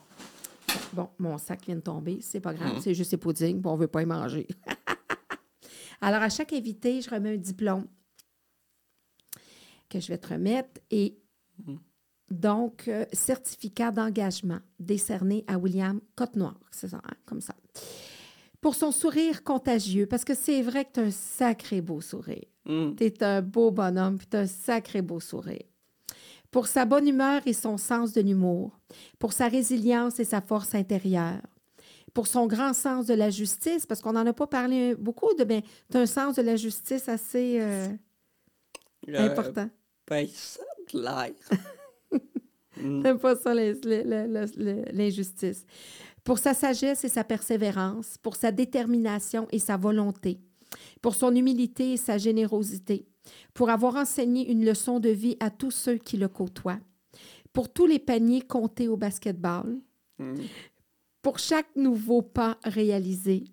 Bon, 0.94 1.08
mon 1.18 1.36
sac 1.36 1.66
vient 1.66 1.76
de 1.76 1.80
tomber, 1.80 2.20
c'est 2.22 2.40
pas 2.40 2.54
grave, 2.54 2.80
c'est 2.80 2.94
juste 2.94 3.14
pudding, 3.18 3.60
puis 3.60 3.70
on 3.70 3.76
veut 3.76 3.88
pas 3.88 4.02
y 4.02 4.06
manger. 4.06 4.46
Alors, 6.00 6.22
à 6.22 6.30
chaque 6.30 6.52
invité, 6.54 7.02
je 7.02 7.10
remets 7.10 7.34
un 7.34 7.38
diplôme 7.38 7.86
que 9.90 10.00
je 10.00 10.08
vais 10.08 10.16
te 10.18 10.28
remettre 10.28 10.80
et 10.90 11.18
Mm. 11.66 11.76
Donc, 12.32 12.88
euh, 12.88 13.04
certificat 13.12 13.90
d'engagement 13.90 14.60
décerné 14.80 15.44
à 15.46 15.58
William 15.58 16.00
Côte-Noire, 16.16 16.58
c'est 16.70 16.88
ça, 16.88 16.98
hein, 17.04 17.14
comme 17.26 17.40
ça. 17.40 17.54
Pour 18.60 18.74
son 18.74 18.92
sourire 18.92 19.42
contagieux, 19.42 20.06
parce 20.06 20.24
que 20.24 20.34
c'est 20.34 20.62
vrai 20.62 20.84
que 20.84 20.92
tu 20.94 21.00
as 21.00 21.04
un 21.04 21.10
sacré 21.10 21.80
beau 21.80 22.00
sourire. 22.00 22.44
hum, 22.66 22.94
Tu 22.96 23.04
es 23.04 23.22
un 23.22 23.42
beau 23.42 23.70
bonhomme, 23.70 24.18
puis 24.18 24.26
tu 24.30 24.36
as 24.36 24.40
un 24.40 24.46
sacré 24.46 25.02
beau 25.02 25.20
sourire. 25.20 25.64
Pour 26.50 26.66
sa 26.66 26.84
bonne 26.84 27.08
humeur 27.08 27.42
et 27.46 27.54
son 27.54 27.76
sens 27.78 28.12
de 28.12 28.20
l'humour, 28.20 28.78
pour 29.18 29.32
sa 29.32 29.48
résilience 29.48 30.20
et 30.20 30.24
sa 30.24 30.40
force 30.40 30.74
intérieure, 30.74 31.40
pour 32.14 32.26
son 32.26 32.46
grand 32.46 32.74
sens 32.74 33.06
de 33.06 33.14
la 33.14 33.30
justice, 33.30 33.86
parce 33.86 34.00
qu'on 34.02 34.12
n'en 34.12 34.26
a 34.26 34.32
pas 34.34 34.46
parlé 34.46 34.94
beaucoup, 34.94 35.32
de 35.34 35.44
tu 35.44 35.96
as 35.96 36.00
un 36.00 36.06
sens 36.06 36.36
de 36.36 36.42
la 36.42 36.56
justice 36.56 37.08
assez 37.08 37.58
euh, 37.60 37.88
euh, 39.08 39.30
important. 39.30 39.68
Ben, 40.06 40.26
ça 40.32 40.62
de 40.92 41.00
l'air. 41.00 41.32
Hum, 42.80 43.02
T'aimes 43.02 43.18
pas 43.18 43.36
ça, 43.36 43.54
l'injustice. 43.54 45.66
Pour 46.24 46.38
sa 46.38 46.54
sagesse 46.54 47.04
et 47.04 47.08
sa 47.08 47.24
persévérance, 47.24 48.16
pour 48.18 48.36
sa 48.36 48.52
détermination 48.52 49.48
et 49.50 49.58
sa 49.58 49.76
volonté, 49.76 50.38
pour 51.00 51.14
son 51.14 51.34
humilité 51.34 51.92
et 51.92 51.96
sa 51.96 52.18
générosité, 52.18 53.06
pour 53.54 53.70
avoir 53.70 53.96
enseigné 53.96 54.50
une 54.50 54.64
leçon 54.64 55.00
de 55.00 55.10
vie 55.10 55.36
à 55.40 55.50
tous 55.50 55.70
ceux 55.72 55.96
qui 55.96 56.16
le 56.16 56.28
côtoient, 56.28 56.78
pour 57.52 57.72
tous 57.72 57.86
les 57.86 57.98
paniers 57.98 58.42
comptés 58.42 58.88
au 58.88 58.96
basketball, 58.96 59.78
Mm. 60.18 60.34
pour 61.22 61.38
chaque 61.38 61.74
nouveau 61.74 62.22
pas 62.22 62.58
réalisé, 62.64 63.44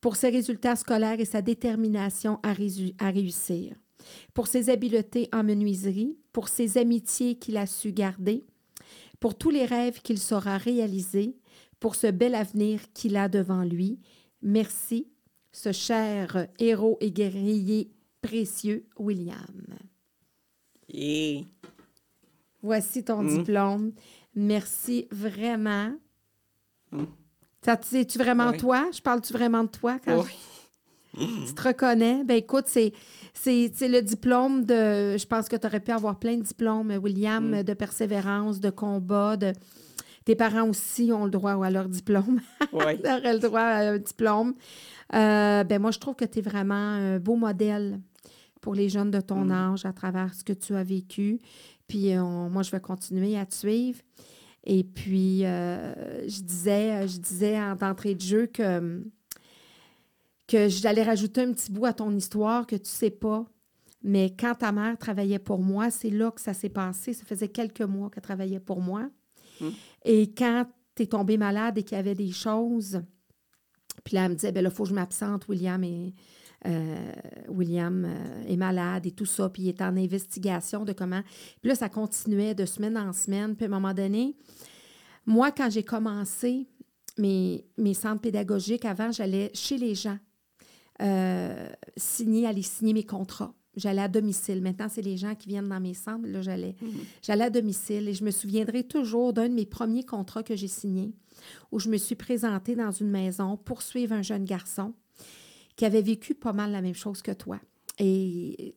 pour 0.00 0.16
ses 0.16 0.28
résultats 0.28 0.76
scolaires 0.76 1.20
et 1.20 1.24
sa 1.24 1.40
détermination 1.40 2.40
à 2.42 2.52
réussir, 2.52 3.74
pour 4.34 4.46
ses 4.46 4.70
habiletés 4.70 5.28
en 5.32 5.42
menuiserie, 5.44 6.16
pour 6.32 6.48
ses 6.48 6.78
amitiés 6.78 7.36
qu'il 7.36 7.56
a 7.56 7.66
su 7.66 7.92
garder, 7.92 8.44
pour 9.20 9.36
tous 9.36 9.50
les 9.50 9.64
rêves 9.64 10.00
qu'il 10.02 10.18
saura 10.18 10.58
réaliser, 10.58 11.36
pour 11.80 11.94
ce 11.94 12.06
bel 12.08 12.34
avenir 12.34 12.80
qu'il 12.92 13.16
a 13.16 13.28
devant 13.28 13.62
lui. 13.64 13.98
Merci, 14.42 15.08
ce 15.52 15.72
cher 15.72 16.46
héros 16.58 16.98
et 17.00 17.10
guerrier 17.10 17.90
précieux, 18.22 18.86
William. 18.98 19.36
Et 20.92 21.44
Voici 22.62 23.04
ton 23.04 23.22
Mm. 23.22 23.38
diplôme. 23.38 23.92
Merci 24.34 25.06
vraiment. 25.10 25.92
Mm. 26.92 27.04
Ça, 27.62 27.78
C'est-tu 27.82 28.18
vraiment 28.18 28.50
Oui. 28.50 28.56
toi? 28.58 28.88
Je 28.92 29.00
parle-tu 29.02 29.32
vraiment 29.34 29.64
de 29.64 29.68
toi 29.68 29.98
quand 30.04 30.22
oui, 30.22 30.30
tu 31.46 31.54
te 31.54 31.62
reconnais? 31.68 32.24
Ben 32.24 32.36
écoute, 32.36 32.64
c'est, 32.66 32.92
c'est, 33.32 33.70
c'est 33.74 33.88
le 33.88 34.02
diplôme 34.02 34.64
de... 34.64 35.16
Je 35.16 35.26
pense 35.26 35.48
que 35.48 35.56
tu 35.56 35.66
aurais 35.66 35.80
pu 35.80 35.90
avoir 35.92 36.18
plein 36.18 36.36
de 36.36 36.42
diplômes, 36.42 36.92
William, 37.02 37.50
Mm. 37.60 37.62
de 37.62 37.74
persévérance, 37.74 38.60
de 38.60 38.70
combat, 38.70 39.36
de... 39.36 39.52
Tes 40.24 40.34
parents 40.34 40.66
aussi 40.68 41.12
ont 41.12 41.24
le 41.26 41.30
droit 41.30 41.62
à 41.64 41.70
leur 41.70 41.86
diplôme. 41.88 42.40
oui, 42.72 42.98
Ils 43.04 43.10
auraient 43.10 43.34
le 43.34 43.38
droit 43.40 43.60
à 43.60 43.90
un 43.92 43.98
diplôme. 43.98 44.54
Euh, 45.14 45.64
ben 45.64 45.78
moi, 45.80 45.90
je 45.90 45.98
trouve 45.98 46.14
que 46.16 46.24
tu 46.24 46.38
es 46.38 46.42
vraiment 46.42 46.74
un 46.74 47.18
beau 47.18 47.36
modèle 47.36 48.00
pour 48.62 48.74
les 48.74 48.88
jeunes 48.88 49.10
de 49.10 49.20
ton 49.20 49.44
Mm. 49.44 49.52
âge 49.52 49.84
à 49.84 49.92
travers 49.92 50.32
ce 50.32 50.42
que 50.42 50.54
tu 50.54 50.74
as 50.74 50.82
vécu. 50.82 51.38
Puis 51.86 52.12
euh, 52.14 52.22
on- 52.22 52.48
moi, 52.48 52.62
je 52.62 52.70
vais 52.70 52.80
continuer 52.80 53.36
à 53.38 53.44
te 53.44 53.54
suivre. 53.54 54.00
Et 54.66 54.82
puis, 54.82 55.44
euh, 55.44 55.92
je 56.26 56.40
disais, 56.40 57.06
je 57.06 57.18
disais 57.18 57.60
en 57.60 57.74
d'entrée 57.76 58.14
de 58.14 58.22
jeu 58.22 58.46
que, 58.46 59.02
que 60.46 60.68
j'allais 60.68 61.02
rajouter 61.02 61.42
un 61.42 61.52
petit 61.52 61.72
bout 61.72 61.86
à 61.86 61.92
ton 61.92 62.14
histoire 62.14 62.66
que 62.66 62.76
tu 62.76 62.90
sais 62.90 63.10
pas. 63.10 63.46
Mais 64.02 64.34
quand 64.38 64.54
ta 64.56 64.70
mère 64.70 64.98
travaillait 64.98 65.38
pour 65.38 65.60
moi, 65.60 65.90
c'est 65.90 66.10
là 66.10 66.30
que 66.30 66.40
ça 66.40 66.52
s'est 66.52 66.68
passé. 66.68 67.14
Ça 67.14 67.24
faisait 67.24 67.48
quelques 67.48 67.80
mois 67.80 68.10
qu'elle 68.10 68.22
travaillait 68.22 68.60
pour 68.60 68.80
moi. 68.80 69.08
Mm. 69.60 69.68
Et 70.04 70.34
quand 70.34 70.66
tu 70.94 71.04
es 71.04 71.06
tombé 71.06 71.38
malade 71.38 71.78
et 71.78 71.82
qu'il 71.82 71.96
y 71.96 72.00
avait 72.00 72.14
des 72.14 72.30
choses, 72.30 73.00
puis 74.04 74.16
là, 74.16 74.24
elle 74.24 74.32
me 74.32 74.34
disait, 74.34 74.52
ben 74.52 74.62
là, 74.62 74.70
il 74.70 74.76
faut 74.76 74.82
que 74.82 74.90
je 74.90 74.94
m'absente, 74.94 75.48
William 75.48 75.82
est, 75.82 76.12
euh, 76.66 77.12
William 77.48 78.04
euh, 78.04 78.44
est 78.46 78.56
malade 78.56 79.06
et 79.06 79.12
tout 79.12 79.24
ça, 79.24 79.48
puis 79.48 79.62
il 79.62 79.68
est 79.70 79.80
en 79.80 79.96
investigation 79.96 80.84
de 80.84 80.92
comment. 80.92 81.22
Puis 81.62 81.70
là, 81.70 81.74
ça 81.74 81.88
continuait 81.88 82.54
de 82.54 82.66
semaine 82.66 82.98
en 82.98 83.14
semaine. 83.14 83.56
Puis 83.56 83.64
à 83.64 83.68
un 83.68 83.70
moment 83.70 83.94
donné, 83.94 84.36
moi, 85.24 85.50
quand 85.50 85.70
j'ai 85.70 85.82
commencé 85.82 86.68
mes, 87.16 87.64
mes 87.78 87.94
centres 87.94 88.20
pédagogiques, 88.20 88.84
avant, 88.84 89.10
j'allais 89.12 89.50
chez 89.54 89.78
les 89.78 89.94
gens 89.94 90.18
euh, 91.02 91.68
signer, 91.96 92.46
aller 92.46 92.62
signer 92.62 92.92
mes 92.92 93.04
contrats. 93.04 93.54
J'allais 93.76 94.02
à 94.02 94.08
domicile. 94.08 94.62
Maintenant, 94.62 94.88
c'est 94.88 95.02
les 95.02 95.16
gens 95.16 95.34
qui 95.34 95.48
viennent 95.48 95.68
dans 95.68 95.80
mes 95.80 95.94
centres. 95.94 96.26
Là, 96.28 96.42
j'allais, 96.42 96.76
j'allais 97.22 97.44
à 97.44 97.50
domicile 97.50 98.08
et 98.08 98.14
je 98.14 98.24
me 98.24 98.30
souviendrai 98.30 98.84
toujours 98.84 99.32
d'un 99.32 99.48
de 99.48 99.54
mes 99.54 99.66
premiers 99.66 100.04
contrats 100.04 100.44
que 100.44 100.54
j'ai 100.54 100.68
signé 100.68 101.12
où 101.72 101.78
je 101.78 101.88
me 101.88 101.96
suis 101.96 102.14
présentée 102.14 102.76
dans 102.76 102.90
une 102.90 103.10
maison 103.10 103.56
pour 103.56 103.82
suivre 103.82 104.14
un 104.14 104.22
jeune 104.22 104.44
garçon 104.44 104.94
qui 105.76 105.84
avait 105.84 106.02
vécu 106.02 106.34
pas 106.34 106.52
mal 106.52 106.70
la 106.70 106.80
même 106.80 106.94
chose 106.94 107.22
que 107.22 107.32
toi. 107.32 107.58
Et, 107.98 108.76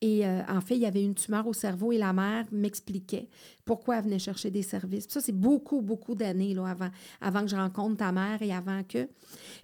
et 0.00 0.26
euh, 0.26 0.42
en 0.48 0.60
fait, 0.60 0.74
il 0.74 0.82
y 0.82 0.86
avait 0.86 1.02
une 1.02 1.14
tumeur 1.14 1.46
au 1.46 1.52
cerveau 1.52 1.92
et 1.92 1.98
la 1.98 2.12
mère 2.12 2.44
m'expliquait 2.52 3.28
pourquoi 3.64 3.96
elle 3.96 4.04
venait 4.04 4.18
chercher 4.18 4.50
des 4.50 4.62
services. 4.62 5.06
Puis 5.06 5.14
ça, 5.14 5.20
c'est 5.20 5.32
beaucoup, 5.32 5.80
beaucoup 5.80 6.14
d'années 6.14 6.54
avant, 6.58 6.90
avant 7.20 7.40
que 7.40 7.48
je 7.48 7.56
rencontre 7.56 7.96
ta 7.96 8.12
mère 8.12 8.42
et 8.42 8.52
avant 8.52 8.82
que. 8.82 9.04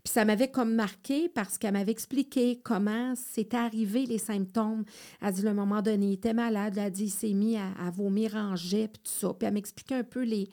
Puis 0.02 0.12
ça 0.12 0.24
m'avait 0.24 0.48
comme 0.48 0.74
marqué 0.74 1.28
parce 1.28 1.58
qu'elle 1.58 1.74
m'avait 1.74 1.92
expliqué 1.92 2.60
comment 2.62 3.12
c'était 3.16 3.58
arrivé 3.58 4.06
les 4.06 4.18
symptômes. 4.18 4.84
Elle 5.20 5.28
a 5.28 5.32
dit, 5.32 5.46
un 5.46 5.52
moment 5.52 5.82
donné, 5.82 6.06
il 6.06 6.12
était 6.14 6.32
malade. 6.32 6.74
Elle 6.76 6.84
a 6.84 6.90
dit, 6.90 7.04
il 7.04 7.10
s'est 7.10 7.34
mis 7.34 7.56
à, 7.56 7.90
vomir 7.90 8.34
en 8.36 8.56
jet, 8.56 8.88
puis 8.88 9.02
tout 9.04 9.12
ça. 9.12 9.34
Puis 9.34 9.46
elle 9.46 9.54
m'expliquait 9.54 9.96
un 9.96 10.04
peu 10.04 10.22
les, 10.22 10.48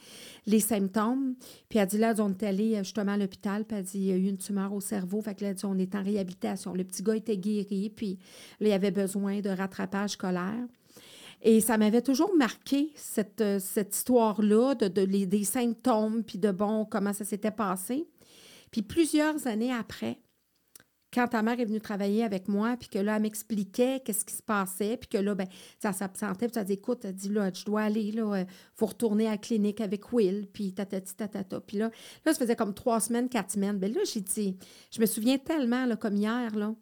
les 0.46 0.60
symptômes. 0.60 1.36
Puis 1.70 1.80
elle 1.80 1.84
a 1.84 1.86
dit, 1.86 1.98
là, 1.98 2.14
on 2.20 2.32
est 2.32 2.44
allé 2.44 2.76
euh, 2.76 2.80
justement 2.80 3.14
à 3.14 3.18
l'hôpital, 3.18 3.64
puis 3.64 3.78
elle 3.78 3.84
a 3.84 3.84
dit, 3.84 4.00
il 4.00 4.06
y 4.06 4.12
a 4.12 4.18
eu 4.18 4.28
une 4.28 4.38
tumeur 4.38 4.74
au 4.74 4.82
cerveau. 4.82 5.22
Fait 5.22 5.36
que 5.36 5.46
là, 5.46 5.54
dit, 5.54 5.66
on 5.66 5.78
est 5.78 5.96
en 5.96 6.04
réhabilitation. 6.04 6.74
Le 6.74 6.84
petit 6.84 7.04
gars 7.04 7.16
était 7.16 7.38
guéri, 7.38 7.90
puis 7.96 8.20
là, 8.60 8.68
il 8.68 8.74
avait 8.74 8.92
besoin 8.92 9.40
de 9.40 9.50
rattrapage 9.78 10.12
scolaire. 10.12 10.66
Et 11.42 11.62
ça 11.62 11.78
m'avait 11.78 12.02
toujours 12.02 12.36
marqué, 12.36 12.92
cette, 12.96 13.42
euh, 13.42 13.60
cette 13.60 13.96
histoire-là, 13.96 14.74
de, 14.76 14.88
de 14.88 15.02
les- 15.02 15.28
des 15.28 15.44
symptômes, 15.44 16.24
puis 16.24 16.40
de, 16.40 16.52
bon, 16.52 16.86
comment 16.86 17.14
ça 17.14 17.26
s'était 17.26 17.52
passé. 17.52 18.08
Puis 18.72 18.82
plusieurs 18.82 19.46
années 19.48 19.72
après, 19.72 20.20
quand 21.14 21.28
ta 21.28 21.42
mère 21.42 21.60
est 21.60 21.66
venue 21.66 21.80
travailler 21.80 22.24
avec 22.24 22.48
moi, 22.48 22.76
puis 22.78 22.90
que 22.90 23.00
là, 23.00 23.16
elle 23.16 23.22
m'expliquait 23.22 24.02
qu'est-ce 24.04 24.26
qui 24.26 24.34
se 24.34 24.42
passait, 24.42 24.98
puis 24.98 25.08
que 25.08 25.18
là, 25.18 25.36
ben, 25.36 25.48
ça 25.82 25.94
s'absentait, 25.94 26.48
puis 26.48 26.56
ça 26.56 26.64
dit, 26.64 26.74
écoute, 26.74 27.06
elle 27.06 27.14
dit, 27.14 27.30
là, 27.30 27.50
je 27.54 27.64
dois 27.64 27.84
aller, 27.84 28.12
là, 28.12 28.34
euh, 28.34 28.46
faut 28.76 28.88
retourner 28.88 29.28
à 29.28 29.32
la 29.32 29.38
clinique 29.38 29.80
avec 29.80 30.12
Will, 30.12 30.48
puis 30.52 30.74
tatati, 30.74 31.16
tatata. 31.16 31.62
Puis 31.62 31.78
là, 31.78 31.92
là, 32.26 32.34
ça 32.34 32.40
faisait 32.40 32.56
comme 32.56 32.74
trois 32.74 33.00
semaines, 33.00 33.30
quatre 33.30 33.52
semaines. 33.52 33.78
Ben 33.78 33.94
là, 33.94 34.02
j'ai 34.12 34.22
dit, 34.22 34.58
je 34.92 35.00
me 35.00 35.06
souviens 35.06 35.38
tellement, 35.38 35.86
là, 35.86 35.96
comme 35.96 36.18
hier, 36.18 36.54
là, 36.56 36.76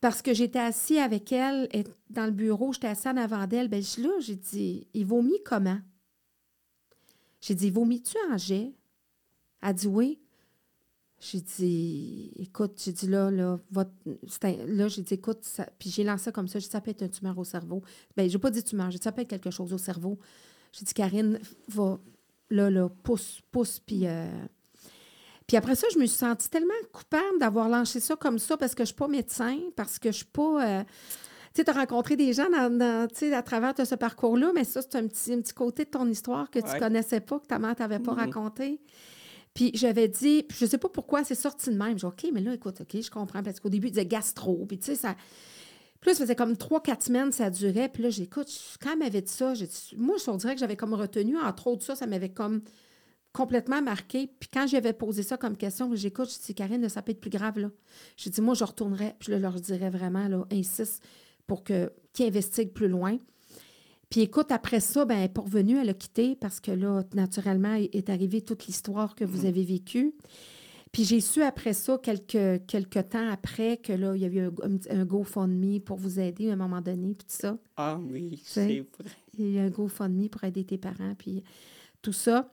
parce 0.00 0.22
que 0.22 0.32
j'étais 0.32 0.58
assis 0.58 0.98
avec 0.98 1.32
elle 1.32 1.68
dans 2.10 2.26
le 2.26 2.30
bureau, 2.30 2.72
j'étais 2.72 2.86
assis 2.88 3.08
en 3.08 3.16
avant 3.16 3.46
d'elle. 3.46 3.68
Ben, 3.68 3.82
là, 3.98 4.10
j'ai 4.20 4.36
dit, 4.36 4.86
il 4.94 5.06
vomit 5.06 5.42
comment? 5.44 5.80
J'ai 7.40 7.54
dit, 7.54 7.70
vomis-tu 7.70 8.16
en 8.30 8.36
jet? 8.36 8.72
Elle 9.62 9.74
dit 9.74 9.86
oui. 9.86 10.20
J'ai 11.20 11.40
dit, 11.40 12.32
écoute, 12.36 12.80
j'ai 12.84 12.92
dit 12.92 13.08
là, 13.08 13.28
là, 13.30 13.58
là, 13.74 14.88
j'ai 14.88 15.02
dit, 15.02 15.14
écoute, 15.14 15.44
puis 15.78 15.90
j'ai 15.90 16.04
lancé 16.04 16.30
comme 16.30 16.46
ça, 16.46 16.60
j'ai 16.60 16.66
dit, 16.66 16.70
ça 16.70 16.80
peut 16.80 16.92
être 16.92 17.02
un 17.02 17.08
tumeur 17.08 17.36
au 17.36 17.44
cerveau. 17.44 17.82
Ben, 18.16 18.30
j'ai 18.30 18.38
pas 18.38 18.52
dit 18.52 18.62
tumeur, 18.62 18.90
j'ai 18.92 18.98
dit, 18.98 19.04
ça 19.04 19.10
peut 19.10 19.22
être 19.22 19.28
quelque 19.28 19.50
chose 19.50 19.72
au 19.72 19.78
cerveau. 19.78 20.18
J'ai 20.72 20.84
dit, 20.84 20.94
Karine, 20.94 21.40
va, 21.66 21.98
là, 22.50 22.70
là, 22.70 22.88
pousse, 22.88 23.40
pousse, 23.50 23.80
puis. 23.80 24.06
euh, 24.06 24.30
Puis 25.48 25.56
après 25.56 25.74
ça, 25.74 25.86
je 25.92 25.98
me 25.98 26.06
suis 26.06 26.18
sentie 26.18 26.48
tellement 26.50 26.74
coupable 26.92 27.38
d'avoir 27.40 27.68
lancé 27.68 27.98
ça 28.00 28.14
comme 28.14 28.38
ça 28.38 28.56
parce 28.56 28.74
que 28.76 28.82
je 28.84 28.88
suis 28.88 28.94
pas 28.94 29.08
médecin, 29.08 29.58
parce 29.74 29.98
que 29.98 30.12
je 30.12 30.18
suis 30.18 30.24
pas. 30.26 30.64
euh, 30.80 30.84
tu 31.54 31.62
sais, 31.62 31.64
tu 31.64 31.70
as 31.70 31.72
rencontré 31.74 32.14
des 32.16 32.32
gens 32.34 32.48
dans, 32.50 33.08
à 33.32 33.42
travers 33.42 33.72
de 33.74 33.84
ce 33.84 33.94
parcours-là, 33.96 34.52
mais 34.54 34.62
ça, 34.64 34.82
c'est 34.82 34.96
un 34.96 35.06
petit, 35.08 35.32
un 35.32 35.40
petit 35.40 35.54
côté 35.54 35.84
de 35.86 35.90
ton 35.90 36.06
histoire 36.06 36.50
que 36.50 36.58
tu 36.60 36.66
Ouais. 36.66 36.78
connaissais 36.78 37.20
pas, 37.20 37.40
que 37.40 37.46
ta 37.46 37.58
mère 37.58 37.74
t'avait 37.74 37.98
pas 37.98 38.12
Mhm. 38.12 38.18
raconté. 38.18 38.78
Puis 39.54 39.70
j'avais 39.74 40.06
dit, 40.06 40.44
puis 40.46 40.56
je 40.60 40.66
sais 40.66 40.78
pas 40.78 40.90
pourquoi 40.90 41.24
c'est 41.24 41.34
sorti 41.34 41.70
de 41.70 41.74
même. 41.76 41.98
J'ai 41.98 42.06
dit, 42.06 42.06
OK, 42.06 42.26
mais 42.32 42.42
là, 42.42 42.52
écoute, 42.54 42.82
OK, 42.82 43.00
je 43.02 43.10
comprends. 43.10 43.42
Parce 43.42 43.58
qu'au 43.58 43.70
début, 43.70 43.88
il 43.88 43.92
disait 43.92 44.06
gastro. 44.06 44.66
Puis 44.66 44.78
tu 44.78 44.84
sais, 44.86 44.94
ça. 44.94 45.16
Puis 46.00 46.10
là, 46.10 46.14
ça 46.14 46.22
faisait 46.24 46.36
comme 46.36 46.56
trois, 46.56 46.80
quatre 46.82 47.04
semaines, 47.04 47.32
ça 47.32 47.48
durait. 47.50 47.88
Puis 47.88 48.02
là, 48.04 48.10
j'écoute, 48.10 48.48
quand 48.80 48.92
elle 48.92 48.98
m'avait 48.98 49.22
dit 49.22 49.32
ça, 49.32 49.54
j'ai 49.54 49.66
dit, 49.66 49.94
moi, 49.96 50.16
je 50.24 50.30
dirais 50.36 50.54
que 50.54 50.60
j'avais 50.60 50.76
comme 50.76 50.94
retenu, 50.94 51.36
entre 51.38 51.68
autres, 51.68 51.84
ça, 51.84 51.96
ça 51.96 52.06
m'avait 52.06 52.28
comme 52.28 52.60
complètement 53.38 53.80
marqué. 53.80 54.28
Puis 54.40 54.50
quand 54.52 54.66
j'avais 54.66 54.92
posé 54.92 55.22
ça 55.22 55.36
comme 55.36 55.56
question, 55.56 55.94
j'écoute, 55.94 56.28
je 56.28 56.44
dis, 56.44 56.54
Karine, 56.56 56.88
ça 56.88 57.02
peut 57.02 57.12
être 57.12 57.20
plus 57.20 57.30
grave, 57.30 57.60
là. 57.60 57.70
J'ai 58.16 58.30
dit, 58.30 58.40
moi, 58.40 58.54
je 58.54 58.64
retournerais, 58.64 59.14
puis 59.16 59.32
je 59.32 59.38
leur 59.38 59.60
dirais 59.60 59.90
vraiment, 59.90 60.26
là, 60.26 60.44
insiste 60.50 61.04
pour 61.46 61.62
que, 61.62 61.92
qu'ils 62.12 62.26
investiguent 62.26 62.72
plus 62.72 62.88
loin. 62.88 63.16
Puis 64.10 64.22
écoute, 64.22 64.50
après 64.50 64.80
ça, 64.80 65.04
ben, 65.04 65.18
elle 65.18 65.30
revenue, 65.40 65.78
elle 65.78 65.90
a 65.90 65.94
quitté 65.94 66.34
parce 66.34 66.58
que 66.58 66.72
là, 66.72 67.04
naturellement, 67.14 67.74
est 67.74 67.94
est 67.94 68.10
arrivée 68.10 68.40
toute 68.40 68.66
l'histoire 68.66 69.14
que 69.14 69.24
vous 69.24 69.46
avez 69.46 69.62
vécue. 69.62 70.14
Puis 70.90 71.04
j'ai 71.04 71.20
su 71.20 71.42
après 71.42 71.74
ça, 71.74 71.96
quelques, 72.02 72.66
quelques 72.66 73.08
temps 73.10 73.30
après, 73.30 73.76
que 73.76 73.92
là, 73.92 74.16
il 74.16 74.22
y 74.22 74.24
avait 74.24 74.38
eu 74.38 74.50
un, 74.64 74.98
un 74.98 75.04
GoFundMe 75.04 75.78
pour 75.78 75.96
vous 75.98 76.18
aider 76.18 76.50
à 76.50 76.54
un 76.54 76.56
moment 76.56 76.80
donné, 76.80 77.14
puis 77.14 77.26
tout 77.28 77.40
ça. 77.40 77.56
Ah 77.76 78.00
oui, 78.00 78.42
c'est 78.44 78.84
vrai. 78.98 79.12
Il 79.38 79.50
y 79.52 79.58
a 79.58 79.62
eu 79.62 79.66
un 79.66 79.70
GoFundMe 79.70 80.28
pour 80.28 80.42
aider 80.42 80.64
tes 80.64 80.78
parents, 80.78 81.14
puis 81.16 81.44
tout 82.02 82.12
ça. 82.12 82.50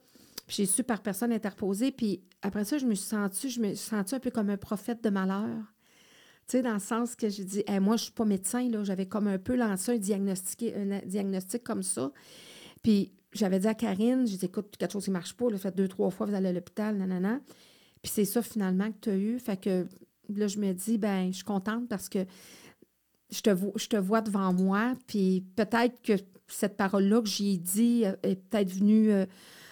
Puis 0.48 0.58
j'ai 0.58 0.66
su 0.66 0.84
par 0.84 1.02
personne 1.02 1.32
interposée. 1.32 1.92
Puis 1.92 2.22
après 2.42 2.66
ça, 2.66 2.78
je 2.78 2.86
me 2.86 2.94
suis 2.96 3.08
sentie, 3.08 3.50
je 3.50 3.60
me 3.60 3.70
suis 3.70 3.90
sentie 3.90 4.16
un 4.16 4.20
peu 4.20 4.32
comme 4.32 4.50
un 4.50 4.58
prophète 4.58 5.04
de 5.04 5.10
malheur. 5.10 5.58
Tu 6.48 6.58
sais, 6.58 6.62
dans 6.62 6.74
le 6.74 6.80
sens 6.80 7.16
que 7.16 7.28
j'ai 7.30 7.44
dit, 7.44 7.64
moi, 7.82 7.98
je 7.98 8.04
suis 8.04 8.12
pas 8.12 8.26
médecin, 8.26 8.70
là. 8.70 8.84
J'avais 8.84 9.08
comme 9.08 9.28
un 9.28 9.40
peu 9.40 9.56
lancé 9.56 9.94
un 9.94 9.98
diagnostic, 9.98 10.74
un 10.76 11.00
diagnostic 11.06 11.64
comme 11.64 11.82
ça. 11.82 12.12
Puis 12.84 13.12
j'avais 13.34 13.60
dit 13.60 13.68
à 13.68 13.74
Karine, 13.74 14.28
j'ai 14.28 14.38
dit, 14.38 14.46
écoute, 14.46 14.76
quelque 14.78 14.92
chose 14.94 15.06
qui 15.06 15.12
marche 15.12 15.34
pas, 15.34 15.50
là, 15.50 15.58
fait 15.58 15.76
deux, 15.76 15.88
trois 15.88 16.12
fois, 16.12 16.28
vous 16.28 16.36
allez 16.36 16.50
à 16.50 16.54
l'hôpital, 16.54 16.96
nanana. 16.98 17.40
Puis 18.04 18.12
c'est 18.14 18.26
ça, 18.26 18.44
finalement, 18.44 18.92
que 18.92 18.98
tu 19.02 19.10
as 19.10 19.18
eu. 19.18 19.40
Fait 19.40 19.58
que 19.58 19.88
là, 20.30 20.48
je 20.48 20.60
me 20.60 20.72
dis, 20.74 21.00
ben 21.00 21.28
je 21.28 21.38
suis 21.38 21.44
contente 21.44 21.88
parce 21.90 22.10
que 22.10 22.20
je 23.32 23.42
te, 23.42 23.98
vois, 23.98 24.22
devant 24.22 24.54
moi. 24.54 24.94
Puis 25.08 25.44
peut-être 25.56 26.02
que 26.02 26.14
cette 26.48 26.78
parole-là 26.78 27.22
que 27.22 27.28
j'y 27.28 27.54
ai 27.54 27.58
dit 27.58 28.04
euh, 28.06 28.16
est 28.24 28.36
peut-être 28.36 28.72
venue 28.72 29.12
euh, 29.12 29.26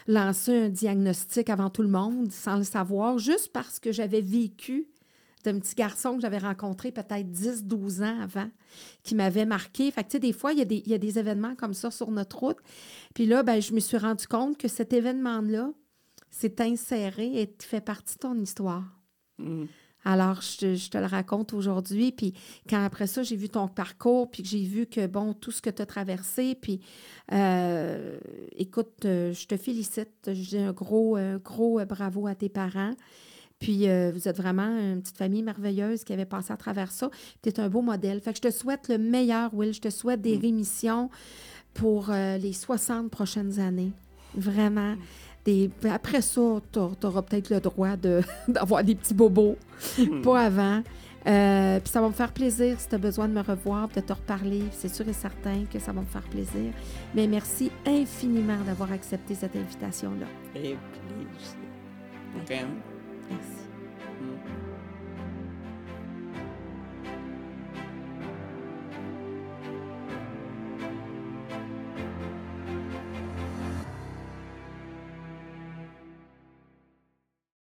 lancer 0.08 0.56
un 0.56 0.70
diagnostic 0.70 1.49
avant 1.49 1.70
tout 1.70 1.82
le 1.82 1.89
monde, 1.89 2.32
sans 2.32 2.58
le 2.58 2.64
savoir, 2.64 3.18
juste 3.18 3.51
parce 3.54 3.80
que 3.80 3.91
j'avais 3.91 4.22
vécu 4.22 4.88
d'un 5.43 5.60
petit 5.60 5.76
garçon 5.76 6.16
que 6.16 6.22
j'avais 6.22 6.38
rencontré 6.38 6.91
peut-être 6.91 7.30
10-12 7.30 8.01
ans 8.04 8.22
avant, 8.22 8.49
qui 9.04 9.14
m'avait 9.14 9.45
marqué. 9.45 9.91
Fait 9.91 10.04
que, 10.04 10.10
tu 10.10 10.12
sais, 10.14 10.20
des 10.20 10.34
fois, 10.34 10.54
il 10.54 10.60
y, 10.60 10.93
a 10.93 10.97
des, 10.97 11.20
événements 11.20 11.56
comme 11.56 11.74
ça 11.74 11.91
sur 11.91 12.12
notre 12.12 12.39
route. 12.39 12.58
Puis 13.14 13.26
là, 13.26 13.43
ben, 13.43 13.62
je 13.62 13.74
me 13.74 13.80
suis 13.80 13.97
rendu 13.97 14.26
compte 14.26 14.58
que 14.58 14.68
cet 14.68 14.93
événement-là 14.93 15.72
s'est 16.32 16.62
inséré 16.62 17.41
et 17.41 17.56
fait 17.60 17.82
partie 17.82 18.16
de 18.16 18.20
ton 18.20 18.39
histoire. 18.39 18.84
Mm. 19.38 19.66
Alors, 20.06 20.41
je, 20.41 20.76
je, 20.76 20.89
te 20.89 20.97
le 20.97 21.06
raconte 21.06 21.54
aujourd'hui. 21.54 22.12
Puis 22.12 22.34
quand 22.70 22.84
après 22.84 23.08
ça, 23.08 23.24
j'ai 23.24 23.36
vu 23.36 23.49
ton 23.49 23.68
parcours, 23.68 24.30
puis 24.30 24.43
que 24.43 24.49
j'ai 24.49 24.64
vu 24.64 24.86
que, 24.86 25.08
bon, 25.08 25.34
tout 25.34 25.51
ce 25.51 25.62
que 25.62 25.70
tu 25.70 25.82
as 25.82 25.86
traversé, 25.86 26.56
puis 26.56 26.82
euh, 27.32 28.18
écoute, 28.58 29.06
euh, 29.06 29.34
je 29.34 29.47
te 29.47 29.58
félicite. 29.58 30.10
J'ai 30.32 30.60
un 30.60 30.74
gros, 30.74 31.18
euh, 31.18 31.39
gros 31.39 31.84
bravo 31.86 32.28
à 32.28 32.36
tes 32.36 32.49
parents. 32.49 32.93
Puis 33.64 33.88
euh, 33.88 34.12
vous 34.14 34.28
êtes 34.28 34.36
vraiment 34.36 34.68
une 34.78 35.01
petite 35.01 35.16
famille 35.16 35.41
merveilleuse 35.41 36.04
qui 36.04 36.12
avait 36.12 36.26
passé 36.26 36.51
à 36.51 36.58
travers 36.58 36.91
ça. 36.91 37.10
Tu 37.41 37.47
es 37.47 37.62
un 37.62 37.70
beau 37.70 37.82
modèle. 37.82 38.20
Fait 38.20 38.32
que 38.32 38.38
je 38.38 38.41
te 38.41 38.51
souhaite 38.51 38.89
le 38.89 38.97
meilleur, 38.97 39.54
Will. 39.54 39.74
Je 39.74 39.80
te 39.80 39.89
souhaite 39.89 40.20
des 40.20 40.36
rémissions 40.36 41.10
pour 41.74 42.10
euh, 42.10 42.38
les 42.38 42.51
60 42.51 43.10
prochaines 43.10 43.62
années. 43.62 43.93
Vraiment. 44.36 44.95
Des... 45.46 45.70
Après 45.91 46.22
ça, 46.22 46.41
tu 46.72 46.80
auras 46.80 47.22
peut-être 47.22 47.50
le 47.50 47.60
droit 47.60 47.96
de, 47.98 48.22
d'avoir 48.48 48.84
des 48.84 48.96
petits 48.96 49.14
bobos. 49.14 49.58
Pas 50.24 50.46
avant. 50.46 50.82
Euh, 51.26 51.80
puis 51.80 51.89
ça 51.89 52.02
va 52.02 52.08
me 52.08 52.14
faire 52.14 52.34
plaisir 52.34 52.80
si 52.80 52.89
tu 52.89 52.96
as 52.96 52.98
besoin 52.98 53.28
de 53.28 53.34
me 53.34 53.41
revoir, 53.41 53.88
de 53.89 54.02
te 54.02 54.14
reparler. 54.14 54.64
C'est 54.72 54.94
sûr 54.94 55.08
et 55.08 55.14
certain 55.14 55.64
que 55.72 55.80
ça 55.80 55.91
va 55.91 56.02
me 56.02 56.06
faire 56.06 56.24
plaisir. 56.24 56.74
Mais 57.16 57.28
merci 57.28 57.72
infiniment 57.86 58.58
d'avoir 58.66 58.91
accepté 58.91 59.36
cette 59.36 59.56
invitation-là. 59.56 60.28
Et 60.56 60.76
plaisir. 61.16 61.58
Vraiment. 62.46 62.82
Merci. 63.30 63.64